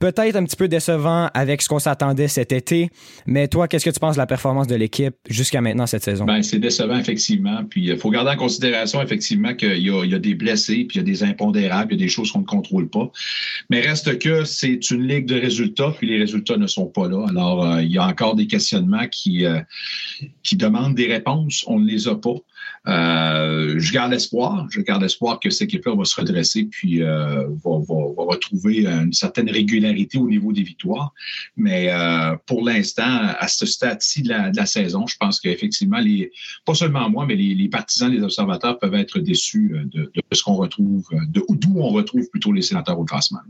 peut-être 0.03 0.35
un 0.35 0.43
petit 0.43 0.57
peu 0.57 0.67
décevant 0.67 1.31
avec 1.33 1.63
ce 1.63 1.69
qu'on 1.69 1.79
s'attendait 1.79 2.27
cet 2.27 2.51
été. 2.51 2.91
Mais 3.25 3.47
toi, 3.47 3.69
qu'est-ce 3.69 3.85
que 3.85 3.91
tu 3.91 4.01
penses 4.01 4.17
de 4.17 4.21
la 4.21 4.27
performance 4.27 4.67
de 4.67 4.75
l'équipe 4.75 5.15
jusqu'à 5.31 5.61
maintenant 5.61 5.87
cette 5.87 6.03
saison? 6.03 6.25
Ben, 6.25 6.43
c'est 6.43 6.59
décevant, 6.59 6.99
effectivement. 6.99 7.63
Puis 7.71 7.85
il 7.85 7.97
faut 7.97 8.11
garder 8.11 8.33
en 8.33 8.37
considération, 8.37 9.01
effectivement, 9.01 9.55
qu'il 9.55 9.79
y, 9.79 10.15
a, 10.15 10.19
des 10.19 10.35
blessés, 10.35 10.87
puis 10.89 10.97
il 10.97 10.97
y 10.97 11.01
a 11.01 11.05
des 11.05 11.23
impondérables, 11.23 11.93
il 11.93 12.01
y 12.01 12.03
a 12.03 12.05
des 12.05 12.11
choses 12.11 12.33
qu'on 12.33 12.41
ne 12.41 12.45
contrôle 12.45 12.89
pas. 12.89 13.13
Mais 13.71 13.81
reste 13.81 14.19
que 14.19 14.43
c'est 14.43 14.91
une 14.91 15.07
ligue 15.07 15.27
de 15.27 15.39
résultats, 15.39 15.95
puis 15.97 16.09
les 16.09 16.19
résultats 16.19 16.57
ne 16.57 16.67
sont 16.67 16.87
pas 16.87 17.07
là. 17.07 17.25
Alors, 17.29 17.65
euh, 17.65 17.83
il 17.83 17.93
y 17.93 17.99
a 17.99 18.05
encore 18.05 18.35
des 18.35 18.49
questionnements 18.49 19.07
qui, 19.07 19.47
euh, 19.47 19.61
qui 20.43 20.57
demandent 20.57 20.97
des 20.97 21.07
réponses. 21.07 21.63
On 21.69 21.79
ne 21.79 21.87
les 21.87 22.09
a 22.09 22.17
pas. 22.17 22.35
Euh, 22.89 23.75
je 23.79 23.93
garde 23.93 24.13
espoir. 24.13 24.67
Je 24.71 24.81
garde 24.81 25.03
espoir 25.05 25.39
que 25.39 25.51
cette 25.51 25.69
équipe-là 25.69 25.95
va 25.95 26.05
se 26.05 26.21
redresser 26.21 26.65
puis 26.65 27.03
euh, 27.03 27.47
va, 27.65 28.25
retrouver 28.25 28.87
une 28.87 29.13
certaine 29.13 29.51
régularité 29.51 30.19
au 30.19 30.29
niveau 30.29 30.53
des 30.53 30.63
victoires. 30.63 31.13
Mais 31.57 31.93
euh, 31.93 32.37
pour 32.47 32.65
l'instant, 32.65 33.21
à 33.39 33.47
ce 33.49 33.67
stade-ci 33.67 34.23
de 34.23 34.29
la, 34.29 34.67
saison, 34.67 35.07
je 35.07 35.17
pense 35.19 35.41
qu'effectivement, 35.41 35.99
les, 35.99 36.33
pas 36.65 36.75
seulement 36.75 37.09
moi, 37.09 37.27
mais 37.27 37.37
les, 37.37 37.69
partisans, 37.69 38.11
les 38.11 38.23
observateurs 38.23 38.79
peuvent 38.79 38.95
être 38.95 39.19
déçus 39.19 39.75
de, 39.93 40.11
ce 40.33 40.43
qu'on 40.43 40.55
retrouve, 40.55 41.05
d'où 41.29 41.75
on 41.77 41.89
retrouve 41.89 42.29
plutôt 42.31 42.53
les 42.53 42.63
sénateurs 42.63 42.99
au 42.99 43.05
classement. 43.05 43.41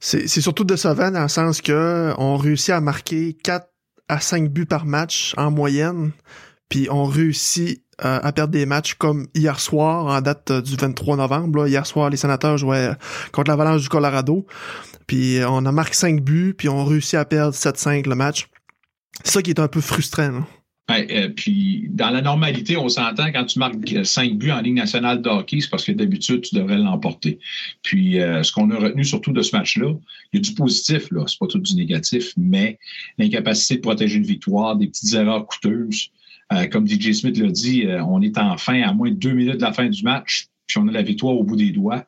C'est 0.00 0.28
surtout 0.28 0.64
décevant 0.64 1.10
dans 1.10 1.22
le 1.22 1.28
sens 1.28 1.60
qu'on 1.60 2.36
réussit 2.36 2.70
à 2.70 2.80
marquer 2.80 3.34
4 3.34 3.66
à 4.08 4.18
5 4.18 4.50
buts 4.50 4.66
par 4.66 4.86
match 4.86 5.34
en 5.36 5.50
moyenne, 5.50 6.10
puis 6.68 6.88
on 6.90 7.04
réussit 7.04 7.84
euh, 8.04 8.18
à 8.22 8.32
perdre 8.32 8.52
des 8.52 8.66
matchs 8.66 8.94
comme 8.94 9.26
hier 9.34 9.60
soir, 9.60 10.06
en 10.06 10.20
date 10.20 10.50
euh, 10.50 10.62
du 10.62 10.76
23 10.76 11.16
novembre. 11.16 11.66
Hier 11.66 11.86
soir, 11.86 12.08
les 12.08 12.16
sénateurs 12.16 12.56
jouaient 12.56 12.90
euh, 12.90 12.94
contre 13.32 13.50
l'Avalanche 13.50 13.82
du 13.82 13.88
Colorado. 13.88 14.46
Puis 15.06 15.38
on 15.46 15.66
a 15.66 15.72
marqué 15.72 15.94
5 15.94 16.20
buts, 16.22 16.54
puis 16.56 16.68
on 16.68 16.84
réussit 16.84 17.14
à 17.14 17.24
perdre 17.24 17.54
7-5 17.54 18.08
le 18.08 18.14
match. 18.14 18.48
C'est 19.24 19.32
ça 19.32 19.42
qui 19.42 19.50
est 19.50 19.60
un 19.60 19.68
peu 19.68 19.80
frustrant. 19.80 20.44
puis 21.36 21.88
dans 21.90 22.10
la 22.10 22.22
normalité, 22.22 22.76
on 22.76 22.88
s'entend 22.88 23.32
quand 23.32 23.44
tu 23.44 23.58
marques 23.58 23.74
5 24.04 24.34
buts 24.34 24.52
en 24.52 24.60
Ligue 24.60 24.76
nationale 24.76 25.20
de 25.20 25.28
hockey, 25.28 25.60
c'est 25.60 25.68
parce 25.68 25.84
que 25.84 25.92
d'habitude, 25.92 26.42
tu 26.42 26.54
devrais 26.54 26.78
l'emporter. 26.78 27.40
Puis 27.82 28.14
ce 28.14 28.52
qu'on 28.52 28.70
a 28.70 28.76
retenu 28.76 29.04
surtout 29.04 29.32
de 29.32 29.42
ce 29.42 29.54
match-là, 29.56 29.92
il 30.32 30.36
y 30.36 30.38
a 30.38 30.42
du 30.42 30.54
positif, 30.54 31.10
là, 31.10 31.24
c'est 31.26 31.38
pas 31.38 31.48
tout 31.48 31.58
du 31.58 31.74
négatif, 31.74 32.32
mais 32.36 32.78
l'incapacité 33.18 33.76
de 33.76 33.80
protéger 33.80 34.16
une 34.16 34.26
victoire, 34.26 34.76
des 34.76 34.86
petites 34.86 35.12
erreurs 35.14 35.44
coûteuses, 35.46 36.12
euh, 36.52 36.66
comme 36.66 36.86
DJ 36.86 37.12
Smith 37.12 37.38
l'a 37.38 37.50
dit, 37.50 37.86
euh, 37.86 38.04
on 38.04 38.20
est 38.22 38.36
en 38.38 38.56
fin, 38.56 38.82
à 38.82 38.92
moins 38.92 39.10
de 39.10 39.14
deux 39.14 39.32
minutes 39.32 39.56
de 39.56 39.62
la 39.62 39.72
fin 39.72 39.88
du 39.88 40.02
match, 40.02 40.46
puis 40.66 40.78
on 40.78 40.88
a 40.88 40.92
la 40.92 41.02
victoire 41.02 41.36
au 41.36 41.44
bout 41.44 41.56
des 41.56 41.70
doigts. 41.70 42.04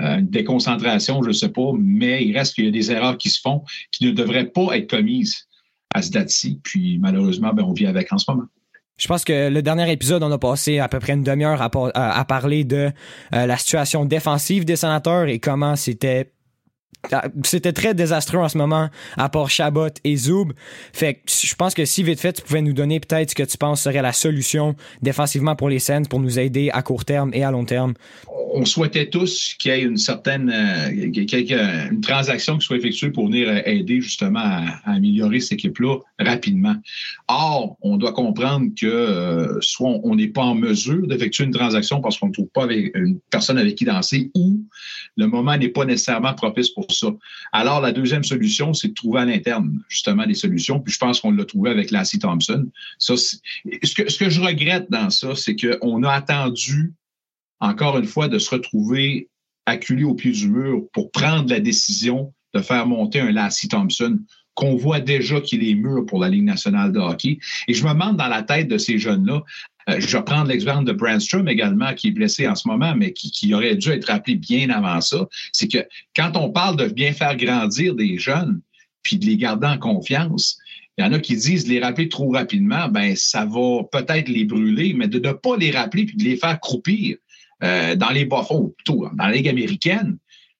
Euh, 0.00 0.18
une 0.18 0.28
déconcentration, 0.28 1.22
je 1.22 1.28
ne 1.28 1.32
sais 1.32 1.48
pas, 1.48 1.70
mais 1.78 2.24
il 2.26 2.36
reste 2.36 2.54
qu'il 2.54 2.64
y 2.64 2.68
a 2.68 2.72
des 2.72 2.90
erreurs 2.90 3.16
qui 3.16 3.30
se 3.30 3.40
font 3.40 3.62
qui 3.92 4.04
ne 4.04 4.10
devraient 4.10 4.48
pas 4.48 4.76
être 4.76 4.90
commises 4.90 5.46
à 5.94 6.02
ce 6.02 6.10
date-ci. 6.10 6.60
Puis 6.64 6.98
malheureusement, 6.98 7.52
ben, 7.54 7.64
on 7.64 7.72
vit 7.72 7.86
avec 7.86 8.12
en 8.12 8.18
ce 8.18 8.30
moment. 8.30 8.46
Je 8.98 9.06
pense 9.08 9.24
que 9.24 9.50
le 9.50 9.62
dernier 9.62 9.90
épisode, 9.92 10.22
on 10.22 10.32
a 10.32 10.38
passé 10.38 10.78
à 10.78 10.88
peu 10.88 10.98
près 10.98 11.12
une 11.12 11.22
demi-heure 11.22 11.60
à, 11.60 12.24
parler 12.24 12.64
de 12.64 12.90
la 13.30 13.58
situation 13.58 14.06
défensive 14.06 14.64
des 14.64 14.76
sénateurs 14.76 15.28
et 15.28 15.38
comment 15.38 15.76
c'était 15.76 16.32
c'était 17.44 17.72
très 17.72 17.94
désastreux 17.94 18.38
en 18.38 18.48
ce 18.48 18.58
moment, 18.58 18.88
à 19.16 19.28
part 19.28 19.50
Chabot 19.50 19.88
et 20.04 20.16
Zoub. 20.16 20.52
Fait 20.92 21.14
que 21.14 21.20
je 21.26 21.54
pense 21.54 21.74
que 21.74 21.84
si 21.84 22.02
vite 22.02 22.20
fait, 22.20 22.32
tu 22.32 22.42
pouvais 22.42 22.62
nous 22.62 22.72
donner 22.72 23.00
peut-être 23.00 23.30
ce 23.30 23.34
que 23.34 23.42
tu 23.42 23.58
penses 23.58 23.82
serait 23.82 24.02
la 24.02 24.12
solution 24.12 24.74
défensivement 25.02 25.56
pour 25.56 25.68
les 25.68 25.78
scènes 25.78 26.06
pour 26.06 26.20
nous 26.20 26.38
aider 26.38 26.70
à 26.72 26.82
court 26.82 27.04
terme 27.04 27.30
et 27.32 27.44
à 27.44 27.50
long 27.50 27.64
terme. 27.64 27.94
On 28.58 28.64
souhaitait 28.64 29.10
tous 29.10 29.54
qu'il 29.58 29.70
y 29.70 29.74
ait 29.74 29.82
une 29.82 29.98
certaine 29.98 30.50
euh, 30.50 31.90
une 31.90 32.00
transaction 32.00 32.56
qui 32.56 32.64
soit 32.64 32.78
effectuée 32.78 33.10
pour 33.10 33.26
venir 33.26 33.50
euh, 33.50 33.60
aider 33.66 34.00
justement 34.00 34.40
à, 34.40 34.80
améliorer 34.94 35.40
cette 35.40 35.52
équipe-là 35.52 35.98
rapidement. 36.18 36.74
Or, 37.28 37.76
on 37.82 37.98
doit 37.98 38.14
comprendre 38.14 38.70
que 38.74 38.86
euh, 38.86 39.58
soit 39.60 40.00
on 40.02 40.16
n'est 40.16 40.28
pas 40.28 40.44
en 40.44 40.54
mesure 40.54 41.06
d'effectuer 41.06 41.44
une 41.44 41.50
transaction 41.52 42.00
parce 42.00 42.18
qu'on 42.18 42.28
ne 42.28 42.32
trouve 42.32 42.48
pas 42.48 42.66
une 42.72 43.20
personne 43.28 43.58
avec 43.58 43.74
qui 43.74 43.84
danser 43.84 44.30
ou 44.34 44.64
le 45.18 45.26
moment 45.26 45.58
n'est 45.58 45.68
pas 45.68 45.84
nécessairement 45.84 46.32
propice 46.32 46.70
pour 46.70 46.90
ça. 46.90 47.08
Alors, 47.52 47.82
la 47.82 47.92
deuxième 47.92 48.24
solution, 48.24 48.72
c'est 48.72 48.88
de 48.88 48.94
trouver 48.94 49.20
à 49.20 49.24
l'interne, 49.26 49.82
justement, 49.88 50.24
des 50.24 50.32
solutions. 50.34 50.80
Puis 50.80 50.94
je 50.94 50.98
pense 50.98 51.20
qu'on 51.20 51.30
l'a 51.30 51.44
trouvé 51.44 51.68
avec 51.68 51.90
Lassie 51.90 52.18
Thompson. 52.18 52.66
Ce, 52.98 53.12
que, 53.94 54.10
ce 54.10 54.18
que 54.18 54.30
je 54.30 54.40
regrette 54.40 54.86
dans 54.90 55.10
ça, 55.10 55.34
c'est 55.34 55.56
qu'on 55.56 56.02
a 56.04 56.10
attendu, 56.10 56.94
encore 57.60 57.98
une 57.98 58.06
fois, 58.06 58.28
de 58.28 58.38
se 58.38 58.50
retrouver 58.50 59.28
acculé 59.66 60.04
au 60.04 60.14
pied 60.14 60.32
du 60.32 60.48
mur 60.48 60.84
pour 60.92 61.10
prendre 61.10 61.50
la 61.50 61.60
décision 61.60 62.32
de 62.54 62.60
faire 62.60 62.86
monter 62.86 63.20
un 63.20 63.32
Lassie 63.32 63.68
Thompson 63.68 64.18
qu'on 64.54 64.76
voit 64.76 65.00
déjà 65.00 65.40
qu'il 65.40 65.68
est 65.68 65.74
mûr 65.74 66.06
pour 66.06 66.18
la 66.18 66.30
Ligue 66.30 66.44
nationale 66.44 66.90
de 66.90 66.98
hockey. 66.98 67.38
Et 67.68 67.74
je 67.74 67.84
me 67.84 67.92
demande 67.92 68.16
dans 68.16 68.28
la 68.28 68.42
tête 68.42 68.68
de 68.68 68.78
ces 68.78 68.98
jeunes-là, 68.98 69.42
euh, 69.88 70.00
je 70.00 70.16
vais 70.16 70.24
prendre 70.24 70.48
l'exemple 70.48 70.84
de 70.84 70.92
Brandstrom 70.92 71.46
également, 71.48 71.94
qui 71.94 72.08
est 72.08 72.12
blessé 72.12 72.48
en 72.48 72.54
ce 72.54 72.66
moment, 72.66 72.94
mais 72.96 73.12
qui, 73.12 73.54
aurait 73.54 73.76
dû 73.76 73.90
être 73.90 74.10
appelé 74.10 74.36
bien 74.36 74.70
avant 74.70 75.00
ça. 75.00 75.28
C'est 75.52 75.68
que 75.68 75.86
quand 76.16 76.36
on 76.36 76.50
parle 76.50 76.76
de 76.76 76.86
bien 76.86 77.12
faire 77.12 77.36
grandir 77.36 77.94
des 77.94 78.18
jeunes, 78.18 78.60
puis 79.02 79.18
de 79.18 79.26
les 79.26 79.36
garder 79.36 79.68
en 79.68 79.78
confiance, 79.78 80.58
il 80.98 81.04
y 81.04 81.08
en 81.08 81.12
a 81.12 81.18
qui 81.18 81.36
disent 81.36 81.68
les 81.68 81.78
rappeler 81.78 82.08
trop 82.08 82.30
rapidement, 82.30 82.88
ben 82.88 83.14
ça 83.14 83.44
va 83.44 83.84
peut-être 83.92 84.28
les 84.28 84.44
brûler, 84.44 84.94
mais 84.94 85.06
de 85.06 85.18
ne 85.18 85.32
pas 85.32 85.56
les 85.58 85.70
rappeler 85.70 86.06
puis 86.06 86.16
de 86.16 86.24
les 86.24 86.36
faire 86.36 86.58
croupir 86.58 87.18
euh, 87.62 87.96
dans 87.96 88.10
les 88.10 88.28
fonds, 88.28 88.74
plutôt 88.76 89.08
dans 89.12 89.26
la 89.26 89.32
Ligue 89.32 89.48
américaine, 89.48 90.18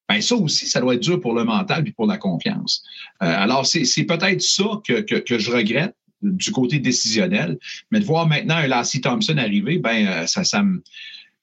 ben 0.09 0.21
ça 0.21 0.37
aussi, 0.37 0.67
ça 0.67 0.81
doit 0.81 0.95
être 0.95 1.03
dur 1.03 1.21
pour 1.21 1.35
le 1.35 1.45
mental 1.45 1.87
et 1.87 1.93
pour 1.93 2.07
la 2.07 2.17
confiance. 2.17 2.85
Euh, 3.23 3.27
alors, 3.27 3.67
c'est 3.67 4.05
peut-être 4.05 4.41
ça 4.41 4.81
que, 4.87 5.01
que, 5.01 5.17
que, 5.17 5.39
je 5.39 5.51
regrette 5.51 5.95
du 6.23 6.53
côté 6.53 6.79
décisionnel. 6.79 7.59
Mais 7.91 8.01
de 8.01 8.05
voir 8.05 8.27
maintenant 8.27 8.57
un 8.57 8.67
Lassie 8.67 9.01
Thompson 9.01 9.37
arriver, 9.37 9.79
ben 9.79 10.07
euh, 10.07 10.27
ça, 10.27 10.45
ça 10.45 10.63
me 10.63 10.83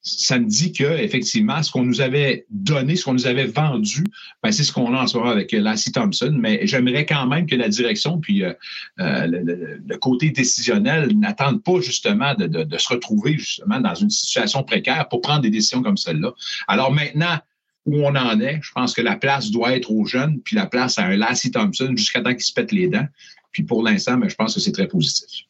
ça 0.04 0.38
me 0.38 0.46
dit 0.46 0.72
que 0.72 0.84
effectivement, 0.84 1.62
ce 1.62 1.72
qu'on 1.72 1.82
nous 1.82 2.02
avait 2.02 2.44
donné, 2.50 2.94
ce 2.94 3.04
qu'on 3.04 3.14
nous 3.14 3.26
avait 3.26 3.46
vendu, 3.46 4.04
ben, 4.42 4.52
c'est 4.52 4.62
ce 4.62 4.70
qu'on 4.70 4.94
a 4.94 5.02
en 5.02 5.06
ce 5.06 5.16
moment 5.16 5.30
avec 5.30 5.50
Lassie 5.52 5.92
Thompson. 5.92 6.36
Mais 6.38 6.60
j'aimerais 6.66 7.06
quand 7.06 7.26
même 7.26 7.46
que 7.46 7.56
la 7.56 7.70
direction 7.70 8.20
puis 8.20 8.44
euh, 8.44 8.52
euh, 9.00 9.26
le, 9.26 9.96
côté 9.96 10.30
décisionnel 10.30 11.18
n'attendent 11.18 11.62
pas 11.62 11.80
justement 11.80 12.34
de, 12.34 12.46
de, 12.46 12.78
se 12.78 12.92
retrouver 12.92 13.38
justement 13.38 13.80
dans 13.80 13.94
une 13.94 14.10
situation 14.10 14.62
précaire 14.62 15.08
pour 15.08 15.22
prendre 15.22 15.40
des 15.40 15.50
décisions 15.50 15.82
comme 15.82 15.96
celle-là. 15.96 16.34
Alors 16.68 16.92
maintenant, 16.92 17.38
où 17.86 17.96
on 18.04 18.14
en 18.14 18.40
est, 18.40 18.60
je 18.62 18.72
pense 18.72 18.92
que 18.92 19.00
la 19.00 19.16
place 19.16 19.50
doit 19.50 19.74
être 19.74 19.90
aux 19.90 20.04
jeunes, 20.04 20.40
puis 20.40 20.56
la 20.56 20.66
place 20.66 20.98
à 20.98 21.04
un 21.04 21.16
Lassie 21.16 21.50
Thompson 21.50 21.92
jusqu'à 21.96 22.20
temps 22.20 22.32
qu'il 22.32 22.42
se 22.42 22.52
pète 22.52 22.72
les 22.72 22.88
dents. 22.88 23.06
Puis 23.52 23.62
pour 23.62 23.82
l'instant, 23.82 24.18
ben, 24.18 24.28
je 24.28 24.34
pense 24.34 24.54
que 24.54 24.60
c'est 24.60 24.72
très 24.72 24.88
positif. 24.88 25.46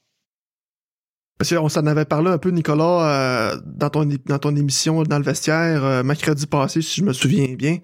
Parce 1.36 1.52
qu'on 1.52 1.68
s'en 1.68 1.84
avait 1.86 2.04
parlé 2.04 2.30
un 2.30 2.38
peu, 2.38 2.50
Nicolas, 2.50 3.08
euh, 3.10 3.56
dans, 3.66 3.90
ton, 3.90 4.08
dans 4.26 4.38
ton 4.38 4.54
émission 4.54 5.02
dans 5.02 5.18
le 5.18 5.24
vestiaire, 5.24 5.84
euh, 5.84 6.02
mercredi 6.04 6.46
passé, 6.46 6.80
si 6.80 7.00
je 7.00 7.04
me 7.04 7.12
souviens 7.12 7.54
bien. 7.54 7.78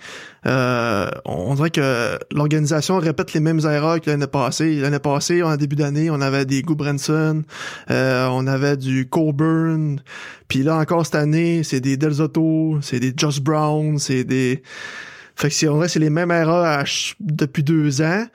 Euh, 0.46 1.10
on 1.24 1.56
dirait 1.56 1.70
que 1.70 2.16
l'organisation 2.32 2.98
répète 2.98 3.32
les 3.34 3.40
mêmes 3.40 3.58
erreurs 3.58 4.00
que 4.00 4.08
l'année 4.08 4.28
passée. 4.28 4.76
L'année 4.76 5.00
passée, 5.00 5.42
en 5.42 5.56
début 5.56 5.74
d'année, 5.74 6.10
on 6.10 6.20
avait 6.20 6.44
des 6.46 6.62
Goubrenson, 6.62 7.42
on 7.88 8.46
avait 8.46 8.76
du 8.76 9.08
Coburn, 9.08 10.00
puis 10.46 10.62
là 10.62 10.76
encore 10.76 11.04
cette 11.04 11.16
année, 11.16 11.64
c'est 11.64 11.80
des 11.80 11.96
Delzotto, 11.96 12.78
c'est 12.82 13.00
des 13.00 13.12
Josh 13.16 13.40
Brown, 13.40 13.98
c'est 13.98 14.22
des... 14.22 14.62
Fait 15.34 15.48
que 15.50 15.66
on 15.66 15.74
dirait 15.74 15.88
c'est 15.88 15.98
les 15.98 16.10
mêmes 16.10 16.30
erreurs 16.30 16.84
depuis 17.18 17.64
deux 17.64 18.00
ans. 18.00 18.26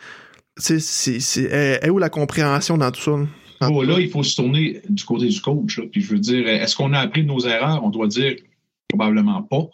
C'est, 0.58 0.80
c'est, 0.80 1.20
c'est, 1.22 1.44
est 1.82 1.90
où 1.90 2.00
la 2.00 2.10
compréhension 2.10 2.78
dans 2.78 2.92
tout 2.92 3.02
ça? 3.02 3.12
Ah. 3.60 3.70
là, 3.70 4.00
il 4.00 4.10
faut 4.10 4.24
se 4.24 4.36
tourner 4.36 4.82
du 4.90 5.04
côté 5.04 5.28
du 5.28 5.42
coach. 5.42 5.80
Puis 5.92 6.02
je 6.02 6.12
veux 6.12 6.20
dire, 6.20 6.48
est-ce 6.48 6.76
qu'on 6.76 6.94
a 6.94 7.00
appris 7.00 7.24
de 7.24 7.28
nos 7.28 7.40
erreurs? 7.40 7.84
On 7.84 7.90
doit 7.90 8.08
dire 8.08 8.36
probablement 8.90 9.42
pas. 9.44 9.68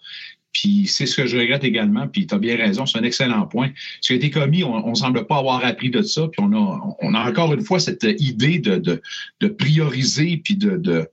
Puis 0.53 0.85
c'est 0.87 1.05
ce 1.05 1.15
que 1.15 1.25
je 1.25 1.37
regrette 1.37 1.63
également. 1.63 2.07
Puis 2.07 2.27
tu 2.27 2.35
as 2.35 2.37
bien 2.37 2.57
raison, 2.57 2.85
c'est 2.85 2.97
un 2.97 3.03
excellent 3.03 3.45
point. 3.47 3.69
Ce 4.01 4.07
qui 4.07 4.13
a 4.13 4.15
été 4.17 4.29
commis, 4.29 4.63
on 4.63 4.89
ne 4.89 4.95
semble 4.95 5.25
pas 5.25 5.37
avoir 5.37 5.63
appris 5.63 5.89
de 5.89 6.01
ça. 6.01 6.27
Puis 6.27 6.41
on 6.43 6.51
a, 6.53 6.95
on 6.99 7.13
a 7.13 7.29
encore 7.29 7.53
une 7.53 7.61
fois 7.61 7.79
cette 7.79 8.05
idée 8.19 8.59
de, 8.59 8.77
de, 8.77 9.47
prioriser 9.47 10.37
puis 10.37 10.55
de, 10.55 11.07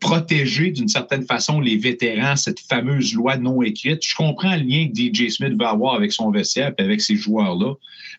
protéger 0.00 0.70
d'une 0.70 0.88
certaine 0.88 1.24
façon 1.24 1.60
les 1.60 1.76
vétérans, 1.76 2.36
cette 2.36 2.60
fameuse 2.60 3.14
loi 3.14 3.36
non 3.36 3.62
écrite. 3.62 4.04
Je 4.04 4.14
comprends 4.14 4.56
le 4.56 4.62
lien 4.62 4.88
que 4.88 4.94
DJ 4.94 5.30
Smith 5.30 5.54
va 5.58 5.70
avoir 5.70 5.94
avec 5.94 6.12
son 6.12 6.30
vestiaire 6.30 6.72
et 6.78 6.82
avec 6.82 7.00
ces 7.00 7.16
joueurs-là. 7.16 7.74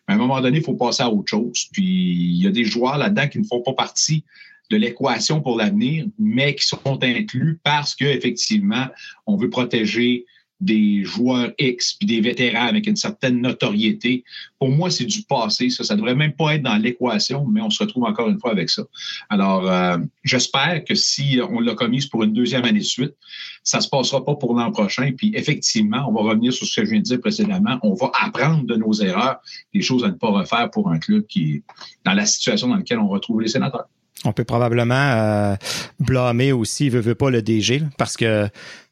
Mais 0.06 0.14
à 0.14 0.16
un 0.16 0.20
moment 0.20 0.40
donné, 0.40 0.58
il 0.58 0.64
faut 0.64 0.74
passer 0.74 1.02
à 1.02 1.10
autre 1.10 1.28
chose. 1.28 1.66
Puis 1.72 1.84
il 1.84 2.42
y 2.42 2.46
a 2.46 2.50
des 2.50 2.64
joueurs 2.64 2.98
là-dedans 2.98 3.28
qui 3.28 3.38
ne 3.38 3.44
font 3.44 3.62
pas 3.62 3.74
partie 3.74 4.24
de 4.70 4.76
l'équation 4.76 5.40
pour 5.40 5.56
l'avenir, 5.56 6.06
mais 6.18 6.54
qui 6.54 6.66
sont 6.66 7.02
inclus 7.02 7.60
parce 7.62 7.94
qu'effectivement, 7.94 8.86
on 9.26 9.36
veut 9.36 9.50
protéger 9.50 10.26
des 10.60 11.04
joueurs 11.04 11.50
X 11.58 11.94
puis 11.94 12.06
des 12.06 12.20
vétérans 12.20 12.66
avec 12.66 12.86
une 12.86 12.96
certaine 12.96 13.40
notoriété. 13.40 14.24
Pour 14.58 14.70
moi, 14.70 14.90
c'est 14.90 15.04
du 15.04 15.22
passé. 15.22 15.68
Ça, 15.70 15.84
ça 15.84 15.96
devrait 15.96 16.14
même 16.14 16.32
pas 16.32 16.54
être 16.54 16.62
dans 16.62 16.76
l'équation, 16.76 17.46
mais 17.46 17.60
on 17.60 17.70
se 17.70 17.82
retrouve 17.82 18.04
encore 18.04 18.28
une 18.28 18.38
fois 18.38 18.52
avec 18.52 18.70
ça. 18.70 18.82
Alors, 19.28 19.70
euh, 19.70 19.98
j'espère 20.24 20.84
que 20.84 20.94
si 20.94 21.38
on 21.50 21.60
l'a 21.60 21.74
commise 21.74 22.06
pour 22.06 22.22
une 22.22 22.32
deuxième 22.32 22.64
année 22.64 22.80
de 22.80 22.84
suite, 22.84 23.14
ça 23.62 23.80
se 23.80 23.88
passera 23.88 24.24
pas 24.24 24.34
pour 24.34 24.54
l'an 24.54 24.70
prochain. 24.70 25.12
Puis 25.16 25.32
effectivement, 25.34 26.06
on 26.08 26.12
va 26.12 26.30
revenir 26.30 26.52
sur 26.52 26.66
ce 26.66 26.80
que 26.80 26.86
je 26.86 26.90
viens 26.90 27.00
de 27.00 27.04
dire 27.04 27.20
précédemment. 27.20 27.78
On 27.82 27.94
va 27.94 28.10
apprendre 28.20 28.64
de 28.64 28.76
nos 28.76 28.92
erreurs, 28.94 29.36
des 29.74 29.82
choses 29.82 30.04
à 30.04 30.08
ne 30.08 30.14
pas 30.14 30.30
refaire 30.30 30.70
pour 30.70 30.90
un 30.90 30.98
club 30.98 31.26
qui 31.26 31.56
est 31.56 31.62
dans 32.04 32.14
la 32.14 32.24
situation 32.24 32.68
dans 32.68 32.76
laquelle 32.76 32.98
on 32.98 33.08
retrouve 33.08 33.42
les 33.42 33.48
sénateurs. 33.48 33.86
On 34.24 34.32
peut 34.32 34.44
probablement 34.44 34.94
euh, 34.94 35.56
blâmer 36.00 36.52
aussi, 36.52 36.88
veut, 36.88 37.00
veut 37.00 37.14
pas 37.14 37.30
le 37.30 37.42
DG, 37.42 37.82
parce 37.98 38.16
que 38.16 38.48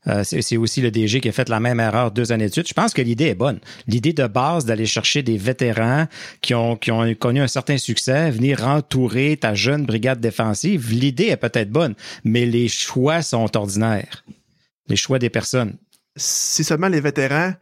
euh, 0.09 0.23
c'est 0.25 0.57
aussi 0.57 0.81
le 0.81 0.91
DG 0.91 1.21
qui 1.21 1.29
a 1.29 1.33
fait 1.33 1.49
la 1.49 1.61
même 1.61 1.81
erreur 1.81 2.11
deux 2.11 2.33
années 2.33 2.49
de 2.49 2.53
suite. 2.53 2.69
Je 2.69 2.75
pense 2.75 2.93
que 2.93 3.03
l'idée 3.03 3.27
est 3.27 3.35
bonne. 3.35 3.61
L'idée 3.87 4.13
de 4.13 4.27
base 4.27 4.65
d'aller 4.65 4.87
chercher 4.87 5.23
des 5.23 5.39
vétérans 5.39 6.07
qui 6.41 6.55
ont, 6.55 6.77
qui 6.77 6.91
ont 6.91 7.15
connu 7.15 7.41
un 7.41 7.49
certain 7.49 7.79
succès, 7.79 8.31
venir 8.31 8.67
entourer 8.67 9.37
ta 9.37 9.55
jeune 9.55 9.87
brigade 9.87 10.21
défensive, 10.21 10.93
l'idée 10.93 11.27
est 11.27 11.37
peut-être 11.37 11.71
bonne, 11.71 11.95
mais 12.25 12.47
les 12.47 12.69
choix 12.69 13.23
sont 13.23 13.57
ordinaires. 13.57 14.25
Les 14.89 14.97
choix 14.97 15.19
des 15.19 15.31
personnes. 15.31 15.77
Si 16.17 16.63
seulement 16.63 16.89
les 16.89 17.01
vétérans 17.01 17.55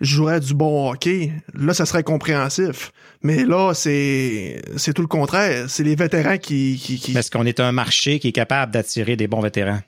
joueraient 0.00 0.40
du 0.40 0.54
bon 0.54 0.90
hockey, 0.90 1.32
là, 1.54 1.72
ça 1.72 1.86
serait 1.86 2.02
compréhensif. 2.02 2.92
Mais 3.22 3.44
là, 3.44 3.72
c'est 3.74 4.60
c'est 4.76 4.92
tout 4.92 5.02
le 5.02 5.08
contraire. 5.08 5.64
C'est 5.68 5.84
les 5.84 5.96
vétérans 5.96 6.36
qui... 6.36 6.78
qui, 6.82 6.98
qui... 6.98 7.16
Est-ce 7.16 7.30
qu'on 7.30 7.46
est 7.46 7.60
un 7.60 7.72
marché 7.72 8.18
qui 8.18 8.28
est 8.28 8.32
capable 8.32 8.72
d'attirer 8.72 9.16
des 9.16 9.26
bons 9.26 9.40
vétérans? 9.40 9.80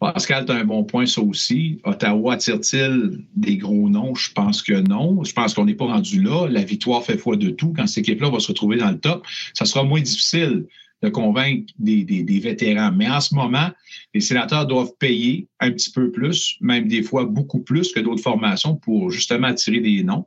Pascal, 0.00 0.44
tu 0.44 0.52
as 0.52 0.56
un 0.56 0.64
bon 0.64 0.84
point, 0.84 1.06
ça 1.06 1.22
aussi. 1.22 1.80
Ottawa 1.84 2.34
attire-t-il 2.34 3.24
des 3.36 3.56
gros 3.56 3.88
noms? 3.88 4.14
Je 4.14 4.32
pense 4.32 4.60
que 4.62 4.74
non. 4.74 5.22
Je 5.24 5.32
pense 5.32 5.54
qu'on 5.54 5.64
n'est 5.64 5.74
pas 5.74 5.86
rendu 5.86 6.20
là. 6.22 6.46
La 6.48 6.64
victoire 6.64 7.02
fait 7.02 7.16
foi 7.16 7.36
de 7.36 7.50
tout. 7.50 7.72
Quand 7.74 7.86
cette 7.86 7.98
équipe-là 7.98 8.28
va 8.28 8.40
se 8.40 8.48
retrouver 8.48 8.76
dans 8.76 8.90
le 8.90 8.98
top, 8.98 9.26
ça 9.54 9.64
sera 9.64 9.84
moins 9.84 10.00
difficile 10.00 10.66
de 11.04 11.10
convaincre 11.10 11.72
des, 11.78 12.40
vétérans. 12.42 12.92
Mais 12.92 13.08
en 13.08 13.20
ce 13.20 13.34
moment, 13.34 13.70
les 14.14 14.20
sénateurs 14.20 14.66
doivent 14.66 14.92
payer 14.98 15.46
un 15.60 15.70
petit 15.70 15.90
peu 15.90 16.10
plus, 16.10 16.56
même 16.60 16.88
des 16.88 17.02
fois 17.02 17.24
beaucoup 17.24 17.60
plus 17.60 17.92
que 17.92 18.00
d'autres 18.00 18.22
formations 18.22 18.76
pour 18.76 19.10
justement 19.10 19.48
attirer 19.48 19.80
des 19.80 20.02
noms. 20.02 20.26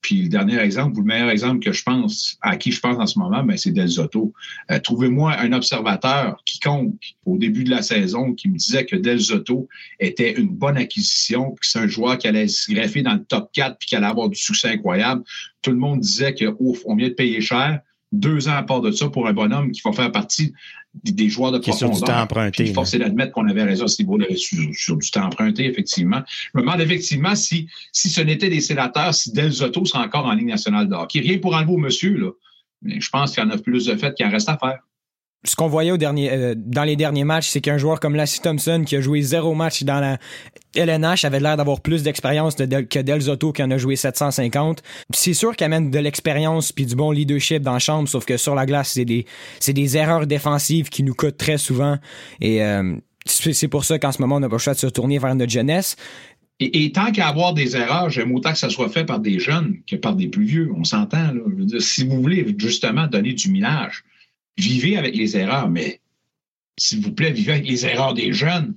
Puis 0.00 0.22
le 0.22 0.28
dernier 0.28 0.58
exemple, 0.58 0.98
le 0.98 1.04
meilleur 1.04 1.30
exemple 1.30 1.60
que 1.60 1.72
je 1.72 1.82
pense, 1.82 2.38
à 2.42 2.56
qui 2.56 2.70
je 2.72 2.80
pense 2.80 2.98
en 2.98 3.06
ce 3.06 3.18
moment, 3.18 3.42
ben, 3.42 3.56
c'est 3.56 3.72
Del 3.72 3.88
Zotto. 3.88 4.32
Euh, 4.70 4.78
trouvez-moi 4.78 5.36
un 5.38 5.52
observateur 5.52 6.40
quiconque 6.44 7.16
au 7.24 7.36
début 7.38 7.64
de 7.64 7.70
la 7.70 7.82
saison 7.82 8.34
qui 8.34 8.48
me 8.48 8.56
disait 8.56 8.84
que 8.84 8.96
Del 8.96 9.18
Zotto 9.18 9.68
était 9.98 10.32
une 10.38 10.48
bonne 10.48 10.76
acquisition, 10.76 11.52
que 11.52 11.66
c'est 11.66 11.78
un 11.78 11.88
joueur 11.88 12.18
qui 12.18 12.28
allait 12.28 12.48
se 12.48 12.72
greffer 12.72 13.02
dans 13.02 13.14
le 13.14 13.24
top 13.24 13.50
4 13.52 13.78
puis 13.78 13.88
qui 13.88 13.96
allait 13.96 14.06
avoir 14.06 14.28
du 14.28 14.38
succès 14.38 14.68
incroyable. 14.68 15.22
Tout 15.62 15.70
le 15.70 15.78
monde 15.78 16.00
disait 16.00 16.34
que 16.34 16.54
ouf, 16.58 16.80
on 16.84 16.94
vient 16.94 17.08
de 17.08 17.14
payer 17.14 17.40
cher 17.40 17.80
deux 18.12 18.48
ans 18.48 18.56
à 18.56 18.62
part 18.62 18.80
de 18.80 18.90
ça 18.90 19.08
pour 19.08 19.26
un 19.26 19.32
bonhomme 19.32 19.70
qui 19.70 19.82
va 19.84 19.92
faire 19.92 20.10
partie 20.10 20.52
des, 20.94 21.28
joueurs 21.28 21.52
de 21.52 21.58
qui 21.58 21.70
profondeur. 21.70 21.96
Sur 21.96 22.06
du 22.06 22.12
temps 22.12 22.20
emprunté. 22.20 22.64
Il 22.64 22.74
faut 22.74 22.84
d'admettre 22.98 23.32
qu'on 23.32 23.48
avait 23.48 23.64
raison 23.64 23.84
à 23.84 23.88
ce 23.88 24.02
niveau 24.02 24.18
sur, 24.34 24.58
sur, 24.74 24.96
du 24.96 25.10
temps 25.10 25.26
emprunté, 25.26 25.66
effectivement. 25.66 26.22
Je 26.26 26.58
me 26.58 26.62
demande 26.62 26.80
effectivement 26.80 27.34
si, 27.34 27.68
si 27.92 28.08
ce 28.08 28.20
n'était 28.20 28.48
des 28.48 28.60
sénateurs, 28.60 29.14
si 29.14 29.32
Del 29.32 29.50
Zotto 29.50 29.84
serait 29.84 30.04
encore 30.04 30.26
en 30.26 30.32
Ligue 30.32 30.48
nationale 30.48 30.88
de 30.88 30.94
hockey. 30.94 31.20
Rien 31.20 31.38
pour 31.38 31.54
enlever 31.54 31.72
au 31.72 31.78
monsieur, 31.78 32.16
là. 32.16 32.30
Mais 32.82 33.00
je 33.00 33.10
pense 33.10 33.34
qu'il 33.34 33.42
y 33.42 33.46
en 33.46 33.50
a 33.50 33.58
plus 33.58 33.86
de 33.86 33.96
fait 33.96 34.14
qu'il 34.14 34.24
en 34.24 34.30
reste 34.30 34.48
à 34.48 34.56
faire 34.56 34.78
ce 35.44 35.54
qu'on 35.54 35.68
voyait 35.68 35.92
euh, 35.92 36.54
dans 36.56 36.84
les 36.84 36.96
derniers 36.96 37.24
matchs, 37.24 37.48
c'est 37.48 37.60
qu'un 37.60 37.78
joueur 37.78 38.00
comme 38.00 38.16
Lassie 38.16 38.40
Thompson, 38.40 38.82
qui 38.84 38.96
a 38.96 39.00
joué 39.00 39.22
zéro 39.22 39.54
match 39.54 39.84
dans 39.84 40.00
la 40.00 40.18
LNH, 40.74 41.24
avait 41.24 41.38
l'air 41.38 41.56
d'avoir 41.56 41.80
plus 41.80 42.02
d'expérience 42.02 42.56
que 42.56 42.98
Del 42.98 43.20
Zotto, 43.20 43.52
qui 43.52 43.62
en 43.62 43.70
a 43.70 43.78
joué 43.78 43.94
750. 43.94 44.82
C'est 45.14 45.34
sûr 45.34 45.54
qu'il 45.54 45.64
amène 45.64 45.90
de 45.90 45.98
l'expérience 45.98 46.72
puis 46.72 46.86
du 46.86 46.96
bon 46.96 47.12
leadership 47.12 47.62
dans 47.62 47.74
la 47.74 47.78
chambre, 47.78 48.08
sauf 48.08 48.24
que 48.24 48.36
sur 48.36 48.54
la 48.54 48.66
glace, 48.66 48.92
c'est 48.94 49.04
des, 49.04 49.26
c'est 49.60 49.72
des 49.72 49.96
erreurs 49.96 50.26
défensives 50.26 50.88
qui 50.88 51.04
nous 51.04 51.14
coûtent 51.14 51.38
très 51.38 51.58
souvent. 51.58 51.98
Et 52.40 52.62
euh, 52.64 52.96
c'est 53.26 53.68
pour 53.68 53.84
ça 53.84 53.98
qu'en 53.98 54.10
ce 54.10 54.20
moment, 54.20 54.36
on 54.36 54.40
n'a 54.40 54.48
pas 54.48 54.56
le 54.56 54.60
choix 54.60 54.74
de 54.74 54.78
se 54.78 54.86
tourner 54.88 55.18
vers 55.18 55.34
notre 55.34 55.52
jeunesse. 55.52 55.96
Et, 56.60 56.90
tant 56.90 57.12
qu'à 57.12 57.28
avoir 57.28 57.54
des 57.54 57.76
erreurs, 57.76 58.10
j'aime 58.10 58.34
autant 58.34 58.50
que 58.50 58.58
ça 58.58 58.68
soit 58.68 58.88
fait 58.88 59.04
par 59.04 59.20
des 59.20 59.38
jeunes 59.38 59.76
que 59.88 59.94
par 59.94 60.16
des 60.16 60.26
plus 60.26 60.44
vieux. 60.44 60.72
On 60.76 60.82
s'entend. 60.82 61.30
si 61.78 62.04
vous 62.04 62.20
voulez 62.20 62.44
justement 62.58 63.06
donner 63.06 63.32
du 63.32 63.48
minage, 63.52 64.02
vivez 64.58 64.96
avec 64.96 65.16
les 65.16 65.36
erreurs, 65.36 65.68
mais 65.68 66.00
s'il 66.78 67.00
vous 67.00 67.12
plaît, 67.12 67.30
vivez 67.30 67.52
avec 67.52 67.66
les 67.66 67.86
erreurs 67.86 68.14
des 68.14 68.32
jeunes. 68.32 68.74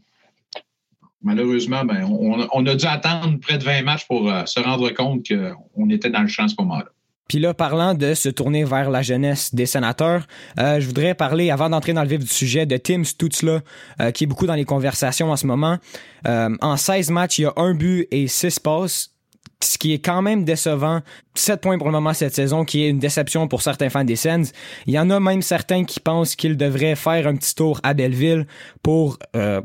Malheureusement, 1.23 1.85
ben, 1.85 2.03
on, 2.05 2.65
a 2.65 2.75
dû 2.75 2.85
attendre 2.85 3.39
près 3.39 3.59
de 3.59 3.63
20 3.63 3.83
matchs 3.83 4.07
pour 4.07 4.31
euh, 4.31 4.45
se 4.45 4.59
rendre 4.59 4.89
compte 4.89 5.27
qu'on 5.27 5.89
était 5.89 6.09
dans 6.09 6.21
le 6.21 6.27
champ 6.27 6.45
à 6.45 6.47
ce 6.47 6.55
moment-là. 6.59 6.87
Puis 7.27 7.39
là, 7.39 7.53
parlant 7.53 7.93
de 7.93 8.13
se 8.15 8.27
tourner 8.27 8.65
vers 8.65 8.89
la 8.89 9.03
jeunesse 9.03 9.53
des 9.53 9.67
sénateurs, 9.67 10.27
euh, 10.59 10.81
je 10.81 10.87
voudrais 10.87 11.13
parler, 11.13 11.51
avant 11.51 11.69
d'entrer 11.69 11.93
dans 11.93 12.01
le 12.01 12.09
vif 12.09 12.19
du 12.19 12.27
sujet, 12.27 12.65
de 12.65 12.75
Tim 12.75 13.03
Stutzla, 13.03 13.61
euh, 14.01 14.11
qui 14.11 14.23
est 14.23 14.27
beaucoup 14.27 14.47
dans 14.47 14.55
les 14.55 14.65
conversations 14.65 15.31
en 15.31 15.37
ce 15.37 15.45
moment. 15.45 15.77
en 16.25 16.75
16 16.75 17.11
matchs, 17.11 17.39
il 17.39 17.43
y 17.43 17.45
a 17.45 17.53
un 17.55 17.73
but 17.73 18.07
et 18.11 18.27
6 18.27 18.59
passes 18.59 19.10
ce 19.63 19.77
qui 19.77 19.93
est 19.93 19.99
quand 19.99 20.21
même 20.21 20.43
décevant. 20.43 21.01
7 21.35 21.61
points 21.61 21.77
pour 21.77 21.87
le 21.87 21.93
moment 21.93 22.13
cette 22.13 22.35
saison, 22.35 22.65
qui 22.65 22.83
est 22.83 22.89
une 22.89 22.99
déception 22.99 23.47
pour 23.47 23.61
certains 23.61 23.89
fans 23.89 24.03
des 24.03 24.15
Sens. 24.15 24.51
Il 24.85 24.93
y 24.93 24.99
en 24.99 25.09
a 25.09 25.19
même 25.19 25.41
certains 25.41 25.85
qui 25.85 25.99
pensent 25.99 26.35
qu'il 26.35 26.57
devrait 26.57 26.95
faire 26.95 27.27
un 27.27 27.35
petit 27.35 27.55
tour 27.55 27.79
à 27.83 27.93
Belleville 27.93 28.45
pour 28.83 29.17
euh, 29.35 29.61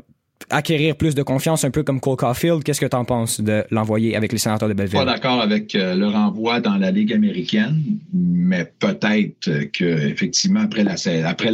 acquérir 0.49 0.95
plus 0.95 1.15
de 1.15 1.23
confiance, 1.23 1.63
un 1.65 1.71
peu 1.71 1.83
comme 1.83 1.99
Cole 1.99 2.15
Caulfield. 2.15 2.63
Qu'est-ce 2.63 2.79
que 2.79 2.85
tu 2.85 2.95
en 2.95 3.05
penses 3.05 3.41
de 3.41 3.65
l'envoyer 3.71 4.15
avec 4.15 4.31
les 4.31 4.37
sénateurs 4.37 4.69
de 4.69 4.73
Belleville? 4.73 4.99
Pas 4.99 5.05
d'accord 5.05 5.41
avec 5.41 5.75
euh, 5.75 5.95
le 5.95 6.07
renvoi 6.07 6.61
dans 6.61 6.77
la 6.77 6.91
Ligue 6.91 7.13
américaine, 7.13 7.81
mais 8.13 8.71
peut-être 8.79 9.71
que 9.73 9.83
effectivement 9.83 10.61
après 10.61 10.83
la 10.83 10.95
après 11.25 11.51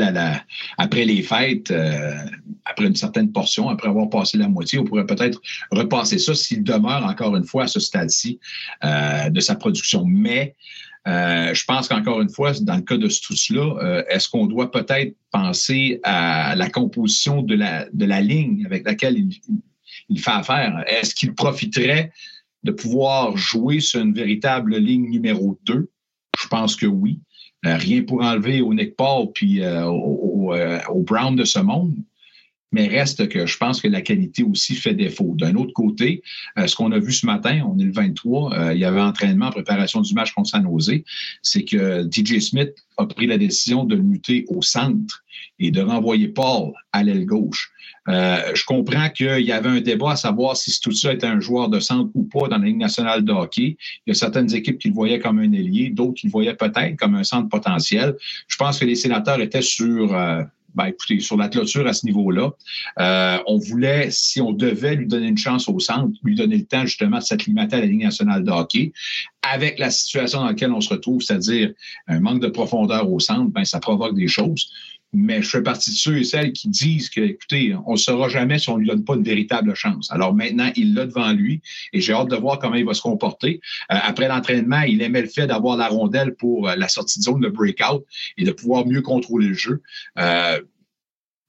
après 0.77 1.05
les 1.05 1.21
fêtes, 1.21 1.71
euh, 1.71 2.13
après 2.65 2.85
une 2.85 2.95
certaine 2.95 3.31
portion, 3.31 3.69
après 3.69 3.89
avoir 3.89 4.09
passé 4.09 4.37
la 4.37 4.47
moitié, 4.47 4.79
on 4.79 4.83
pourrait 4.83 5.05
peut-être 5.05 5.41
repasser 5.71 6.19
ça 6.19 6.35
s'il 6.35 6.63
demeure 6.63 7.05
encore 7.05 7.35
une 7.35 7.45
fois 7.45 7.63
à 7.63 7.67
ce 7.67 7.79
stade-ci 7.79 8.39
euh, 8.83 9.29
de 9.29 9.39
sa 9.39 9.55
production. 9.55 10.05
Mais 10.05 10.55
euh, 11.07 11.53
je 11.53 11.65
pense 11.65 11.89
qu'encore 11.89 12.21
une 12.21 12.29
fois, 12.29 12.53
dans 12.61 12.75
le 12.75 12.81
cas 12.81 12.97
de 12.97 13.09
ce 13.09 13.53
là 13.53 13.75
euh, 13.81 14.03
est-ce 14.09 14.29
qu'on 14.29 14.47
doit 14.47 14.71
peut-être 14.71 15.15
penser 15.31 15.99
à 16.03 16.55
la 16.55 16.69
composition 16.69 17.41
de 17.41 17.55
la, 17.55 17.87
de 17.91 18.05
la 18.05 18.21
ligne 18.21 18.65
avec 18.65 18.85
laquelle 18.85 19.17
il, 19.17 19.29
il 20.09 20.19
fait 20.19 20.31
affaire? 20.31 20.83
Est-ce 20.87 21.13
qu'il 21.13 21.33
profiterait 21.33 22.11
de 22.63 22.71
pouvoir 22.71 23.35
jouer 23.35 23.81
sur 23.81 23.99
une 23.99 24.13
véritable 24.13 24.77
ligne 24.77 25.09
numéro 25.09 25.59
2? 25.65 25.89
Je 26.41 26.47
pense 26.47 26.75
que 26.75 26.85
oui. 26.85 27.19
Euh, 27.65 27.75
rien 27.77 28.03
pour 28.03 28.21
enlever 28.21 28.61
au 28.61 28.73
Nick 28.73 28.95
Paul 28.95 29.31
puis 29.33 29.65
au, 29.65 30.53
au, 30.53 31.01
Brown 31.01 31.35
de 31.35 31.43
ce 31.43 31.59
monde. 31.59 31.95
Mais 32.73 32.87
reste 32.87 33.29
que 33.29 33.45
je 33.45 33.57
pense 33.57 33.79
que 33.79 33.87
la 33.87 34.01
qualité 34.01 34.43
aussi 34.43 34.75
fait 34.75 34.93
défaut. 34.93 35.35
D'un 35.37 35.55
autre 35.55 35.71
côté, 35.73 36.23
euh, 36.57 36.67
ce 36.67 36.75
qu'on 36.75 36.91
a 36.91 36.99
vu 36.99 37.13
ce 37.13 37.25
matin, 37.25 37.61
on 37.71 37.79
est 37.79 37.85
le 37.85 37.93
23, 37.93 38.53
euh, 38.53 38.73
il 38.73 38.79
y 38.79 38.85
avait 38.85 38.99
entraînement 38.99 39.45
en 39.45 39.51
préparation 39.51 40.01
du 40.01 40.13
match 40.13 40.33
contre 40.33 40.49
San 40.49 40.63
Jose, 40.63 41.01
c'est 41.41 41.63
que 41.63 42.07
DJ 42.11 42.39
Smith 42.39 42.73
a 42.97 43.05
pris 43.05 43.27
la 43.27 43.37
décision 43.37 43.85
de 43.85 43.95
muter 43.95 44.45
au 44.49 44.61
centre 44.61 45.23
et 45.59 45.71
de 45.71 45.81
renvoyer 45.81 46.27
Paul 46.27 46.73
à 46.91 47.03
l'aile 47.03 47.25
gauche. 47.25 47.71
Euh, 48.09 48.51
je 48.53 48.65
comprends 48.65 49.09
qu'il 49.09 49.45
y 49.45 49.51
avait 49.51 49.69
un 49.69 49.81
débat 49.81 50.11
à 50.11 50.15
savoir 50.15 50.57
si 50.57 50.77
tout 50.81 50.91
ça 50.91 51.13
était 51.13 51.27
un 51.27 51.39
joueur 51.39 51.69
de 51.69 51.79
centre 51.79 52.11
ou 52.15 52.23
pas 52.23 52.49
dans 52.49 52.57
la 52.57 52.65
Ligue 52.65 52.77
nationale 52.77 53.23
de 53.23 53.31
hockey. 53.31 53.77
Il 54.05 54.07
y 54.07 54.11
a 54.11 54.13
certaines 54.13 54.53
équipes 54.53 54.77
qui 54.77 54.89
le 54.89 54.93
voyaient 54.93 55.19
comme 55.19 55.39
un 55.39 55.51
ailier, 55.51 55.89
d'autres 55.89 56.15
qui 56.15 56.27
le 56.27 56.31
voyaient 56.31 56.55
peut-être 56.55 56.97
comme 56.97 57.15
un 57.15 57.23
centre 57.23 57.47
potentiel. 57.47 58.15
Je 58.47 58.57
pense 58.57 58.79
que 58.79 58.85
les 58.85 58.95
sénateurs 58.95 59.39
étaient 59.39 59.61
sur 59.61 60.13
euh, 60.13 60.43
ben, 60.75 60.85
écoutez, 60.85 61.19
sur 61.19 61.37
la 61.37 61.49
clôture 61.49 61.87
à 61.87 61.93
ce 61.93 62.05
niveau-là, 62.05 62.51
euh, 62.99 63.37
on 63.47 63.57
voulait, 63.57 64.09
si 64.11 64.41
on 64.41 64.51
devait 64.51 64.95
lui 64.95 65.07
donner 65.07 65.27
une 65.27 65.37
chance 65.37 65.67
au 65.69 65.79
centre, 65.79 66.11
lui 66.23 66.35
donner 66.35 66.57
le 66.57 66.65
temps 66.65 66.85
justement 66.85 67.19
de 67.19 67.23
s'acclimater 67.23 67.75
à 67.75 67.79
la 67.79 67.85
Ligue 67.85 68.03
nationale 68.03 68.43
de 68.43 68.51
hockey, 68.51 68.93
avec 69.41 69.77
la 69.79 69.91
situation 69.91 70.39
dans 70.39 70.47
laquelle 70.47 70.71
on 70.71 70.81
se 70.81 70.89
retrouve, 70.89 71.21
c'est-à-dire 71.21 71.73
un 72.07 72.19
manque 72.19 72.41
de 72.41 72.47
profondeur 72.47 73.11
au 73.11 73.19
centre, 73.19 73.51
ben, 73.51 73.65
ça 73.65 73.79
provoque 73.79 74.15
des 74.15 74.27
choses. 74.27 74.71
Mais 75.13 75.41
je 75.41 75.49
fais 75.49 75.61
partie 75.61 75.91
de 75.91 75.95
ceux 75.95 76.17
et 76.17 76.23
celles 76.23 76.53
qui 76.53 76.67
disent 76.69 77.09
que, 77.09 77.21
écoutez, 77.21 77.75
on 77.85 77.93
ne 77.93 77.97
saura 77.97 78.29
jamais 78.29 78.57
si 78.57 78.69
on 78.69 78.75
ne 78.75 78.81
lui 78.81 78.87
donne 78.87 79.03
pas 79.03 79.13
une 79.13 79.23
véritable 79.23 79.75
chance. 79.75 80.11
Alors 80.11 80.33
maintenant, 80.33 80.71
il 80.75 80.95
l'a 80.95 81.05
devant 81.05 81.31
lui 81.31 81.61
et 81.93 82.01
j'ai 82.01 82.13
hâte 82.13 82.29
de 82.29 82.35
voir 82.35 82.57
comment 82.59 82.75
il 82.75 82.85
va 82.85 82.93
se 82.93 83.01
comporter. 83.01 83.61
Euh, 83.91 83.97
après 84.01 84.27
l'entraînement, 84.27 84.81
il 84.81 85.01
aimait 85.01 85.21
le 85.21 85.27
fait 85.27 85.47
d'avoir 85.47 85.77
la 85.77 85.87
rondelle 85.87 86.33
pour 86.35 86.67
euh, 86.67 86.75
la 86.75 86.87
sortie 86.87 87.19
de 87.19 87.25
zone, 87.25 87.41
le 87.41 87.49
breakout 87.49 88.03
et 88.37 88.43
de 88.43 88.51
pouvoir 88.51 88.87
mieux 88.87 89.01
contrôler 89.01 89.47
le 89.47 89.53
jeu. 89.53 89.81
Euh, 90.17 90.59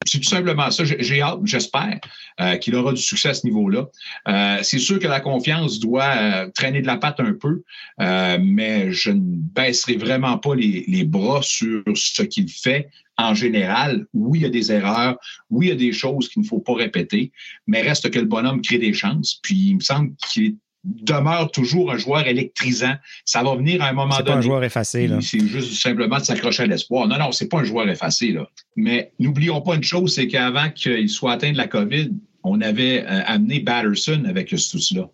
c'est 0.05 0.19
tout 0.19 0.29
simplement 0.29 0.71
ça. 0.71 0.83
J'ai 0.85 1.21
hâte, 1.21 1.39
j'espère, 1.43 1.99
euh, 2.39 2.55
qu'il 2.57 2.75
aura 2.75 2.93
du 2.93 3.01
succès 3.01 3.29
à 3.29 3.33
ce 3.33 3.45
niveau-là. 3.45 3.87
Euh, 4.27 4.59
c'est 4.61 4.79
sûr 4.79 4.99
que 4.99 5.07
la 5.07 5.19
confiance 5.19 5.79
doit 5.79 6.15
euh, 6.15 6.49
traîner 6.53 6.81
de 6.81 6.87
la 6.87 6.97
patte 6.97 7.19
un 7.19 7.33
peu, 7.33 7.63
mais 7.99 8.91
je 8.91 9.11
ne 9.11 9.21
baisserai 9.21 9.97
vraiment 9.97 10.37
pas 10.37 10.55
les, 10.55 10.85
les 10.87 11.03
bras 11.03 11.41
sur 11.41 11.83
ce 11.95 12.23
qu'il 12.23 12.49
fait 12.49 12.89
en 13.17 13.33
général. 13.33 14.05
Oui, 14.13 14.39
il 14.39 14.41
y 14.43 14.45
a 14.45 14.49
des 14.49 14.71
erreurs. 14.71 15.17
Oui, 15.49 15.67
il 15.67 15.69
y 15.69 15.71
a 15.71 15.75
des 15.75 15.93
choses 15.93 16.29
qu'il 16.29 16.41
ne 16.41 16.47
faut 16.47 16.59
pas 16.59 16.75
répéter, 16.75 17.31
mais 17.67 17.81
reste 17.81 18.09
que 18.11 18.19
le 18.19 18.25
bonhomme 18.25 18.61
crée 18.61 18.77
des 18.77 18.93
chances. 18.93 19.39
Puis 19.41 19.69
il 19.69 19.75
me 19.75 19.79
semble 19.79 20.13
qu'il 20.15 20.45
est 20.45 20.55
demeure 20.85 21.51
toujours 21.51 21.91
un 21.91 21.97
joueur 21.97 22.27
électrisant. 22.27 22.93
Ça 23.25 23.43
va 23.43 23.55
venir 23.55 23.81
à 23.81 23.87
un 23.87 23.93
moment 23.93 24.09
donné. 24.09 24.23
C'est 24.25 24.31
pas 24.31 24.37
un 24.37 24.41
joueur 24.41 24.63
effacé, 24.63 25.07
là. 25.07 25.19
C'est 25.21 25.45
juste 25.45 25.73
simplement 25.81 26.17
de 26.17 26.23
s'accrocher 26.23 26.63
à 26.63 26.67
l'espoir. 26.67 27.07
Non, 27.07 27.17
non, 27.17 27.31
c'est 27.31 27.49
pas 27.49 27.59
un 27.59 27.63
joueur 27.63 27.89
effacé, 27.89 28.31
là. 28.31 28.47
Mais 28.75 29.11
n'oublions 29.19 29.61
pas 29.61 29.75
une 29.75 29.83
chose, 29.83 30.13
c'est 30.13 30.27
qu'avant 30.27 30.69
qu'il 30.69 31.09
soit 31.09 31.33
atteint 31.33 31.51
de 31.51 31.57
la 31.57 31.67
COVID, 31.67 32.11
on 32.43 32.61
avait 32.61 33.03
euh, 33.03 33.21
amené 33.25 33.59
Batterson 33.59 34.23
avec 34.27 34.49
ce 34.49 34.95
là 34.95 35.09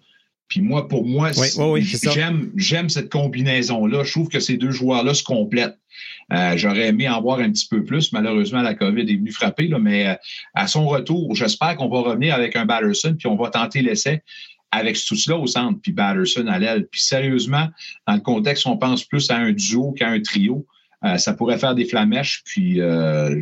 Puis 0.49 0.61
moi, 0.61 0.87
pour 0.87 1.05
moi, 1.05 1.31
j'aime, 1.79 2.51
j'aime 2.57 2.89
cette 2.89 3.09
combinaison-là. 3.09 4.03
Je 4.03 4.11
trouve 4.11 4.27
que 4.27 4.41
ces 4.41 4.57
deux 4.57 4.71
joueurs-là 4.71 5.13
se 5.13 5.23
complètent. 5.23 5.77
Euh, 6.33 6.53
j'aurais 6.55 6.87
aimé 6.87 7.09
en 7.09 7.21
voir 7.21 7.39
un 7.39 7.51
petit 7.51 7.67
peu 7.67 7.83
plus. 7.83 8.11
Malheureusement, 8.13 8.61
la 8.61 8.73
COVID 8.73 9.01
est 9.01 9.17
venue 9.17 9.31
frapper, 9.31 9.67
là, 9.67 9.79
mais 9.79 10.07
euh, 10.07 10.15
à 10.53 10.67
son 10.67 10.87
retour, 10.87 11.35
j'espère 11.35 11.75
qu'on 11.75 11.89
va 11.89 12.01
revenir 12.01 12.33
avec 12.35 12.55
un 12.55 12.65
Batterson, 12.65 13.15
puis 13.17 13.27
on 13.27 13.35
va 13.35 13.49
tenter 13.49 13.81
l'essai 13.81 14.23
avec 14.71 14.97
tout 15.03 15.15
cela 15.15 15.37
au 15.37 15.47
centre, 15.47 15.79
puis 15.81 15.91
Batterson 15.91 16.47
à 16.47 16.59
l'aile. 16.59 16.87
Puis 16.89 17.01
sérieusement, 17.01 17.67
dans 18.07 18.15
le 18.15 18.21
contexte, 18.21 18.65
on 18.67 18.77
pense 18.77 19.03
plus 19.03 19.29
à 19.29 19.37
un 19.37 19.51
duo 19.51 19.91
qu'à 19.91 20.07
un 20.07 20.21
trio. 20.21 20.65
Euh, 21.03 21.17
ça 21.17 21.33
pourrait 21.33 21.57
faire 21.57 21.75
des 21.75 21.85
flamèches, 21.85 22.43
puis 22.45 22.79
euh, 22.79 23.41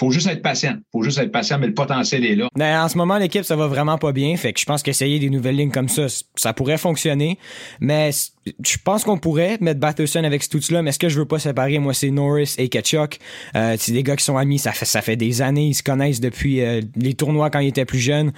faut 0.00 0.10
juste 0.10 0.26
être 0.26 0.42
patient. 0.42 0.76
Faut 0.90 1.02
juste 1.02 1.18
être 1.18 1.30
patient, 1.30 1.58
mais 1.58 1.68
le 1.68 1.74
potentiel 1.74 2.24
est 2.24 2.34
là. 2.34 2.48
Mais 2.56 2.76
en 2.76 2.88
ce 2.88 2.98
moment, 2.98 3.16
l'équipe, 3.16 3.44
ça 3.44 3.54
va 3.54 3.68
vraiment 3.68 3.96
pas 3.96 4.10
bien. 4.10 4.36
Fait 4.36 4.52
que 4.52 4.58
je 4.58 4.64
pense 4.64 4.82
qu'essayer 4.82 5.20
des 5.20 5.30
nouvelles 5.30 5.54
lignes 5.54 5.70
comme 5.70 5.88
ça, 5.88 6.06
ça 6.34 6.52
pourrait 6.52 6.78
fonctionner. 6.78 7.38
Mais 7.78 8.10
je 8.64 8.76
pense 8.84 9.04
qu'on 9.04 9.18
pourrait 9.18 9.56
mettre 9.60 9.78
Batterson 9.78 10.24
avec 10.24 10.42
là 10.70 10.82
mais 10.82 10.90
ce 10.90 10.98
que 10.98 11.08
je 11.08 11.18
veux 11.18 11.26
pas 11.26 11.38
séparer, 11.38 11.78
moi, 11.78 11.94
c'est 11.94 12.10
Norris 12.10 12.56
et 12.58 12.68
Ketchuk. 12.68 13.18
Euh, 13.54 13.76
c'est 13.78 13.92
des 13.92 14.02
gars 14.02 14.16
qui 14.16 14.24
sont 14.24 14.36
amis, 14.36 14.58
ça 14.58 14.72
fait, 14.72 14.84
ça 14.84 15.00
fait 15.00 15.16
des 15.16 15.42
années, 15.42 15.68
ils 15.68 15.74
se 15.74 15.84
connaissent 15.84 16.20
depuis 16.20 16.60
euh, 16.60 16.80
les 16.96 17.14
tournois 17.14 17.50
quand 17.50 17.60
ils 17.60 17.68
étaient 17.68 17.84
plus 17.84 18.00
jeunes. 18.00 18.32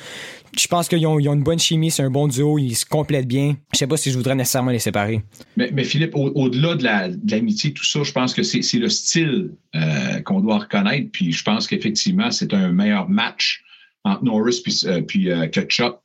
Je 0.58 0.68
pense 0.68 0.88
qu'ils 0.88 1.06
ont, 1.06 1.18
une 1.18 1.42
bonne 1.42 1.58
chimie, 1.58 1.90
c'est 1.90 2.02
un 2.02 2.10
bon 2.10 2.28
duo, 2.28 2.58
ils 2.58 2.74
se 2.74 2.86
complètent 2.86 3.28
bien. 3.28 3.56
Je 3.72 3.78
sais 3.78 3.86
pas 3.86 3.96
si 3.96 4.10
je 4.10 4.16
voudrais 4.16 4.34
nécessairement 4.34 4.70
les 4.70 4.78
séparer. 4.78 5.22
Mais, 5.56 5.70
mais 5.72 5.84
Philippe, 5.84 6.12
au-delà 6.14 6.74
de 7.08 7.30
l'amitié, 7.30 7.72
tout 7.72 7.84
ça, 7.84 8.02
je 8.02 8.12
pense 8.12 8.32
que 8.32 8.42
c'est 8.42 8.78
le 8.78 8.88
style 8.88 9.50
euh, 9.74 10.20
qu'on 10.22 10.40
doit 10.40 10.60
reconnaître. 10.60 11.10
Puis 11.12 11.32
je 11.32 11.44
pense 11.44 11.66
qu'effectivement, 11.66 12.30
c'est 12.30 12.54
un 12.54 12.72
meilleur 12.72 13.08
match 13.08 13.62
entre 14.04 14.24
Norris 14.24 14.60
puis, 14.62 14.80
euh, 14.86 15.02
puis 15.02 15.30
euh, 15.30 15.46
Ketchup 15.48 15.96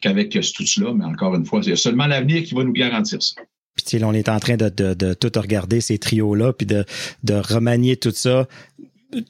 qu'avec 0.00 0.32
ce 0.32 0.82
là 0.82 0.92
Mais 0.94 1.04
encore 1.04 1.34
une 1.34 1.46
fois, 1.46 1.62
c'est 1.62 1.76
seulement 1.76 2.06
l'avenir 2.06 2.42
qui 2.42 2.54
va 2.54 2.64
nous 2.64 2.72
garantir 2.72 3.22
ça. 3.22 3.40
Puis 3.76 4.02
on 4.04 4.12
est 4.12 4.28
en 4.28 4.40
train 4.40 4.56
de, 4.56 4.68
de, 4.68 4.94
de 4.94 5.14
tout 5.14 5.32
regarder 5.36 5.80
ces 5.80 5.98
trios-là, 5.98 6.52
puis 6.52 6.66
de, 6.66 6.84
de 7.24 7.34
remanier 7.34 7.96
tout 7.96 8.10
ça, 8.10 8.46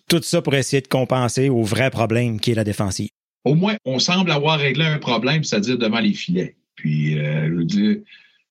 tout 0.09 0.23
ça 0.23 0.41
pour 0.41 0.55
essayer 0.55 0.81
de 0.81 0.89
compenser 0.89 1.49
au 1.49 1.63
vrai 1.63 1.91
problème 1.91 2.41
qui 2.41 2.53
est 2.53 2.55
la 2.55 2.65
défensive. 2.65 3.11
Au 3.47 3.55
moins, 3.55 3.77
on 3.85 4.01
semble 4.01 4.33
avoir 4.33 4.59
réglé 4.59 4.85
un 4.85 4.99
problème, 4.99 5.45
c'est-à-dire 5.45 5.79
devant 5.79 6.01
les 6.01 6.15
filets. 6.15 6.57
Puis, 6.75 7.17
euh, 7.17 8.03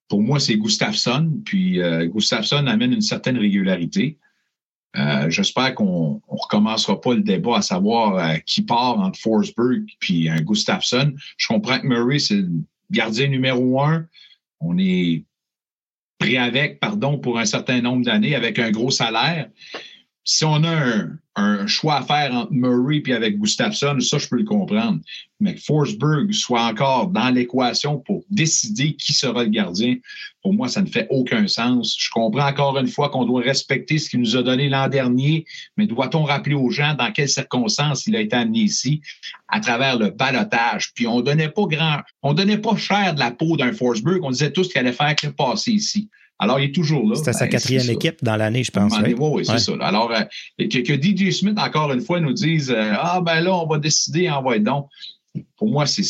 pour 0.08 0.22
moi, 0.22 0.40
c'est 0.40 0.56
Gustafsson. 0.56 1.34
Puis, 1.44 1.82
euh, 1.82 2.06
Gustafsson 2.06 2.66
amène 2.66 2.94
une 2.94 3.02
certaine 3.02 3.38
régularité. 3.38 4.18
Euh, 4.96 5.30
J'espère 5.30 5.76
qu'on 5.76 6.22
ne 6.32 6.38
recommencera 6.38 7.02
pas 7.02 7.14
le 7.14 7.24
débat 7.24 7.58
à 7.58 7.62
savoir 7.62 8.42
qui 8.46 8.62
part 8.62 8.98
entre 9.02 9.20
Forsberg 9.20 9.84
puis 10.00 10.30
un 10.30 10.40
Gustafsson. 10.40 11.14
Je 11.36 11.48
comprends 11.50 11.78
que 11.78 11.88
Murray, 11.88 12.20
c'est 12.20 12.36
le 12.36 12.50
gardien 12.90 13.28
numéro 13.28 13.82
un. 13.82 14.08
On 14.62 14.78
est 14.78 15.26
pris 16.20 16.38
avec, 16.38 16.80
pardon, 16.80 17.18
pour 17.18 17.38
un 17.38 17.46
certain 17.46 17.82
nombre 17.82 18.06
d'années 18.06 18.34
avec 18.34 18.60
un 18.60 18.72
gros 18.72 18.92
salaire 18.92 19.50
si 20.28 20.44
on 20.44 20.64
a 20.64 21.06
un, 21.36 21.68
choix 21.68 21.98
à 21.98 22.02
faire 22.04 22.34
entre 22.34 22.52
Murray 22.52 23.04
et 23.06 23.14
avec 23.14 23.38
Gustafsson, 23.38 24.00
ça, 24.00 24.18
je 24.18 24.28
peux 24.28 24.38
le 24.38 24.44
comprendre. 24.44 25.00
Mais 25.40 25.54
que 25.54 25.62
Forsberg 25.62 26.32
soit 26.32 26.64
encore 26.64 27.08
dans 27.08 27.30
l'équation 27.30 28.00
pour 28.00 28.24
décider 28.30 28.96
qui 28.96 29.14
sera 29.14 29.44
le 29.44 29.50
gardien, 29.50 29.98
pour 30.42 30.54
moi, 30.54 30.68
ça 30.68 30.82
ne 30.82 30.88
fait 30.88 31.08
aucun 31.12 31.48
sens. 31.48 31.96
Je 32.00 32.10
comprends 32.10 32.48
encore 32.48 32.78
une 32.78 32.88
fois 32.88 33.10
qu'on 33.10 33.26
doit 33.26 33.42
respecter 33.42 34.00
ce 34.00 34.10
qu'il 34.10 34.22
nous 34.22 34.36
a 34.36 34.44
donné 34.44 34.70
l'an 34.70 34.88
dernier, 34.88 35.46
mais 35.78 35.86
doit-on 35.86 36.24
rappeler 36.24 36.56
aux 36.56 36.72
gens 36.72 36.96
dans 36.96 37.12
quelles 37.12 37.30
circonstances 37.30 38.08
il 38.08 38.16
a 38.16 38.22
été 38.22 38.36
amené 38.36 38.60
ici 38.60 39.02
à 39.48 39.60
travers 39.60 40.00
le 40.00 40.10
balotage? 40.10 40.94
Puis 40.96 41.06
on 41.06 41.22
donnait 41.22 41.50
pas 41.50 41.66
grand, 41.66 42.00
on 42.24 42.34
donnait 42.34 42.58
pas 42.58 42.76
cher 42.78 43.14
de 43.14 43.20
la 43.20 43.32
peau 43.32 43.58
d'un 43.58 43.74
Forsberg, 43.74 44.24
on 44.24 44.32
disait 44.32 44.52
tous 44.52 44.70
qu'il 44.70 44.80
allait 44.80 44.92
faire 44.92 45.16
que 45.16 45.28
passer 45.28 45.72
ici. 45.72 46.10
Alors, 46.40 46.60
il 46.60 46.66
est 46.66 46.76
toujours 46.76 47.08
là. 47.08 47.16
C'était 47.16 47.34
sa 47.34 47.46
ben, 47.46 47.52
quatrième 47.52 47.90
équipe 47.90 48.24
dans 48.24 48.36
l'année, 48.36 48.64
je 48.64 48.72
pense. 48.72 48.94
Oui, 49.00 49.16
oui, 49.18 49.46
c'est 49.46 49.60
ça. 49.60 49.74
Alors, 49.80 50.12
euh, 50.12 50.22
que, 50.60 50.80
que, 50.80 50.94
DJ 50.94 51.32
Smith, 51.32 51.58
encore 51.58 51.92
une 51.94 52.02
fois, 52.02 52.20
nous 52.20 52.34
dise 52.34 52.72
euh, 52.72 52.94
Ah, 53.00 53.22
ben 53.22 53.42
là, 53.42 53.56
on 53.56 53.68
va 53.68 53.78
décider, 53.78 54.30
envoyer 54.30 54.60
donc. 54.60 54.90
Pour 55.58 55.70
moi, 55.70 55.86
c'est, 55.86 56.04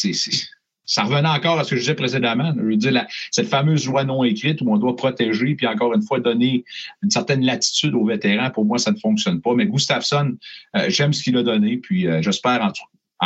ça 0.85 1.03
revenait 1.03 1.29
encore 1.29 1.59
à 1.59 1.63
ce 1.63 1.71
que 1.71 1.75
je 1.75 1.81
disais 1.81 1.95
précédemment. 1.95 2.53
Je 2.57 2.61
veux 2.61 2.75
dire, 2.75 3.05
cette 3.31 3.47
fameuse 3.47 3.87
loi 3.87 4.03
non 4.03 4.23
écrite 4.23 4.61
où 4.61 4.71
on 4.71 4.77
doit 4.77 4.95
protéger, 4.95 5.55
puis 5.55 5.67
encore 5.67 5.93
une 5.93 6.03
fois, 6.03 6.19
donner 6.19 6.63
une 7.03 7.11
certaine 7.11 7.43
latitude 7.43 7.93
aux 7.93 8.05
vétérans, 8.05 8.49
pour 8.49 8.65
moi, 8.65 8.79
ça 8.79 8.91
ne 8.91 8.97
fonctionne 8.97 9.41
pas. 9.41 9.53
Mais 9.53 9.67
Gustafsson, 9.67 10.33
euh, 10.75 10.85
j'aime 10.89 11.13
ce 11.13 11.23
qu'il 11.23 11.37
a 11.37 11.43
donné, 11.43 11.77
puis 11.77 12.07
j'espère, 12.21 12.61
en, 12.63 12.71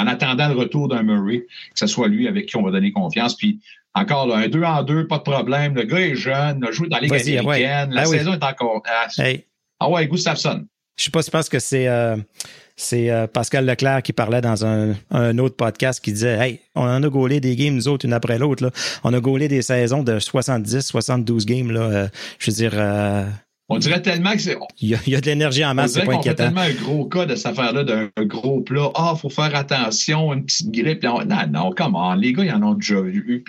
en, 0.02 0.08
attendant 0.08 0.50
le 0.50 0.56
retour 0.56 0.90
d'un 0.90 1.04
Murray, 1.04 1.46
que 1.74 1.80
ce 1.80 1.88
soit 1.88 2.10
lui 2.10 2.28
avec 2.28 2.48
qui 2.48 2.58
on 2.58 2.62
va 2.62 2.72
donner 2.72 2.92
confiance. 2.92 3.36
Puis 3.36 3.60
encore 4.00 4.28
là, 4.28 4.38
un 4.38 4.48
2 4.48 4.64
en 4.64 4.84
2, 4.84 5.08
pas 5.08 5.18
de 5.18 5.24
problème. 5.24 5.76
Le 5.76 5.84
gars 5.84 6.00
est 6.00 6.16
jeune, 6.16 6.60
il 6.62 6.68
a 6.68 6.72
joué 6.72 6.88
dans 6.88 6.98
les 7.00 7.08
Ligue 7.08 7.38
américaine. 7.38 7.92
La 7.92 8.02
ah 8.02 8.06
saison 8.06 8.34
est 8.34 8.44
encore. 8.44 8.82
Ah, 8.88 9.08
ah 9.80 9.90
ouais, 9.90 10.08
Gustafsson. 10.08 10.66
Je 10.98 11.06
sais 11.06 11.12
pas 11.12 11.22
si 11.22 11.32
parce 11.32 11.48
que 11.48 11.60
c'est 11.60 11.88
euh, 11.88 12.18
c'est 12.76 13.10
euh, 13.10 13.26
Pascal 13.28 13.66
Leclerc 13.66 14.04
qui 14.04 14.12
parlait 14.12 14.42
dans 14.42 14.66
un, 14.66 14.96
un, 15.12 15.38
autre 15.38 15.56
podcast 15.56 16.04
qui 16.04 16.12
disait 16.12 16.38
Hey, 16.38 16.60
on 16.76 16.84
en 16.84 17.02
a 17.02 17.10
gaulé 17.10 17.40
des 17.40 17.56
games, 17.56 17.76
nous 17.76 17.88
autres, 17.88 18.06
une 18.06 18.14
après 18.14 18.38
l'autre. 18.38 18.70
On 19.04 19.14
a 19.14 19.20
gaulé 19.20 19.48
des 19.48 19.62
saisons 19.62 20.04
de 20.04 20.20
70, 20.20 20.82
72 20.82 21.46
games. 21.46 21.72
Là. 21.72 21.82
Euh, 21.82 22.08
je 22.38 22.52
veux 22.52 22.56
dire, 22.56 22.74
on 23.72 23.78
dirait 23.78 24.02
tellement 24.02 24.34
que 24.34 24.40
c'est. 24.40 24.58
Il 24.82 24.90
y, 24.90 25.16
a, 25.16 25.22
de 25.22 25.26
l'énergie 25.28 25.64
en 25.64 25.76
masse, 25.76 25.94
c'est 25.94 26.04
pas 26.04 26.14
inquiétant. 26.14 26.46
tellement 26.46 26.62
un 26.62 26.74
gros 26.74 27.06
cas 27.06 27.28
de 27.28 27.36
cette 27.36 27.46
affaire-là, 27.46 27.84
d'un 27.84 28.10
gros 28.26 28.62
plat. 28.62 28.90
Ah, 28.96 29.14
il 29.16 29.20
faut 29.20 29.30
faire 29.30 29.56
attention, 29.56 30.34
une 30.34 30.44
petite 30.44 30.72
grippe. 30.72 31.04
Non, 31.04 31.20
non, 31.50 31.72
comment? 31.76 32.16
Les 32.16 32.34
gars, 32.34 32.46
ils 32.46 32.52
en 32.52 32.64
ont 32.64 32.74
déjà 32.74 33.00
vu. 33.00 33.44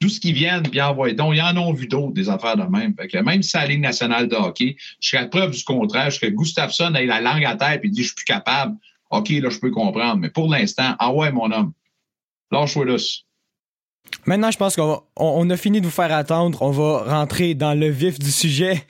D'où 0.00 0.08
ce 0.08 0.18
qu'ils 0.18 0.34
viennent, 0.34 0.62
puis 0.62 0.80
envoient 0.82 1.12
donc, 1.12 1.34
ils 1.36 1.42
en 1.42 1.56
ont 1.56 1.72
vu 1.72 1.86
d'autres, 1.86 2.12
des 2.12 2.28
affaires 2.28 2.56
de 2.56 2.64
même. 2.64 2.94
Fait 2.96 3.06
que 3.06 3.18
même 3.18 3.42
si 3.42 3.50
c'est 3.50 3.58
la 3.58 3.66
Ligue 3.66 3.80
nationale 3.80 4.28
de 4.28 4.34
hockey, 4.34 4.76
je 5.00 5.08
serais 5.08 5.22
à 5.22 5.28
preuve 5.28 5.52
du 5.52 5.62
contraire. 5.62 6.10
Je 6.10 6.16
serais 6.16 6.32
Gustafsson 6.32 6.94
ait 6.94 7.06
la 7.06 7.20
langue 7.20 7.44
à 7.44 7.54
terre 7.54 7.78
et 7.82 7.88
dit 7.88 8.02
Je 8.02 8.06
suis 8.06 8.16
plus 8.16 8.24
capable. 8.24 8.76
OK, 9.10 9.28
là, 9.28 9.48
je 9.48 9.58
peux 9.58 9.70
comprendre. 9.70 10.16
Mais 10.16 10.30
pour 10.30 10.50
l'instant, 10.50 10.96
ah 10.98 11.12
ouais, 11.12 11.30
mon 11.30 11.52
homme, 11.52 11.72
lâche-toi. 12.50 12.96
Maintenant, 14.26 14.50
je 14.50 14.58
pense 14.58 14.76
qu'on 14.76 15.02
on, 15.16 15.50
a 15.50 15.56
fini 15.56 15.80
de 15.80 15.86
vous 15.86 15.92
faire 15.92 16.12
attendre. 16.12 16.62
On 16.62 16.70
va 16.70 17.04
rentrer 17.04 17.54
dans 17.54 17.74
le 17.74 17.88
vif 17.88 18.18
du 18.18 18.30
sujet. 18.30 18.84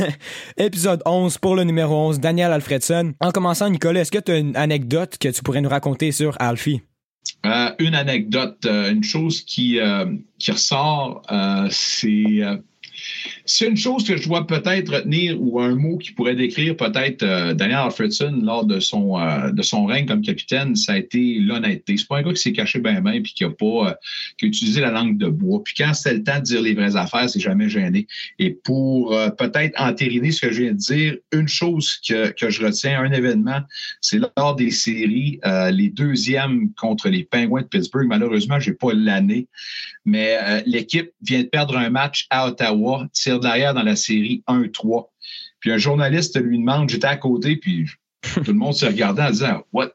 Épisode 0.56 1.02
11 1.06 1.38
pour 1.38 1.56
le 1.56 1.64
numéro 1.64 1.94
11, 1.94 2.20
Daniel 2.20 2.52
Alfredson. 2.52 3.14
En 3.20 3.30
commençant, 3.30 3.70
Nicolas, 3.70 4.00
est-ce 4.00 4.12
que 4.12 4.18
tu 4.18 4.32
as 4.32 4.38
une 4.38 4.56
anecdote 4.56 5.18
que 5.18 5.28
tu 5.28 5.42
pourrais 5.42 5.60
nous 5.60 5.68
raconter 5.68 6.10
sur 6.10 6.36
Alfie? 6.40 6.82
Euh, 7.44 7.70
une 7.78 7.94
anecdote, 7.94 8.64
euh, 8.66 8.92
une 8.92 9.02
chose 9.02 9.42
qui, 9.42 9.80
euh, 9.80 10.06
qui 10.38 10.52
ressort, 10.52 11.22
c'est 11.70 12.42
c'est 13.44 13.66
une 13.66 13.76
chose 13.76 14.04
que 14.04 14.16
je 14.16 14.26
dois 14.28 14.46
peut-être 14.46 14.94
retenir 14.94 15.40
ou 15.40 15.60
un 15.60 15.74
mot 15.74 15.98
qui 15.98 16.12
pourrait 16.12 16.34
décrire 16.34 16.76
peut-être 16.76 17.22
euh, 17.22 17.54
Daniel 17.54 17.78
Alfredson 17.78 18.40
lors 18.42 18.64
de 18.64 18.80
son, 18.80 19.18
euh, 19.18 19.50
de 19.50 19.62
son 19.62 19.84
règne 19.84 20.06
comme 20.06 20.22
capitaine, 20.22 20.76
ça 20.76 20.92
a 20.92 20.98
été 20.98 21.38
l'honnêteté. 21.38 21.96
C'est 21.96 22.08
pas 22.08 22.18
un 22.18 22.22
gars 22.22 22.32
qui 22.32 22.40
s'est 22.40 22.52
caché 22.52 22.78
bien 22.78 23.00
bien 23.00 23.20
puis 23.20 23.32
qui 23.34 23.44
a 23.44 23.50
pas 23.50 23.90
euh, 23.90 23.94
utilisé 24.42 24.80
la 24.80 24.90
langue 24.90 25.18
de 25.18 25.28
bois. 25.28 25.62
Puis 25.64 25.74
quand 25.76 25.94
c'est 25.94 26.14
le 26.14 26.22
temps 26.22 26.38
de 26.38 26.44
dire 26.44 26.62
les 26.62 26.74
vraies 26.74 26.96
affaires, 26.96 27.28
c'est 27.28 27.40
jamais 27.40 27.68
gêné. 27.68 28.06
Et 28.38 28.50
pour 28.50 29.16
peut-être 29.38 29.80
entériner 29.80 30.30
ce 30.30 30.40
que 30.40 30.52
je 30.52 30.62
viens 30.62 30.72
de 30.72 30.76
dire, 30.76 31.16
une 31.32 31.48
chose 31.48 32.00
que, 32.06 32.30
que 32.30 32.50
je 32.50 32.64
retiens, 32.64 33.00
un 33.00 33.12
événement, 33.12 33.60
c'est 34.00 34.20
lors 34.36 34.56
des 34.56 34.70
séries, 34.70 35.40
les 35.72 35.88
deuxièmes 35.88 36.70
contre 36.74 37.08
les 37.08 37.24
Penguins 37.24 37.62
de 37.62 37.66
Pittsburgh. 37.66 38.06
Malheureusement, 38.08 38.58
j'ai 38.58 38.72
pas 38.72 38.92
l'année, 38.92 39.46
mais 40.04 40.62
l'équipe 40.66 41.10
vient 41.22 41.42
de 41.42 41.48
perdre 41.48 41.76
un 41.76 41.90
match 41.90 42.26
à 42.30 42.48
Ottawa 42.48 43.08
tire 43.22 43.40
derrière 43.40 43.74
dans 43.74 43.82
la 43.82 43.96
série 43.96 44.42
1-3. 44.48 45.08
Puis 45.60 45.70
un 45.70 45.78
journaliste 45.78 46.40
lui 46.40 46.58
demande, 46.58 46.88
j'étais 46.88 47.06
à 47.06 47.16
côté, 47.16 47.56
puis 47.56 47.88
tout 48.22 48.42
le 48.46 48.52
monde 48.52 48.74
se 48.74 48.86
regardait 48.86 49.22
en 49.22 49.30
disant 49.30 49.62
What? 49.72 49.92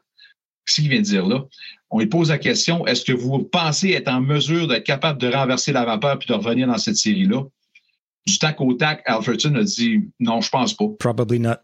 Qu'est-ce 0.66 0.80
qu'il 0.80 0.90
vient 0.90 1.00
de 1.00 1.04
dire 1.04 1.26
là? 1.26 1.44
On 1.90 2.00
lui 2.00 2.06
pose 2.06 2.28
la 2.30 2.38
question 2.38 2.86
Est-ce 2.86 3.04
que 3.04 3.12
vous 3.12 3.38
pensez 3.38 3.90
être 3.90 4.08
en 4.08 4.20
mesure 4.20 4.68
d'être 4.68 4.84
capable 4.84 5.20
de 5.20 5.28
renverser 5.28 5.72
la 5.72 5.84
vapeur 5.84 6.18
puis 6.18 6.28
de 6.28 6.34
revenir 6.34 6.66
dans 6.66 6.78
cette 6.78 6.96
série-là? 6.96 7.44
Du 8.26 8.38
tac 8.38 8.60
au 8.60 8.74
tac, 8.74 9.02
Alfredson 9.06 9.54
a 9.54 9.62
dit 9.62 10.02
Non, 10.20 10.40
je 10.40 10.50
pense 10.50 10.74
pas. 10.74 10.84
Probably 10.98 11.40
not. 11.40 11.56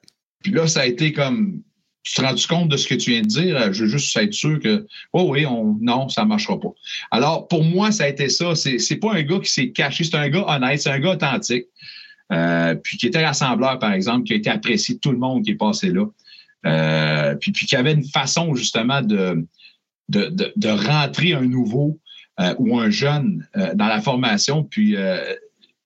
Puis 0.43 0.53
là, 0.53 0.67
ça 0.67 0.81
a 0.81 0.87
été 0.87 1.13
comme 1.13 1.63
tu 2.05 2.13
te 2.13 2.21
rends 2.21 2.35
compte 2.49 2.69
de 2.69 2.77
ce 2.77 2.87
que 2.87 2.95
tu 2.95 3.11
viens 3.11 3.23
de 3.23 3.27
dire? 3.27 3.73
Je 3.73 3.85
veux 3.85 3.91
juste 3.91 4.15
être 4.17 4.35
sûr 4.35 4.61
que, 4.61 4.87
oh 5.15 5.27
oui, 5.31 5.47
on, 5.47 5.79
non, 5.81 6.09
ça 6.11 6.23
ne 6.23 6.29
marchera 6.29 6.61
pas. 6.61 6.69
Alors, 7.11 7.49
pour 7.49 7.65
moi, 7.65 7.91
ça 7.93 8.05
a 8.05 8.09
été 8.09 8.29
ça. 8.29 8.55
C'est, 8.55 8.79
c'est 8.79 8.97
pas 8.97 9.15
un 9.15 9.23
gars 9.23 9.41
qui 9.41 9.51
s'est 9.51 9.71
caché, 9.71 10.05
c'est 10.05 10.15
un 10.15 10.29
gars 10.29 10.45
honnête, 10.47 10.83
c'est 10.83 10.91
un 10.91 10.99
gars 11.01 11.13
authentique. 11.13 11.65
Euh, 12.31 12.75
puis 12.75 12.99
qui 12.99 13.07
était 13.07 13.25
rassembleur, 13.25 13.79
par 13.79 13.93
exemple, 13.93 14.25
qui 14.25 14.35
a 14.35 14.37
été 14.37 14.51
apprécié 14.51 14.97
de 14.97 15.01
tout 15.01 15.13
le 15.13 15.19
monde 15.19 15.45
qui 15.45 15.53
est 15.53 15.57
passé 15.57 15.91
là. 15.91 16.05
Euh, 16.67 17.35
puis, 17.37 17.53
puis 17.53 17.67
qui 17.67 17.77
avait 17.77 17.93
une 17.93 18.05
façon, 18.05 18.55
justement, 18.55 19.01
de, 19.01 19.47
de, 20.11 20.53
de, 20.55 20.69
rentrer 20.69 21.33
un 21.33 21.43
nouveau 21.43 21.99
euh, 22.41 22.55
ou 22.59 22.79
un 22.79 22.91
jeune 22.91 23.47
dans 23.75 23.87
la 23.87 24.01
formation. 24.01 24.63
Puis 24.63 24.95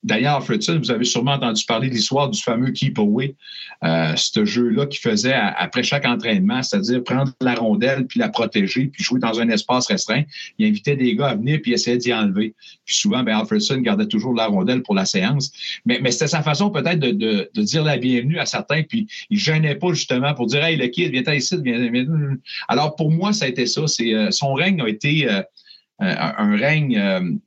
Daniel 0.05 0.29
Alfredson, 0.29 0.79
vous 0.79 0.91
avez 0.93 1.05
sûrement 1.05 1.33
entendu 1.33 1.65
parler 1.65 1.89
de 1.89 1.95
l'histoire 1.95 2.31
du 2.31 2.41
fameux 2.41 2.71
Keep 2.71 2.99
Away, 2.99 3.35
euh, 3.83 4.13
ce 4.17 4.45
jeu-là 4.45 4.87
qu'il 4.87 5.01
faisait 5.01 5.35
après 5.35 5.83
chaque 5.83 6.07
entraînement, 6.07 6.63
c'est-à-dire 6.63 7.03
prendre 7.03 7.33
la 7.41 7.55
rondelle 7.55 8.07
puis 8.07 8.21
la 8.21 8.29
protéger 8.29 8.87
puis 8.87 9.03
jouer 9.03 9.19
dans 9.19 9.41
un 9.41 9.49
espace 9.49 9.89
restreint. 9.89 10.23
Il 10.59 10.69
invitait 10.69 10.95
des 10.95 11.17
gars 11.17 11.29
à 11.29 11.35
venir 11.35 11.59
puis 11.63 11.73
essayer 11.73 11.97
d'y 11.97 12.15
enlever. 12.15 12.55
Puis 12.85 12.95
souvent, 12.95 13.25
ben, 13.25 13.37
Alfredson 13.37 13.79
gardait 13.79 14.07
toujours 14.07 14.35
la 14.35 14.47
rondelle 14.47 14.83
pour 14.83 14.95
la 14.95 15.05
séance. 15.05 15.51
Mais, 15.85 15.99
mais 16.01 16.13
c'était 16.13 16.29
sa 16.29 16.43
façon 16.43 16.71
peut-être 16.71 17.01
de, 17.01 17.11
de, 17.13 17.63
dire 17.63 17.83
la 17.83 17.97
bienvenue 17.97 18.39
à 18.39 18.47
certains 18.47 18.85
puis 18.85 19.09
il 19.31 19.39
gênait 19.39 19.75
pas 19.75 19.93
justement 19.93 20.33
pour 20.35 20.47
dire 20.47 20.63
Hey, 20.65 20.77
le 20.77 20.87
kid, 20.87 21.11
viens 21.11 21.35
ici, 21.35 21.57
viens. 21.61 21.91
Alors 22.69 22.95
pour 22.95 23.11
moi, 23.11 23.33
ça 23.33 23.47
a 23.47 23.49
été 23.49 23.67
ça. 23.67 23.87
C'est, 23.89 24.15
euh, 24.15 24.31
son 24.31 24.55
règne 24.55 24.81
a 24.81 24.89
été 24.89 25.29
euh, 25.29 25.43
un 26.01 26.57
règne 26.57 27.41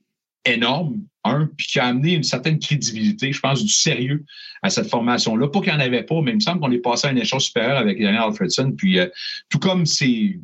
énorme, 0.45 1.03
un, 1.23 1.49
puis 1.57 1.67
qui 1.67 1.79
a 1.79 1.85
amené 1.85 2.13
une 2.13 2.23
certaine 2.23 2.59
crédibilité, 2.59 3.31
je 3.31 3.39
pense, 3.39 3.63
du 3.63 3.71
sérieux 3.71 4.25
à 4.63 4.69
cette 4.69 4.89
formation-là. 4.89 5.47
Pas 5.47 5.61
qu'il 5.61 5.71
n'y 5.71 5.77
en 5.77 5.81
avait 5.81 6.03
pas, 6.03 6.21
mais 6.21 6.31
il 6.31 6.35
me 6.35 6.39
semble 6.39 6.59
qu'on 6.59 6.71
est 6.71 6.79
passé 6.79 7.07
à 7.07 7.11
une 7.11 7.19
échelon 7.19 7.39
supérieur 7.39 7.77
avec 7.77 7.99
Daniel 7.99 8.21
Alfredson. 8.21 8.71
Puis, 8.71 8.99
euh, 8.99 9.07
tout 9.49 9.59
comme 9.59 9.85
c'est 9.85 10.39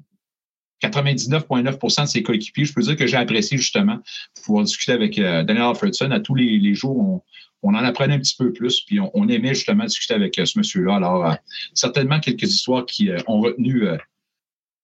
99,9% 0.83 2.03
de 2.03 2.07
ses 2.07 2.23
coéquipiers, 2.23 2.65
je 2.65 2.73
peux 2.73 2.81
dire 2.81 2.95
que 2.95 3.07
j'ai 3.07 3.17
apprécié 3.17 3.57
justement 3.57 3.97
pouvoir 4.43 4.65
discuter 4.65 4.91
avec 4.91 5.17
euh, 5.17 5.43
Daniel 5.43 5.65
Alfredson. 5.65 6.11
À 6.11 6.19
tous 6.19 6.35
les, 6.35 6.73
jours, 6.75 7.23
on, 7.63 7.69
en 7.73 7.83
apprenait 7.83 8.13
un 8.13 8.19
petit 8.19 8.35
peu 8.37 8.53
plus, 8.53 8.81
puis 8.81 8.99
on, 8.99 9.27
aimait 9.27 9.55
justement 9.55 9.85
discuter 9.85 10.13
avec 10.13 10.37
euh, 10.37 10.45
ce 10.45 10.59
monsieur-là. 10.59 10.97
Alors, 10.97 11.35
certainement 11.73 12.19
quelques 12.19 12.43
histoires 12.43 12.85
qui 12.85 13.09
ont 13.25 13.41
retenu 13.41 13.87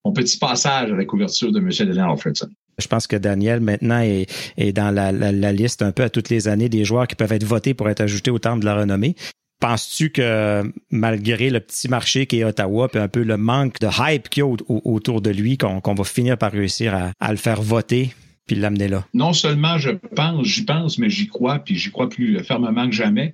mon 0.03 0.11
petit 0.11 0.37
passage 0.37 0.91
à 0.91 0.95
la 0.95 1.05
couverture 1.05 1.51
de 1.51 1.59
M. 1.59 1.69
Daniel 1.69 2.09
Alfredson. 2.09 2.49
Je 2.77 2.87
pense 2.87 3.07
que 3.07 3.15
Daniel, 3.15 3.59
maintenant, 3.59 4.01
est, 4.01 4.71
dans 4.73 4.91
la, 4.91 5.11
liste 5.51 5.81
un 5.81 5.91
peu 5.91 6.03
à 6.03 6.09
toutes 6.09 6.29
les 6.29 6.47
années 6.47 6.69
des 6.69 6.85
joueurs 6.85 7.07
qui 7.07 7.15
peuvent 7.15 7.31
être 7.31 7.43
votés 7.43 7.73
pour 7.73 7.89
être 7.89 8.01
ajoutés 8.01 8.31
au 8.31 8.39
temple 8.39 8.61
de 8.61 8.65
la 8.65 8.75
renommée. 8.75 9.15
Penses-tu 9.59 10.09
que 10.09 10.63
malgré 10.89 11.49
le 11.49 11.59
petit 11.61 11.87
marché 11.87 12.25
qui 12.25 12.39
est 12.39 12.43
Ottawa, 12.43 12.89
puis 12.89 12.99
un 12.99 13.07
peu 13.07 13.23
le 13.23 13.37
manque 13.37 13.79
de 13.79 13.87
hype 13.87 14.27
qu'il 14.27 14.43
y 14.43 14.45
a 14.45 14.49
autour 14.67 15.21
de 15.21 15.29
lui, 15.29 15.57
qu'on 15.57 15.93
va 15.93 16.03
finir 16.03 16.37
par 16.37 16.51
réussir 16.51 17.13
à 17.19 17.31
le 17.31 17.37
faire 17.37 17.61
voter? 17.61 18.13
Puis 18.45 18.57
l'amener 18.57 18.87
là? 18.87 19.05
Non 19.13 19.31
seulement 19.31 19.77
je 19.77 19.91
pense, 19.91 20.45
j'y 20.45 20.65
pense, 20.65 20.97
mais 20.97 21.09
j'y 21.09 21.27
crois, 21.27 21.59
puis 21.59 21.75
j'y 21.75 21.91
crois 21.91 22.09
plus 22.09 22.37
fermement 22.43 22.87
que 22.87 22.95
jamais. 22.95 23.33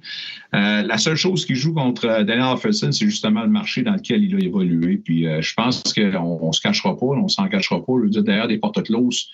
Euh, 0.54 0.84
la 0.84 0.98
seule 0.98 1.16
chose 1.16 1.46
qui 1.46 1.56
joue 1.56 1.74
contre 1.74 2.06
euh, 2.06 2.24
Daniel 2.24 2.46
Alfredson, 2.46 2.92
c'est 2.92 3.06
justement 3.06 3.42
le 3.42 3.50
marché 3.50 3.82
dans 3.82 3.94
lequel 3.94 4.24
il 4.24 4.36
a 4.36 4.40
évolué. 4.40 4.98
Puis 4.98 5.28
euh, 5.28 5.42
je 5.42 5.54
pense 5.56 5.82
qu'on 5.94 6.48
ne 6.48 6.52
se 6.52 6.62
cachera 6.62 6.96
pas, 6.96 7.06
on 7.08 7.28
s'en 7.28 7.48
cachera 7.48 7.84
pas. 7.84 7.94
Je 8.04 8.20
dire, 8.20 8.48
des 8.48 8.58
portes 8.58 8.84
closes, 8.84 9.30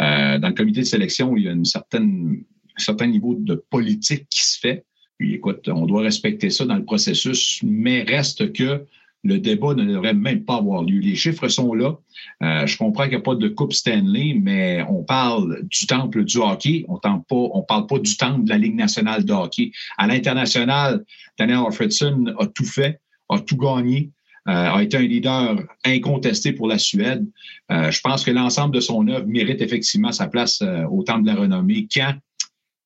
dans 0.00 0.48
le 0.48 0.54
comité 0.54 0.80
de 0.80 0.86
sélection, 0.86 1.36
il 1.36 1.44
y 1.44 1.48
a 1.48 1.52
un 1.52 1.64
certain 1.64 3.06
niveau 3.06 3.36
de 3.38 3.54
politique 3.54 4.26
qui 4.28 4.42
se 4.42 4.58
fait. 4.58 4.84
Puis 5.18 5.34
écoute, 5.34 5.68
on 5.68 5.86
doit 5.86 6.02
respecter 6.02 6.50
ça 6.50 6.64
dans 6.64 6.74
le 6.74 6.84
processus, 6.84 7.60
mais 7.62 8.02
reste 8.02 8.52
que 8.52 8.84
le 9.24 9.38
débat 9.38 9.74
ne 9.74 9.84
devrait 9.84 10.14
même 10.14 10.44
pas 10.44 10.56
avoir 10.56 10.82
lieu. 10.82 10.98
Les 10.98 11.14
chiffres 11.14 11.48
sont 11.48 11.74
là. 11.74 11.96
Euh, 12.42 12.66
je 12.66 12.76
comprends 12.76 13.04
qu'il 13.04 13.12
n'y 13.12 13.18
a 13.18 13.20
pas 13.20 13.34
de 13.34 13.48
Coupe 13.48 13.72
Stanley, 13.72 14.34
mais 14.40 14.84
on 14.88 15.04
parle 15.04 15.62
du 15.64 15.86
temple 15.86 16.24
du 16.24 16.38
hockey. 16.38 16.84
On 16.88 16.94
ne 16.96 17.62
parle 17.62 17.86
pas 17.86 17.98
du 17.98 18.16
temple 18.16 18.44
de 18.44 18.50
la 18.50 18.58
Ligue 18.58 18.74
nationale 18.74 19.24
de 19.24 19.32
hockey. 19.32 19.70
À 19.96 20.06
l'international, 20.06 21.04
Daniel 21.38 21.58
Alfredson 21.66 22.34
a 22.38 22.46
tout 22.46 22.64
fait, 22.64 23.00
a 23.28 23.38
tout 23.38 23.56
gagné. 23.56 24.10
Euh, 24.48 24.72
a 24.72 24.82
été 24.82 24.96
un 24.96 25.02
leader 25.02 25.56
incontesté 25.84 26.52
pour 26.52 26.66
la 26.66 26.76
Suède. 26.76 27.24
Euh, 27.70 27.92
je 27.92 28.00
pense 28.00 28.24
que 28.24 28.32
l'ensemble 28.32 28.74
de 28.74 28.80
son 28.80 29.06
œuvre 29.06 29.24
mérite 29.28 29.60
effectivement 29.60 30.10
sa 30.10 30.26
place 30.26 30.64
au 30.90 31.04
temple 31.04 31.22
de 31.22 31.28
la 31.28 31.36
renommée. 31.36 31.86
Quand 31.94 32.14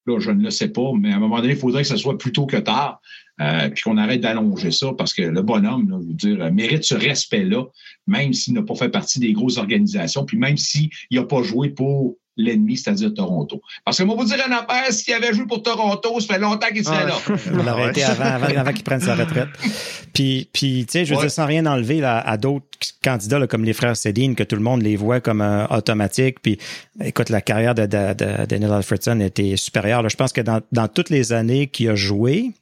Là, 0.07 0.19
je 0.19 0.31
ne 0.31 0.43
le 0.43 0.51
sais 0.51 0.69
pas, 0.69 0.91
mais 0.99 1.13
à 1.13 1.17
un 1.17 1.19
moment 1.19 1.41
donné, 1.41 1.55
il 1.55 1.59
faudrait 1.59 1.83
que 1.83 1.89
ce 1.89 1.97
soit 1.97 2.19
plus 2.19 2.33
tôt 2.33 2.47
que 2.47 2.57
tard, 2.57 3.01
euh, 3.41 3.69
puis 3.71 3.83
qu'on 3.83 3.97
arrête 3.97 4.21
d'allonger 4.21 4.71
ça, 4.71 4.93
parce 4.97 5.13
que 5.13 5.23
le 5.23 5.43
bonhomme, 5.43 5.91
là, 5.91 5.99
je 6.01 6.07
veux 6.09 6.37
dire, 6.37 6.53
mérite 6.53 6.85
ce 6.85 6.95
respect-là, 6.95 7.65
même 8.07 8.33
s'il 8.33 8.55
n'a 8.55 8.63
pas 8.63 8.75
fait 8.75 8.89
partie 8.89 9.19
des 9.19 9.33
grosses 9.33 9.59
organisations, 9.59 10.25
puis 10.25 10.39
même 10.39 10.57
s'il 10.57 10.91
n'a 11.11 11.25
pas 11.25 11.43
joué 11.43 11.71
pour 11.71 12.17
l'ennemi, 12.37 12.77
c'est-à-dire 12.77 13.15
Toronto. 13.15 13.63
Parce 13.85 13.99
que 13.99 14.03
moi, 14.03 14.17
vous 14.17 14.25
dire 14.25 14.39
un 14.47 14.53
affaire, 14.53 14.93
s'il 14.93 15.15
avait 15.15 15.33
joué 15.33 15.47
pour 15.47 15.63
Toronto, 15.63 16.21
ça 16.21 16.35
fait 16.35 16.41
longtemps 16.41 16.69
qu'il 16.69 16.85
serait 16.85 17.07
là. 17.07 17.15
On 17.53 17.63
l'aurait 17.63 17.91
été 17.91 18.05
avant, 18.05 18.25
avant, 18.25 18.73
qu'il 18.73 18.85
prenne 18.85 19.01
sa 19.01 19.15
retraite. 19.15 19.49
Puis, 20.13 20.49
puis 20.53 20.85
tu 20.87 20.93
sais, 20.93 21.05
je 21.05 21.15
veux 21.15 21.21
dire, 21.21 21.31
sans 21.31 21.47
rien 21.47 21.65
enlever 21.67 22.01
là, 22.01 22.19
à 22.19 22.37
d'autres 22.37 22.67
candidats 23.03 23.39
là, 23.39 23.47
comme 23.47 23.65
les 23.65 23.73
frères 23.73 23.97
Cédine, 23.97 24.35
que 24.35 24.43
tout 24.43 24.57
le 24.57 24.63
monde 24.63 24.83
les 24.83 24.97
voit 24.97 25.21
comme 25.21 25.41
euh, 25.41 25.67
automatiques. 25.69 26.41
Puis, 26.41 26.59
écoute, 27.03 27.31
la 27.31 27.41
carrière 27.41 27.75
de, 27.75 27.87
de, 27.87 28.15
de 28.15 28.47
Daniel 28.47 28.73
Alfredson 28.73 29.21
était 29.21 29.57
supérieure. 29.57 30.03
Là. 30.03 30.09
Je 30.09 30.17
pense 30.17 30.33
que 30.33 30.41
dans, 30.41 30.61
dans 30.73 30.89
toutes 30.89 31.11
les 31.11 31.33
années 31.33 31.69
qu'il 31.69 31.89
a 31.89 31.95
joué, 31.95 32.53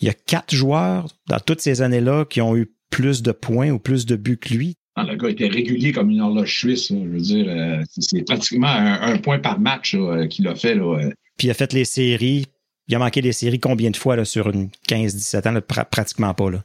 il 0.00 0.06
y 0.06 0.10
a 0.10 0.14
quatre 0.14 0.54
joueurs 0.54 1.08
dans 1.28 1.40
toutes 1.40 1.60
ces 1.60 1.82
années-là 1.82 2.24
qui 2.26 2.40
ont 2.40 2.56
eu 2.56 2.70
plus 2.90 3.22
de 3.22 3.32
points 3.32 3.70
ou 3.70 3.78
plus 3.78 4.06
de 4.06 4.16
buts 4.16 4.38
que 4.38 4.54
lui. 4.54 4.76
Ah, 4.98 5.04
le 5.04 5.14
gars 5.16 5.28
était 5.28 5.46
régulier 5.46 5.92
comme 5.92 6.08
une 6.08 6.22
horloge 6.22 6.58
suisse. 6.58 6.88
Je 6.88 6.94
veux 6.94 7.20
dire, 7.20 7.46
euh, 7.48 7.82
c'est 7.98 8.22
pratiquement 8.22 8.68
un, 8.68 9.18
point 9.18 9.38
par 9.38 9.60
match 9.60 9.94
euh, 9.94 10.26
qu'il 10.26 10.48
a 10.48 10.54
fait. 10.54 10.74
Là. 10.74 11.10
Puis 11.36 11.48
il 11.48 11.50
a 11.50 11.54
fait 11.54 11.74
les 11.74 11.84
séries. 11.84 12.46
Il 12.88 12.94
a 12.94 12.98
manqué 12.98 13.20
les 13.20 13.32
séries 13.32 13.60
combien 13.60 13.90
de 13.90 13.96
fois 13.96 14.16
là, 14.16 14.24
sur 14.24 14.48
une 14.48 14.70
15-17 14.88 15.48
ans? 15.48 15.84
pratiquement 15.90 16.32
pas. 16.32 16.50
Là? 16.50 16.62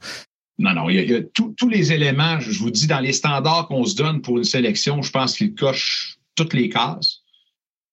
Non, 0.59 0.73
non. 0.73 0.89
Il 0.89 1.09
y 1.09 1.13
a, 1.13 1.21
tous 1.33 1.69
les 1.69 1.91
éléments, 1.91 2.39
je 2.39 2.57
vous 2.57 2.71
dis, 2.71 2.87
dans 2.87 2.99
les 3.01 3.11
standards 3.11 3.67
qu'on 3.67 3.83
se 3.83 3.95
donne 3.95 4.21
pour 4.21 4.37
une 4.37 4.43
sélection, 4.45 5.01
je 5.01 5.11
pense 5.11 5.35
qu'il 5.35 5.53
coche 5.53 6.17
toutes 6.35 6.53
les 6.53 6.69
cases. 6.69 7.20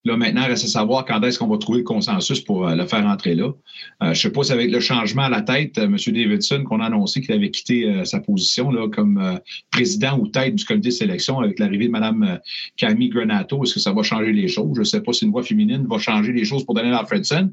Là, 0.08 0.16
maintenant, 0.16 0.46
reste 0.46 0.64
à 0.64 0.68
savoir 0.68 1.04
quand 1.04 1.20
est-ce 1.20 1.38
qu'on 1.38 1.48
va 1.48 1.58
trouver 1.58 1.80
le 1.80 1.84
consensus 1.84 2.40
pour 2.40 2.66
euh, 2.66 2.74
le 2.74 2.86
faire 2.86 3.04
entrer 3.04 3.34
là. 3.34 3.48
Euh, 3.48 3.52
je 4.00 4.08
ne 4.08 4.14
sais 4.14 4.30
pas 4.30 4.42
si 4.42 4.52
avec 4.52 4.70
le 4.70 4.80
changement 4.80 5.24
à 5.24 5.28
la 5.28 5.42
tête, 5.42 5.76
euh, 5.76 5.84
M. 5.84 5.96
Davidson, 5.96 6.64
qu'on 6.64 6.80
a 6.80 6.86
annoncé 6.86 7.20
qu'il 7.20 7.34
avait 7.34 7.50
quitté 7.50 8.04
sa 8.06 8.18
position 8.18 8.70
là, 8.70 8.88
comme 8.88 9.38
président 9.70 10.18
ou 10.18 10.26
tête 10.28 10.54
du 10.54 10.64
comité 10.64 10.88
de 10.88 10.94
sélection 10.94 11.40
avec 11.40 11.58
l'arrivée 11.58 11.88
de 11.88 11.90
Mme 11.90 12.38
Camille 12.78 13.10
Granato, 13.10 13.62
est-ce 13.62 13.74
que 13.74 13.80
ça 13.80 13.92
va 13.92 14.02
changer 14.02 14.32
les 14.32 14.48
choses? 14.48 14.70
Je 14.76 14.80
ne 14.80 14.84
sais 14.84 15.02
pas 15.02 15.12
si 15.12 15.26
une 15.26 15.30
voix 15.30 15.42
féminine 15.42 15.86
va 15.86 15.98
changer 15.98 16.32
les 16.32 16.46
choses 16.46 16.64
pour 16.64 16.74
Daniel 16.74 16.94
Alfredson, 16.94 17.52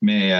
mais 0.00 0.30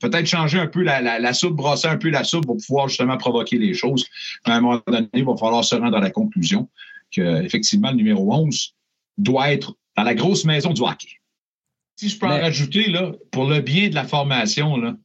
peut-être 0.00 0.26
changer 0.26 0.58
un 0.58 0.66
peu 0.66 0.82
la, 0.82 1.00
la, 1.00 1.32
soupe, 1.32 1.54
brasser 1.54 1.86
un 1.86 1.98
peu 1.98 2.10
la 2.10 2.24
soupe 2.24 2.46
pour 2.46 2.56
pouvoir 2.56 2.88
justement 2.88 3.16
provoquer 3.16 3.58
les 3.58 3.74
choses. 3.74 4.06
À 4.44 4.56
un 4.56 4.60
moment 4.60 4.82
donné, 4.86 5.08
il 5.14 5.24
va 5.24 5.36
falloir 5.36 5.64
se 5.64 5.76
rendre 5.76 5.96
à 5.96 6.00
la 6.00 6.10
conclusion 6.10 6.68
qu'effectivement, 7.12 7.90
le 7.90 7.96
numéro 7.96 8.32
11 8.32 8.74
doit 9.18 9.52
être 9.52 9.76
dans 9.96 10.02
la 10.02 10.14
grosse 10.14 10.44
maison 10.44 10.72
du 10.72 10.82
hockey. 10.82 11.20
Si 11.96 12.08
je 12.08 12.18
peux 12.18 12.26
en 12.26 12.40
rajouter, 12.40 12.90
là, 12.90 13.12
pour 13.30 13.46
le 13.46 13.60
bien 13.60 13.88
de 13.88 13.94
la 13.94 14.04
formation, 14.04 14.76
là, 14.76 14.96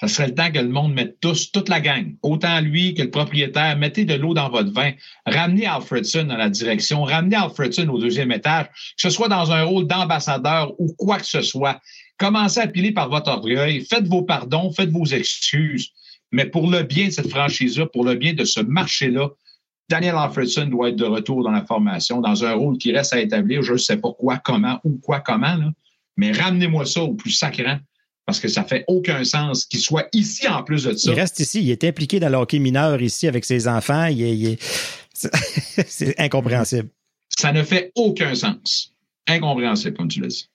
ça 0.00 0.08
serait 0.08 0.28
le 0.28 0.34
temps 0.34 0.52
que 0.52 0.58
le 0.58 0.68
monde 0.68 0.92
mette 0.92 1.20
tous, 1.20 1.50
toute 1.50 1.70
la 1.70 1.80
gang, 1.80 2.16
autant 2.22 2.60
lui 2.60 2.92
que 2.92 3.02
le 3.02 3.10
propriétaire, 3.10 3.78
mettez 3.78 4.04
de 4.04 4.12
l'eau 4.12 4.34
dans 4.34 4.50
votre 4.50 4.70
vin, 4.70 4.92
ramenez 5.24 5.64
Alfredson 5.64 6.24
dans 6.24 6.36
la 6.36 6.50
direction, 6.50 7.02
ramenez 7.02 7.36
Alfredson 7.36 7.88
au 7.88 7.98
deuxième 7.98 8.30
étage, 8.30 8.66
que 8.66 9.02
ce 9.02 9.10
soit 9.10 9.28
dans 9.28 9.52
un 9.52 9.62
rôle 9.62 9.86
d'ambassadeur 9.86 10.78
ou 10.78 10.92
quoi 10.98 11.18
que 11.18 11.24
ce 11.24 11.40
soit. 11.40 11.80
Commencez 12.18 12.60
à 12.60 12.66
piler 12.66 12.92
par 12.92 13.08
votre 13.08 13.30
orgueil, 13.30 13.86
faites 13.86 14.06
vos 14.06 14.22
pardons, 14.22 14.70
faites 14.70 14.90
vos 14.90 15.06
excuses, 15.06 15.92
mais 16.30 16.44
pour 16.44 16.70
le 16.70 16.82
bien 16.82 17.06
de 17.06 17.12
cette 17.12 17.30
franchise-là, 17.30 17.86
pour 17.86 18.04
le 18.04 18.16
bien 18.16 18.34
de 18.34 18.44
ce 18.44 18.60
marché-là, 18.60 19.30
Daniel 19.88 20.16
Alfredson 20.16 20.66
doit 20.66 20.88
être 20.88 20.96
de 20.96 21.04
retour 21.04 21.44
dans 21.44 21.50
la 21.50 21.64
formation, 21.64 22.20
dans 22.20 22.44
un 22.44 22.54
rôle 22.54 22.76
qui 22.78 22.92
reste 22.92 23.12
à 23.12 23.20
établir. 23.20 23.62
Je 23.62 23.74
ne 23.74 23.78
sais 23.78 23.96
pas 23.96 24.12
quoi, 24.12 24.38
comment 24.38 24.80
ou 24.84 24.98
quoi, 25.02 25.20
comment, 25.20 25.54
là. 25.54 25.70
mais 26.16 26.32
ramenez-moi 26.32 26.84
ça 26.86 27.02
au 27.02 27.14
plus 27.14 27.30
sacrant 27.30 27.78
parce 28.24 28.40
que 28.40 28.48
ça 28.48 28.64
fait 28.64 28.84
aucun 28.88 29.22
sens 29.22 29.64
qu'il 29.64 29.78
soit 29.78 30.08
ici 30.12 30.48
en 30.48 30.64
plus 30.64 30.84
de 30.84 30.92
ça. 30.94 31.12
Il 31.12 31.14
reste 31.14 31.38
ici, 31.38 31.62
il 31.62 31.70
est 31.70 31.84
impliqué 31.84 32.18
dans 32.18 32.28
le 32.28 32.36
hockey 32.36 32.58
mineur 32.58 33.00
ici 33.00 33.28
avec 33.28 33.44
ses 33.44 33.68
enfants. 33.68 34.06
Il 34.06 34.58
C'est 35.86 36.18
incompréhensible. 36.20 36.88
Ça 37.28 37.52
ne 37.52 37.62
fait 37.62 37.92
aucun 37.94 38.34
sens. 38.34 38.92
Incompréhensible, 39.28 39.96
comme 39.96 40.08
tu 40.08 40.20
l'as 40.20 40.28
dit. 40.28 40.48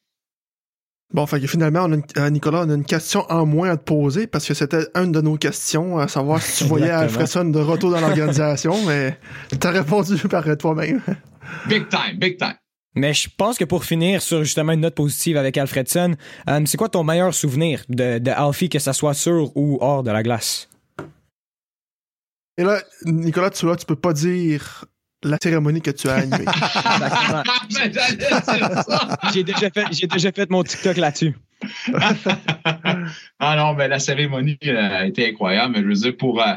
Bon, 1.13 1.25
fait 1.25 1.41
que 1.41 1.47
finalement, 1.47 1.85
on 1.87 1.93
a 1.93 1.97
euh, 2.17 2.29
Nicolas, 2.29 2.63
on 2.65 2.69
a 2.69 2.73
une 2.73 2.85
question 2.85 3.25
en 3.29 3.45
moins 3.45 3.71
à 3.71 3.77
te 3.77 3.83
poser 3.83 4.27
parce 4.27 4.47
que 4.47 4.53
c'était 4.53 4.87
une 4.95 5.11
de 5.11 5.19
nos 5.19 5.35
questions, 5.35 5.97
à 5.97 6.07
savoir 6.07 6.41
si 6.41 6.63
tu 6.63 6.69
voyais 6.69 6.89
Alfredson 6.89 7.45
de 7.45 7.59
retour 7.59 7.91
dans 7.91 7.99
l'organisation, 7.99 8.75
mais 8.87 9.19
tu 9.49 9.67
as 9.67 9.71
répondu 9.71 10.15
par 10.29 10.45
toi-même. 10.57 11.01
Big 11.67 11.89
time, 11.89 12.17
big 12.17 12.37
time. 12.37 12.55
Mais 12.95 13.13
je 13.13 13.29
pense 13.37 13.57
que 13.57 13.65
pour 13.65 13.83
finir 13.83 14.21
sur 14.21 14.43
justement 14.43 14.71
une 14.71 14.81
note 14.81 14.95
positive 14.95 15.37
avec 15.37 15.57
Alfredson, 15.57 16.15
euh, 16.49 16.61
c'est 16.65 16.77
quoi 16.77 16.89
ton 16.89 17.03
meilleur 17.03 17.33
souvenir 17.33 17.83
de, 17.89 18.19
de 18.19 18.31
Alfie, 18.31 18.69
que 18.69 18.79
ça 18.79 18.93
soit 18.93 19.13
sur 19.13 19.55
ou 19.55 19.77
hors 19.81 20.03
de 20.03 20.11
la 20.11 20.23
glace? 20.23 20.69
Et 22.57 22.63
là, 22.63 22.81
Nicolas, 23.05 23.49
tu 23.49 23.65
vois, 23.65 23.75
tu 23.75 23.85
peux 23.85 23.95
pas 23.95 24.13
dire 24.13 24.85
la 25.23 25.37
cérémonie 25.41 25.81
que 25.81 25.91
tu 25.91 26.09
as 26.09 26.15
animée. 26.15 26.45
j'ai 29.33 29.43
déjà 29.43 29.69
fait, 29.69 29.85
j'ai 29.91 30.07
déjà 30.07 30.31
fait 30.31 30.49
mon 30.49 30.63
TikTok 30.63 30.97
là-dessus. 30.97 31.35
ah 33.39 33.55
non, 33.55 33.73
mais 33.75 33.87
la 33.87 33.99
cérémonie 33.99 34.57
euh, 34.65 34.99
a 34.99 35.05
été 35.05 35.29
incroyable. 35.29 35.75
Mais 35.75 35.81
je 35.81 35.87
veux 35.87 35.93
dire, 35.93 36.17
pour 36.17 36.41
euh, 36.41 36.53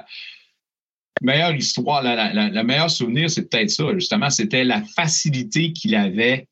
meilleure 1.21 1.55
histoire, 1.55 2.03
la, 2.03 2.33
la, 2.33 2.63
meilleure 2.63 2.91
souvenir, 2.91 3.31
c'est 3.31 3.49
peut-être 3.49 3.71
ça, 3.71 3.85
justement, 3.95 4.31
c'était 4.31 4.65
la 4.65 4.83
facilité 4.83 5.73
qu'il 5.73 5.95
avait 5.95 6.49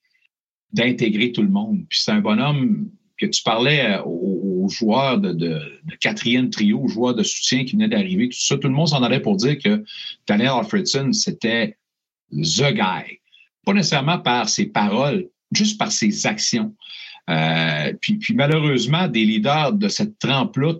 d'intégrer 0.73 1.33
tout 1.33 1.43
le 1.43 1.49
monde. 1.49 1.85
Puis 1.89 2.01
c'est 2.03 2.13
un 2.13 2.21
bonhomme 2.21 2.91
que 3.19 3.27
tu 3.27 3.43
parlais 3.43 3.97
euh, 3.97 4.03
aux, 4.05 4.69
joueurs 4.69 5.19
de, 5.19 5.33
de, 5.33 5.61
quatrième 6.01 6.51
trio, 6.51 6.81
aux 6.81 6.89
joueurs 6.89 7.15
de 7.15 7.23
soutien 7.23 7.65
qui 7.65 7.73
venaient 7.73 7.89
d'arriver, 7.89 8.29
tout 8.29 8.39
ça, 8.39 8.57
tout 8.57 8.69
le 8.69 8.75
monde 8.75 8.89
s'en 8.89 9.03
allait 9.03 9.21
pour 9.21 9.37
dire 9.37 9.59
que 9.59 9.85
Daniel 10.27 10.51
Alfredson, 10.51 11.13
c'était 11.13 11.77
the 12.33 12.73
guy. 12.73 13.21
Pas 13.65 13.73
nécessairement 13.73 14.19
par 14.19 14.49
ses 14.49 14.67
paroles, 14.67 15.29
juste 15.53 15.79
par 15.79 15.93
ses 15.93 16.27
actions. 16.27 16.75
Euh, 17.31 17.93
puis, 18.01 18.15
puis 18.15 18.35
malheureusement, 18.35 19.07
des 19.07 19.25
leaders 19.25 19.73
de 19.75 19.89
cette 19.89 20.19
trempe-là 20.19 20.75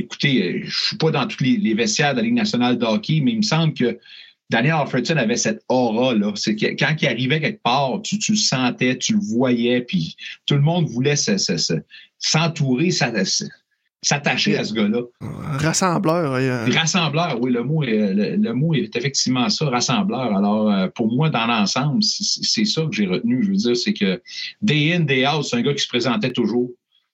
écoutez, 0.00 0.42
euh, 0.42 0.60
je 0.62 0.66
ne 0.66 0.70
suis 0.70 0.96
pas 0.96 1.10
dans 1.10 1.26
tous 1.26 1.42
les, 1.42 1.74
vestiaires 1.74 2.12
de 2.12 2.18
la 2.18 2.24
Ligue 2.24 2.34
nationale 2.34 2.78
de 2.78 2.84
hockey, 2.84 3.20
mais 3.22 3.32
il 3.32 3.38
me 3.38 3.42
semble 3.42 3.74
que 3.74 3.98
Daniel 4.48 4.74
Alfredson 4.74 5.16
avait 5.16 5.36
cette 5.36 5.62
aura-là. 5.68 6.32
C'est 6.34 6.56
que 6.56 6.66
quand 6.66 6.94
il 7.00 7.06
arrivait 7.06 7.40
quelque 7.40 7.62
part, 7.62 8.00
tu, 8.02 8.18
le 8.28 8.36
sentais, 8.36 8.98
tu 8.98 9.14
le 9.14 9.20
voyais, 9.20 9.82
puis 9.82 10.16
tout 10.46 10.54
le 10.54 10.60
monde 10.60 10.86
voulait 10.88 11.16
s'entourer, 12.18 12.90
s'attacher 14.02 14.56
à 14.56 14.64
ce 14.64 14.72
gars-là. 14.72 15.02
Rassembleur. 15.20 16.32
Rassembleur, 16.72 17.38
oui, 17.40 17.52
le 17.52 17.62
mot, 17.62 17.82
est, 17.82 18.14
le, 18.14 18.52
mot 18.54 18.74
est 18.74 18.96
effectivement 18.96 19.48
ça, 19.48 19.68
rassembleur. 19.68 20.34
Alors, 20.36 20.70
euh, 20.70 20.88
pour 20.88 21.12
moi, 21.12 21.28
dans 21.28 21.46
l'ensemble, 21.46 22.02
c'est 22.02 22.64
ça 22.64 22.82
que 22.82 22.92
j'ai 22.92 23.06
retenu. 23.06 23.42
Je 23.42 23.50
veux 23.50 23.56
dire, 23.56 23.76
c'est 23.76 23.92
que 23.92 24.22
day 24.62 24.94
in, 24.94 25.00
day 25.00 25.26
out, 25.26 25.44
c'est 25.44 25.56
un 25.56 25.62
gars 25.62 25.74
qui 25.74 25.82
se 25.82 25.88
présentait 25.88 26.32
toujours. 26.32 26.70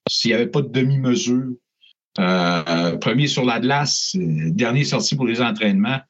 S'il 0.09 0.31
n'y 0.31 0.35
avait 0.35 0.47
pas 0.47 0.63
de 0.63 0.69
demi-mesure, 0.69 1.55
euh, 2.19 2.97
premier 2.97 3.27
sur 3.27 3.45
la 3.45 3.61
glace, 3.61 4.15
euh, 4.17 4.51
dernier 4.51 4.85
sorti 4.85 5.17
pour 5.17 5.27
les 5.27 5.41
entraînements. 5.41 6.01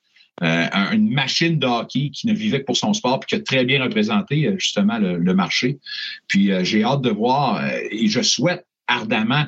Euh, 0.43 0.66
une 0.93 1.11
machine 1.11 1.59
de 1.59 1.66
hockey 1.66 2.11
qui 2.11 2.27
ne 2.27 2.35
vivait 2.35 2.61
que 2.61 2.66
pour 2.66 2.77
son 2.77 2.93
sport 2.93 3.20
puis 3.20 3.29
qui 3.29 3.35
a 3.37 3.41
très 3.41 3.64
bien 3.64 3.83
représenté 3.83 4.53
justement 4.59 4.99
le, 4.99 5.16
le 5.16 5.35
marché. 5.35 5.79
Puis 6.29 6.51
j'ai 6.62 6.85
hâte 6.85 7.01
de 7.01 7.09
voir 7.09 7.64
et 7.91 8.07
je 8.07 8.20
souhaite 8.20 8.66
ardemment 8.87 9.47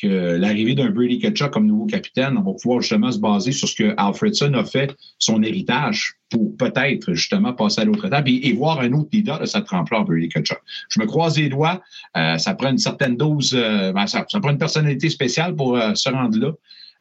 que 0.00 0.36
l'arrivée 0.36 0.74
d'un 0.74 0.90
Brady 0.90 1.18
Ketchuk 1.18 1.50
comme 1.50 1.66
nouveau 1.66 1.86
capitaine, 1.86 2.36
on 2.36 2.42
va 2.42 2.52
pouvoir 2.60 2.80
justement 2.80 3.12
se 3.12 3.18
baser 3.18 3.52
sur 3.52 3.68
ce 3.68 3.76
que 3.76 3.94
Alfredson 3.96 4.52
a 4.54 4.64
fait, 4.64 4.94
son 5.18 5.42
héritage, 5.42 6.14
pour 6.30 6.56
peut-être 6.56 7.12
justement 7.14 7.52
passer 7.52 7.82
à 7.82 7.84
l'autre 7.84 8.06
étape 8.06 8.26
et, 8.26 8.52
voir 8.52 8.80
un 8.80 8.92
autre 8.92 9.08
leader 9.12 9.38
de 9.38 9.46
cette 9.46 9.66
trempe-là, 9.66 10.02
Brady 10.04 10.28
Ketchuk. 10.28 10.58
Je 10.88 11.00
me 11.00 11.06
croise 11.06 11.38
les 11.38 11.48
doigts, 11.48 11.80
euh, 12.16 12.38
ça 12.38 12.54
prend 12.54 12.70
une 12.70 12.78
certaine 12.78 13.16
dose, 13.16 13.54
euh, 13.54 13.92
ben, 13.92 14.06
ça, 14.06 14.24
prend 14.24 14.50
une 14.50 14.58
personnalité 14.58 15.10
spéciale 15.10 15.54
pour 15.54 15.76
euh, 15.76 15.94
se 15.94 16.08
rendre 16.08 16.38
là 16.38 16.52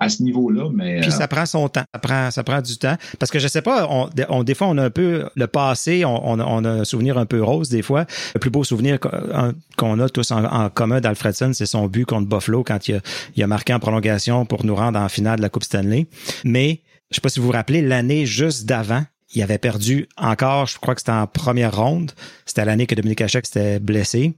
à 0.04 0.10
ce 0.10 0.24
niveau-là. 0.24 0.70
Mais, 0.74 1.01
Puis 1.01 1.12
ça 1.12 1.28
prend 1.28 1.45
son 1.45 1.68
temps. 1.70 1.84
Ça 1.93 1.99
prend, 1.99 2.32
ça 2.32 2.43
prend 2.43 2.62
du 2.62 2.78
temps. 2.78 2.95
Parce 3.20 3.32
que 3.32 3.39
je 3.39 3.47
sais 3.47 3.62
pas, 3.62 3.88
on, 3.89 4.43
des 4.43 4.56
fois, 4.56 4.68
on 4.68 4.78
a 4.78 4.84
un 4.84 4.89
peu 4.89 5.26
le 5.36 5.47
passé, 5.47 6.06
on, 6.06 6.39
a 6.39 6.70
un 6.70 6.84
souvenir 6.84 7.18
un 7.18 7.26
peu 7.26 7.43
rose 7.43 7.70
des 7.70 7.82
fois. 7.82 8.06
Le 8.34 8.39
plus 8.39 8.49
beau 8.49 8.64
souvenir 8.64 8.99
qu'on 8.99 9.99
a 9.99 10.10
tous 10.10 10.32
en, 10.32 10.70
commun 10.70 11.01
d'Alfredson, 11.01 11.51
c'est 11.54 11.66
son 11.66 11.88
but 11.88 12.06
contre 12.06 12.28
Buffalo 12.28 12.64
quand 12.64 12.88
il 12.88 12.95
a, 12.95 12.99
il 13.36 13.43
a 13.43 13.47
marqué 13.47 13.74
en 13.74 13.80
prolongation 13.80 14.45
pour 14.45 14.66
nous 14.66 14.76
rendre 14.76 14.99
en 14.99 15.10
finale 15.10 15.38
de 15.38 15.41
la 15.41 15.49
Coupe 15.49 15.64
Stanley. 15.64 16.08
Mais 16.43 16.82
je 17.10 17.16
sais 17.16 17.22
pas 17.22 17.30
si 17.30 17.39
vous 17.39 17.47
vous 17.47 17.51
rappelez, 17.51 17.82
l'année 17.82 18.26
juste 18.26 18.66
d'avant, 18.66 19.04
il 19.36 19.41
avait 19.41 19.58
perdu 19.58 20.08
encore, 20.18 20.68
je 20.68 20.78
crois 20.78 20.95
que 20.95 21.01
c'était 21.01 21.12
en 21.12 21.28
première 21.28 21.76
ronde. 21.76 22.12
C'était 22.45 22.66
l'année 22.66 22.86
que 22.86 22.95
Dominique 22.95 23.22
Hachek 23.22 23.45
s'était 23.45 23.80
blessé. 23.80 24.34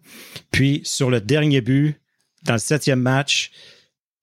Puis 0.51 0.81
sur 0.83 1.09
le 1.09 1.21
dernier 1.21 1.61
but, 1.61 1.99
dans 2.43 2.53
le 2.53 2.59
septième 2.59 3.01
match, 3.01 3.51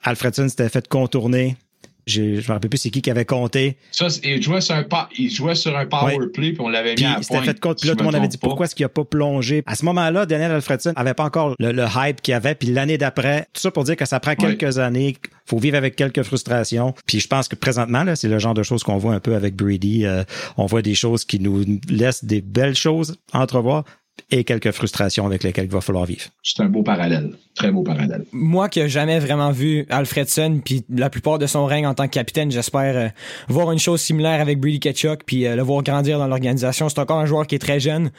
Alfredson 0.03 0.49
s'était 0.49 0.69
fait 0.69 0.89
contourner. 0.89 1.57
Je 2.07 2.23
ne 2.23 2.37
me 2.37 2.47
rappelle 2.49 2.69
plus 2.69 2.79
c'est 2.79 2.91
qui 2.91 3.01
qui 3.01 3.11
avait 3.11 3.25
compté. 3.25 3.77
Ça, 3.93 4.09
il 4.25 4.43
jouait 4.43 4.61
sur 4.61 4.75
un, 4.75 4.85
il 5.17 5.31
jouait 5.31 5.55
sur 5.55 5.77
un 5.77 5.87
power 5.87 6.17
play, 6.33 6.53
puis 6.53 6.61
on 6.61 6.69
l'avait 6.69 6.97
mis 6.97 7.05
à 7.05 7.15
point. 7.15 7.23
C'était 7.23 7.45
fait 7.45 7.61
compte, 7.61 7.79
puis 7.79 7.89
là, 7.89 7.95
tout 7.95 8.01
le 8.01 8.07
monde 8.07 8.17
avait 8.17 8.29
dit 8.29 8.39
pourquoi 8.39 8.67
est-ce 8.67 8.75
qu'il 8.75 8.85
n'a 8.85 8.89
pas 8.89 9.05
plongé? 9.05 9.63
À 9.67 9.77
ce 9.77 9.85
moment-là, 9.85 10.27
Daniel 10.27 10.51
Alfredson 10.51 10.95
n'avait 10.97 11.15
pas 11.15 11.25
encore 11.25 11.55
le, 11.61 11.85
hype 11.95 12.21
qu'il 12.21 12.35
avait, 12.35 12.57
puis 12.57 12.69
l'année 12.69 12.99
d'après, 12.99 13.47
tout 13.53 13.61
ça 13.61 13.71
pour 13.71 13.85
dire 13.85 13.97
que 13.97 14.05
ça 14.05 14.19
prend 14.19 14.35
quelques 14.35 14.79
années, 14.79 15.17
faut 15.47 15.59
vivre 15.59 15.77
avec 15.77 15.95
quelques 15.95 16.23
frustrations. 16.23 16.93
Puis 17.07 17.21
je 17.21 17.29
pense 17.29 17.47
que 17.47 17.55
présentement, 17.55 18.03
là, 18.03 18.17
c'est 18.17 18.29
le 18.29 18.39
genre 18.41 18.55
de 18.55 18.65
choses 18.65 18.83
qu'on 18.83 18.99
voit 18.99 19.15
un 19.15 19.21
peu 19.21 19.37
avec 19.37 19.55
Brady. 19.55 20.05
Euh, 20.05 20.25
on 20.57 20.67
voit 20.67 20.83
des 20.83 20.95
choses 20.95 21.25
qui 21.25 21.39
nous 21.39 21.65
laissent 21.89 22.25
des 22.25 22.41
belles 22.41 22.77
choses 22.77 23.17
entrevoir, 23.33 23.85
et 24.31 24.45
quelques 24.45 24.71
frustrations 24.71 25.27
avec 25.27 25.43
lesquelles 25.43 25.67
il 25.67 25.71
va 25.71 25.81
falloir 25.81 26.07
vivre. 26.07 26.23
C'est 26.43 26.63
un 26.63 26.69
beau 26.69 26.83
parallèle, 26.83 27.33
très 27.55 27.71
beau 27.71 27.83
parallèle. 27.83 28.25
Moi 28.33 28.69
qui 28.69 28.81
n'ai 28.81 28.89
jamais 28.89 29.19
vraiment 29.19 29.51
vu 29.51 29.85
Alfredson, 29.91 30.61
puis 30.65 30.85
la 30.89 31.11
plupart 31.11 31.39
de 31.39 31.47
son 31.47 31.67
règne 31.67 31.87
en 31.87 31.95
tant 31.95 32.07
que 32.07 32.13
capitaine, 32.13 32.51
j'espère 32.51 32.97
euh, 32.97 33.09
voir 33.49 33.71
une 33.73 33.79
chose 33.79 34.01
similaire 34.01 34.41
avec 34.41 34.59
Brady 34.59 34.81
Ketchuk, 34.81 35.25
puis 35.27 35.47
euh, 35.47 35.55
le 35.55 35.63
voir 35.63 35.83
grandir 35.83 36.19
dans 36.19 36.27
l'organisation. 36.27 36.89
C'est 36.89 36.99
encore 36.99 37.19
un 37.19 37.27
joueur 37.27 37.47
qui 37.47 37.55
est 37.55 37.61
très 37.61 37.79
jeune. 37.79 38.11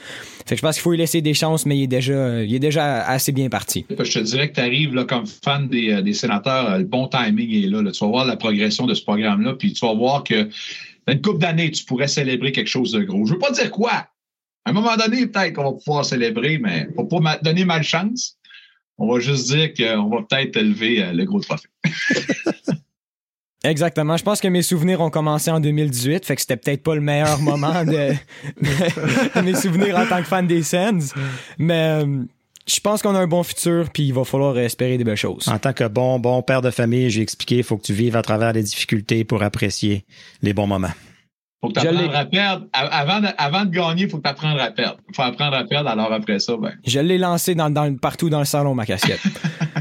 Fait 0.46 0.56
que 0.56 0.58
je 0.58 0.62
pense 0.62 0.76
qu'il 0.76 0.84
faut 0.84 0.92
lui 0.92 1.00
laisser 1.00 1.22
des 1.22 1.34
chances, 1.34 1.66
mais 1.66 1.78
il 1.78 1.84
est 1.84 1.88
déjà, 1.88 2.44
il 2.44 2.54
est 2.54 2.60
déjà 2.60 3.04
assez 3.06 3.32
bien 3.32 3.50
parti. 3.50 3.86
Je 3.90 3.96
te 3.96 4.20
dirais 4.20 4.50
que 4.50 4.56
tu 4.56 4.62
arrives 4.62 5.06
comme 5.06 5.26
fan 5.26 5.68
des, 5.68 5.92
euh, 5.92 6.14
sénateurs, 6.14 6.78
le 6.78 6.86
bon 6.86 7.08
timing 7.08 7.64
est 7.64 7.68
là, 7.68 7.92
Tu 7.92 8.00
vas 8.04 8.10
voir 8.10 8.26
la 8.26 8.38
progression 8.38 8.86
de 8.86 8.94
ce 8.94 9.04
programme-là, 9.04 9.54
puis 9.54 9.74
tu 9.74 9.86
vas 9.86 9.94
voir 9.94 10.24
que 10.24 10.48
dans 11.08 11.14
une 11.14 11.22
couple 11.22 11.40
d'années, 11.40 11.72
tu 11.72 11.84
pourrais 11.86 12.08
célébrer 12.08 12.52
quelque 12.52 12.70
chose 12.70 12.92
de 12.92 13.02
gros. 13.02 13.26
Je 13.26 13.34
veux 13.34 13.40
pas 13.40 13.52
dire 13.52 13.72
quoi, 13.72 14.08
à 14.66 14.70
un 14.70 14.74
moment 14.74 14.96
donné, 14.96 15.28
peut-être 15.28 15.54
qu'on 15.54 15.64
va 15.64 15.74
pouvoir 15.74 16.06
célébrer, 16.06 16.58
mais 16.58 16.88
pour 16.96 17.08
pas 17.08 17.38
donner 17.40 17.66
malchance, 17.66 18.38
on 18.98 19.12
va 19.12 19.20
juste 19.20 19.52
dire 19.52 19.74
qu'on 19.74 20.10
va 20.10 20.22
peut-être 20.24 20.58
élever 20.58 21.04
euh, 21.04 21.12
le 21.14 21.26
gros 21.26 21.42
trophée. 21.42 21.68
Exactement. 23.66 24.18
Je 24.18 24.24
pense 24.24 24.42
que 24.42 24.48
mes 24.50 24.62
souvenirs 24.62 25.00
ont 25.00 25.10
commencé 25.10 25.50
en 25.50 25.62
2018, 25.62 26.26
fait 26.26 26.36
que 26.36 26.42
c'était 26.42 26.58
peut-être 26.58 26.84
pas 26.84 26.96
le 26.96 27.02
meilleur 27.02 27.40
moment 27.40 27.86
de, 27.86 28.14
mes 29.42 29.56
souvenirs 29.56 29.98
en 29.98 30.06
tant 30.06 30.18
que 30.18 30.28
fan 30.28 30.46
des 30.48 30.64
Sens. 30.64 31.14
Mais 31.58 32.04
euh, 32.04 32.24
je 32.68 32.80
pense 32.82 33.02
qu'on 33.02 33.16
a 33.16 33.20
un 33.20 33.28
bon 33.28 33.42
futur, 33.44 33.90
puis 33.90 34.04
il 34.04 34.14
va 34.14 34.26
falloir 34.26 34.58
espérer 34.58 34.98
des 34.98 35.06
belles 35.06 35.16
choses. 35.16 35.48
En 35.48 35.60
tant 35.60 35.72
que 35.72 35.88
bon, 35.88 36.20
bon 36.20 36.42
père 36.42 36.62
de 36.62 36.72
famille, 36.72 37.10
j'ai 37.10 37.22
expliqué, 37.22 37.58
il 37.58 37.64
faut 37.64 37.78
que 37.78 37.84
tu 37.84 37.94
vives 37.94 38.18
à 38.18 38.22
travers 38.22 38.52
les 38.52 38.64
difficultés 38.64 39.24
pour 39.24 39.44
apprécier 39.44 40.04
les 40.42 40.54
bons 40.54 40.68
moments 40.68 40.92
faut 41.64 41.70
que 41.70 41.80
tu 41.80 41.88
apprennes 41.88 42.14
à 42.14 42.26
perdre. 42.26 42.66
Avant 42.74 43.22
de, 43.22 43.28
avant 43.38 43.66
de 43.66 43.70
gagner, 43.70 44.04
il 44.04 44.10
faut 44.10 44.18
que 44.18 44.24
tu 44.24 44.30
apprennes 44.30 44.60
à 44.60 44.72
perdre. 44.72 44.98
Il 45.08 45.16
faut 45.16 45.22
apprendre 45.22 45.56
à 45.56 45.64
perdre, 45.64 45.90
alors 45.90 46.12
après 46.12 46.40
ça, 46.40 46.58
ben. 46.58 46.74
Je 46.86 47.00
l'ai 47.00 47.18
lancé 47.18 47.56
dans, 47.56 47.70
dans, 47.70 47.96
partout 47.96 48.30
dans 48.30 48.40
le 48.40 48.46
salon, 48.46 48.76
ma 48.76 48.86
casquette. 48.86 49.22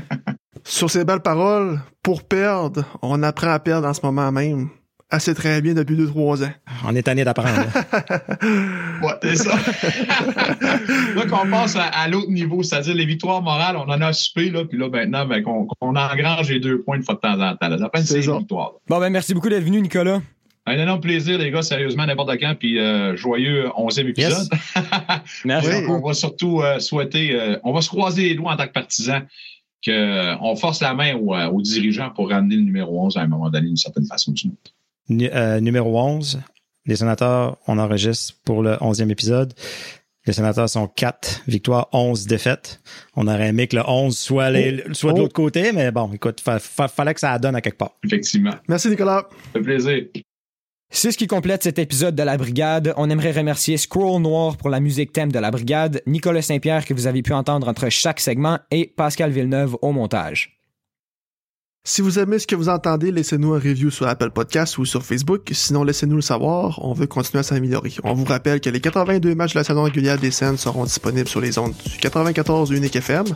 Sur 0.65 0.91
ces 0.91 1.05
belles 1.05 1.21
paroles, 1.21 1.81
pour 2.03 2.23
perdre, 2.23 2.85
on 3.03 3.23
apprend 3.25 3.51
à 3.51 3.59
perdre 3.59 3.89
en 3.89 3.95
ce 3.95 4.01
moment 4.05 4.31
même 4.31 4.69
assez 5.11 5.35
très 5.35 5.61
bien 5.61 5.75
depuis 5.75 5.97
2-3 5.97 6.45
ans. 6.45 6.53
On 6.87 6.95
est 6.95 7.03
tanné 7.03 7.25
d'apprendre. 7.25 7.51
ouais, 9.03 9.13
c'est 9.23 9.37
ça. 9.37 9.51
là 11.17 11.27
qu'on 11.29 11.51
passe 11.51 11.77
à, 11.77 12.09
l'autre 12.09 12.31
niveau, 12.31 12.63
c'est-à-dire 12.63 12.95
les 12.95 13.05
victoires 13.05 13.43
morales, 13.43 13.77
on 13.77 13.91
en 13.91 14.01
a 14.01 14.13
soupé, 14.13 14.51
là, 14.51 14.65
puis 14.65 14.79
là, 14.79 14.89
maintenant, 14.89 15.27
ben, 15.27 15.43
qu'on 15.43 15.67
engrange 15.81 16.49
les 16.49 16.61
deux 16.61 16.81
points 16.81 16.99
de 16.99 17.05
fois 17.05 17.17
de 17.17 17.21
temps 17.21 17.41
en 17.41 17.57
temps. 17.57 17.69
Là. 17.69 17.79
Ça 17.79 17.91
fait 17.93 18.21
une 18.21 18.39
victoires. 18.39 18.73
Bon, 18.89 19.01
ben, 19.01 19.11
merci 19.11 19.35
beaucoup 19.35 19.49
d'être 19.49 19.65
venu, 19.65 19.83
Nicolas. 19.83 20.23
Un 20.65 20.79
énorme 20.79 21.01
plaisir, 21.01 21.39
les 21.39 21.51
gars, 21.51 21.63
sérieusement, 21.63 22.07
n'importe 22.07 22.39
quand, 22.39 22.55
puis 22.57 22.79
euh, 22.79 23.17
joyeux 23.17 23.67
11e 23.77 24.09
épisode. 24.09 24.49
Merci. 25.45 25.71
on 25.89 26.01
va 26.01 26.15
surtout 26.15 26.61
euh, 26.61 26.79
souhaiter, 26.79 27.35
euh, 27.35 27.59
on 27.65 27.73
va 27.73 27.81
se 27.81 27.89
croiser 27.89 28.29
les 28.29 28.35
doigts 28.37 28.53
en 28.53 28.57
tant 28.57 28.69
que 28.69 28.73
partisans, 28.73 29.27
qu'on 29.85 30.55
force 30.55 30.81
la 30.81 30.95
main 30.95 31.17
aux, 31.17 31.61
dirigeants 31.63 32.11
pour 32.11 32.31
ramener 32.31 32.55
le 32.55 32.63
numéro 32.63 33.05
11 33.07 33.17
à 33.17 33.23
un 33.23 33.27
moment 33.27 33.51
donné 33.51 33.67
d'une 33.67 33.77
certaine 33.77 34.07
façon. 34.07 34.33
numéro 35.09 36.01
11, 36.01 36.41
les 36.87 36.97
sénateurs, 36.97 37.59
on 37.67 37.79
enregistre 37.79 38.35
pour 38.45 38.63
le 38.63 38.75
11e 38.75 39.11
épisode. 39.11 39.55
Les 40.27 40.33
sénateurs 40.33 40.69
sont 40.69 40.87
4 40.87 41.43
victoires, 41.49 41.89
11 41.93 42.29
défaites. 42.29 42.81
On 43.17 43.27
aurait 43.27 43.49
aimé 43.49 43.67
que 43.67 43.75
le 43.75 43.83
11 43.85 44.17
soit, 44.17 44.53
soit 44.93 45.13
de 45.13 45.19
oh. 45.19 45.23
l'autre 45.23 45.35
côté, 45.35 45.73
mais 45.73 45.91
bon, 45.91 46.13
écoute, 46.13 46.41
il 46.47 46.89
fallait 46.89 47.15
que 47.15 47.21
ça 47.21 47.37
donne 47.41 47.57
à 47.57 47.61
quelque 47.61 47.79
part. 47.79 47.97
Effectivement. 48.05 48.55
Merci, 48.69 48.89
Nicolas. 48.89 49.27
Ça 49.29 49.39
fait 49.55 49.63
plaisir. 49.63 50.05
C'est 50.95 51.11
ce 51.11 51.17
qui 51.17 51.27
complète 51.27 51.63
cet 51.63 51.79
épisode 51.79 52.15
de 52.15 52.23
La 52.23 52.37
Brigade. 52.37 52.93
On 52.99 53.09
aimerait 53.09 53.33
remercier 53.33 53.79
Scroll 53.79 54.21
Noir 54.21 54.59
pour 54.59 54.69
la 54.69 54.79
musique 54.79 55.11
thème 55.11 55.33
de 55.33 55.39
La 55.39 55.51
Brigade, 55.51 56.03
Nicolas 56.07 56.43
Saint-Pierre 56.43 56.85
que 56.85 56.93
vous 56.93 57.07
avez 57.07 57.23
pu 57.23 57.33
entendre 57.33 57.67
entre 57.67 57.89
chaque 57.89 58.21
segment 58.21 58.59
et 58.71 58.93
Pascal 58.95 59.31
Villeneuve 59.31 59.75
au 59.81 59.93
montage. 59.93 60.62
Si 61.85 62.01
vous 62.01 62.21
aimez 62.21 62.39
ce 62.39 62.47
que 62.47 62.55
vous 62.55 62.69
entendez, 62.69 63.11
laissez-nous 63.11 63.55
un 63.55 63.59
review 63.59 63.91
sur 63.91 64.07
Apple 64.07 64.31
Podcasts 64.31 64.79
ou 64.79 64.85
sur 64.85 65.05
Facebook. 65.05 65.51
Sinon, 65.51 65.83
laissez-nous 65.83 66.15
le 66.15 66.23
savoir. 66.23 66.79
On 66.85 66.93
veut 66.93 67.09
continuer 67.09 67.41
à 67.41 67.43
s'améliorer. 67.43 67.93
On 68.05 68.15
vous 68.15 68.25
rappelle 68.25 68.61
que 68.61 68.71
les 68.71 68.81
82 68.81 69.35
matchs 69.35 69.55
de 69.55 69.59
la 69.59 69.65
saison 69.65 69.83
régulière 69.83 70.17
des 70.17 70.31
scènes 70.31 70.57
seront 70.57 70.85
disponibles 70.85 71.29
sur 71.29 71.41
les 71.41 71.59
ondes 71.59 71.75
du 71.85 71.99
94 71.99 72.71
Unique 72.71 72.95
FM, 72.95 73.27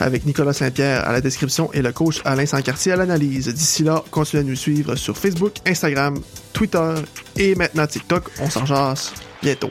avec 0.00 0.24
Nicolas 0.24 0.54
Saint-Pierre 0.54 1.06
à 1.06 1.12
la 1.12 1.20
description 1.20 1.70
et 1.74 1.82
le 1.82 1.92
coach 1.92 2.22
Alain 2.24 2.46
Sancartier 2.46 2.92
à 2.92 2.96
l'analyse. 2.96 3.48
D'ici 3.48 3.82
là, 3.82 4.02
continuez 4.10 4.42
à 4.42 4.46
nous 4.46 4.56
suivre 4.56 4.94
sur 4.94 5.18
Facebook, 5.18 5.56
Instagram, 5.66 6.18
Twitter 6.54 6.94
et 7.36 7.54
maintenant 7.56 7.86
TikTok. 7.86 8.24
On 8.40 8.48
s'en 8.48 8.64
bientôt. 9.42 9.70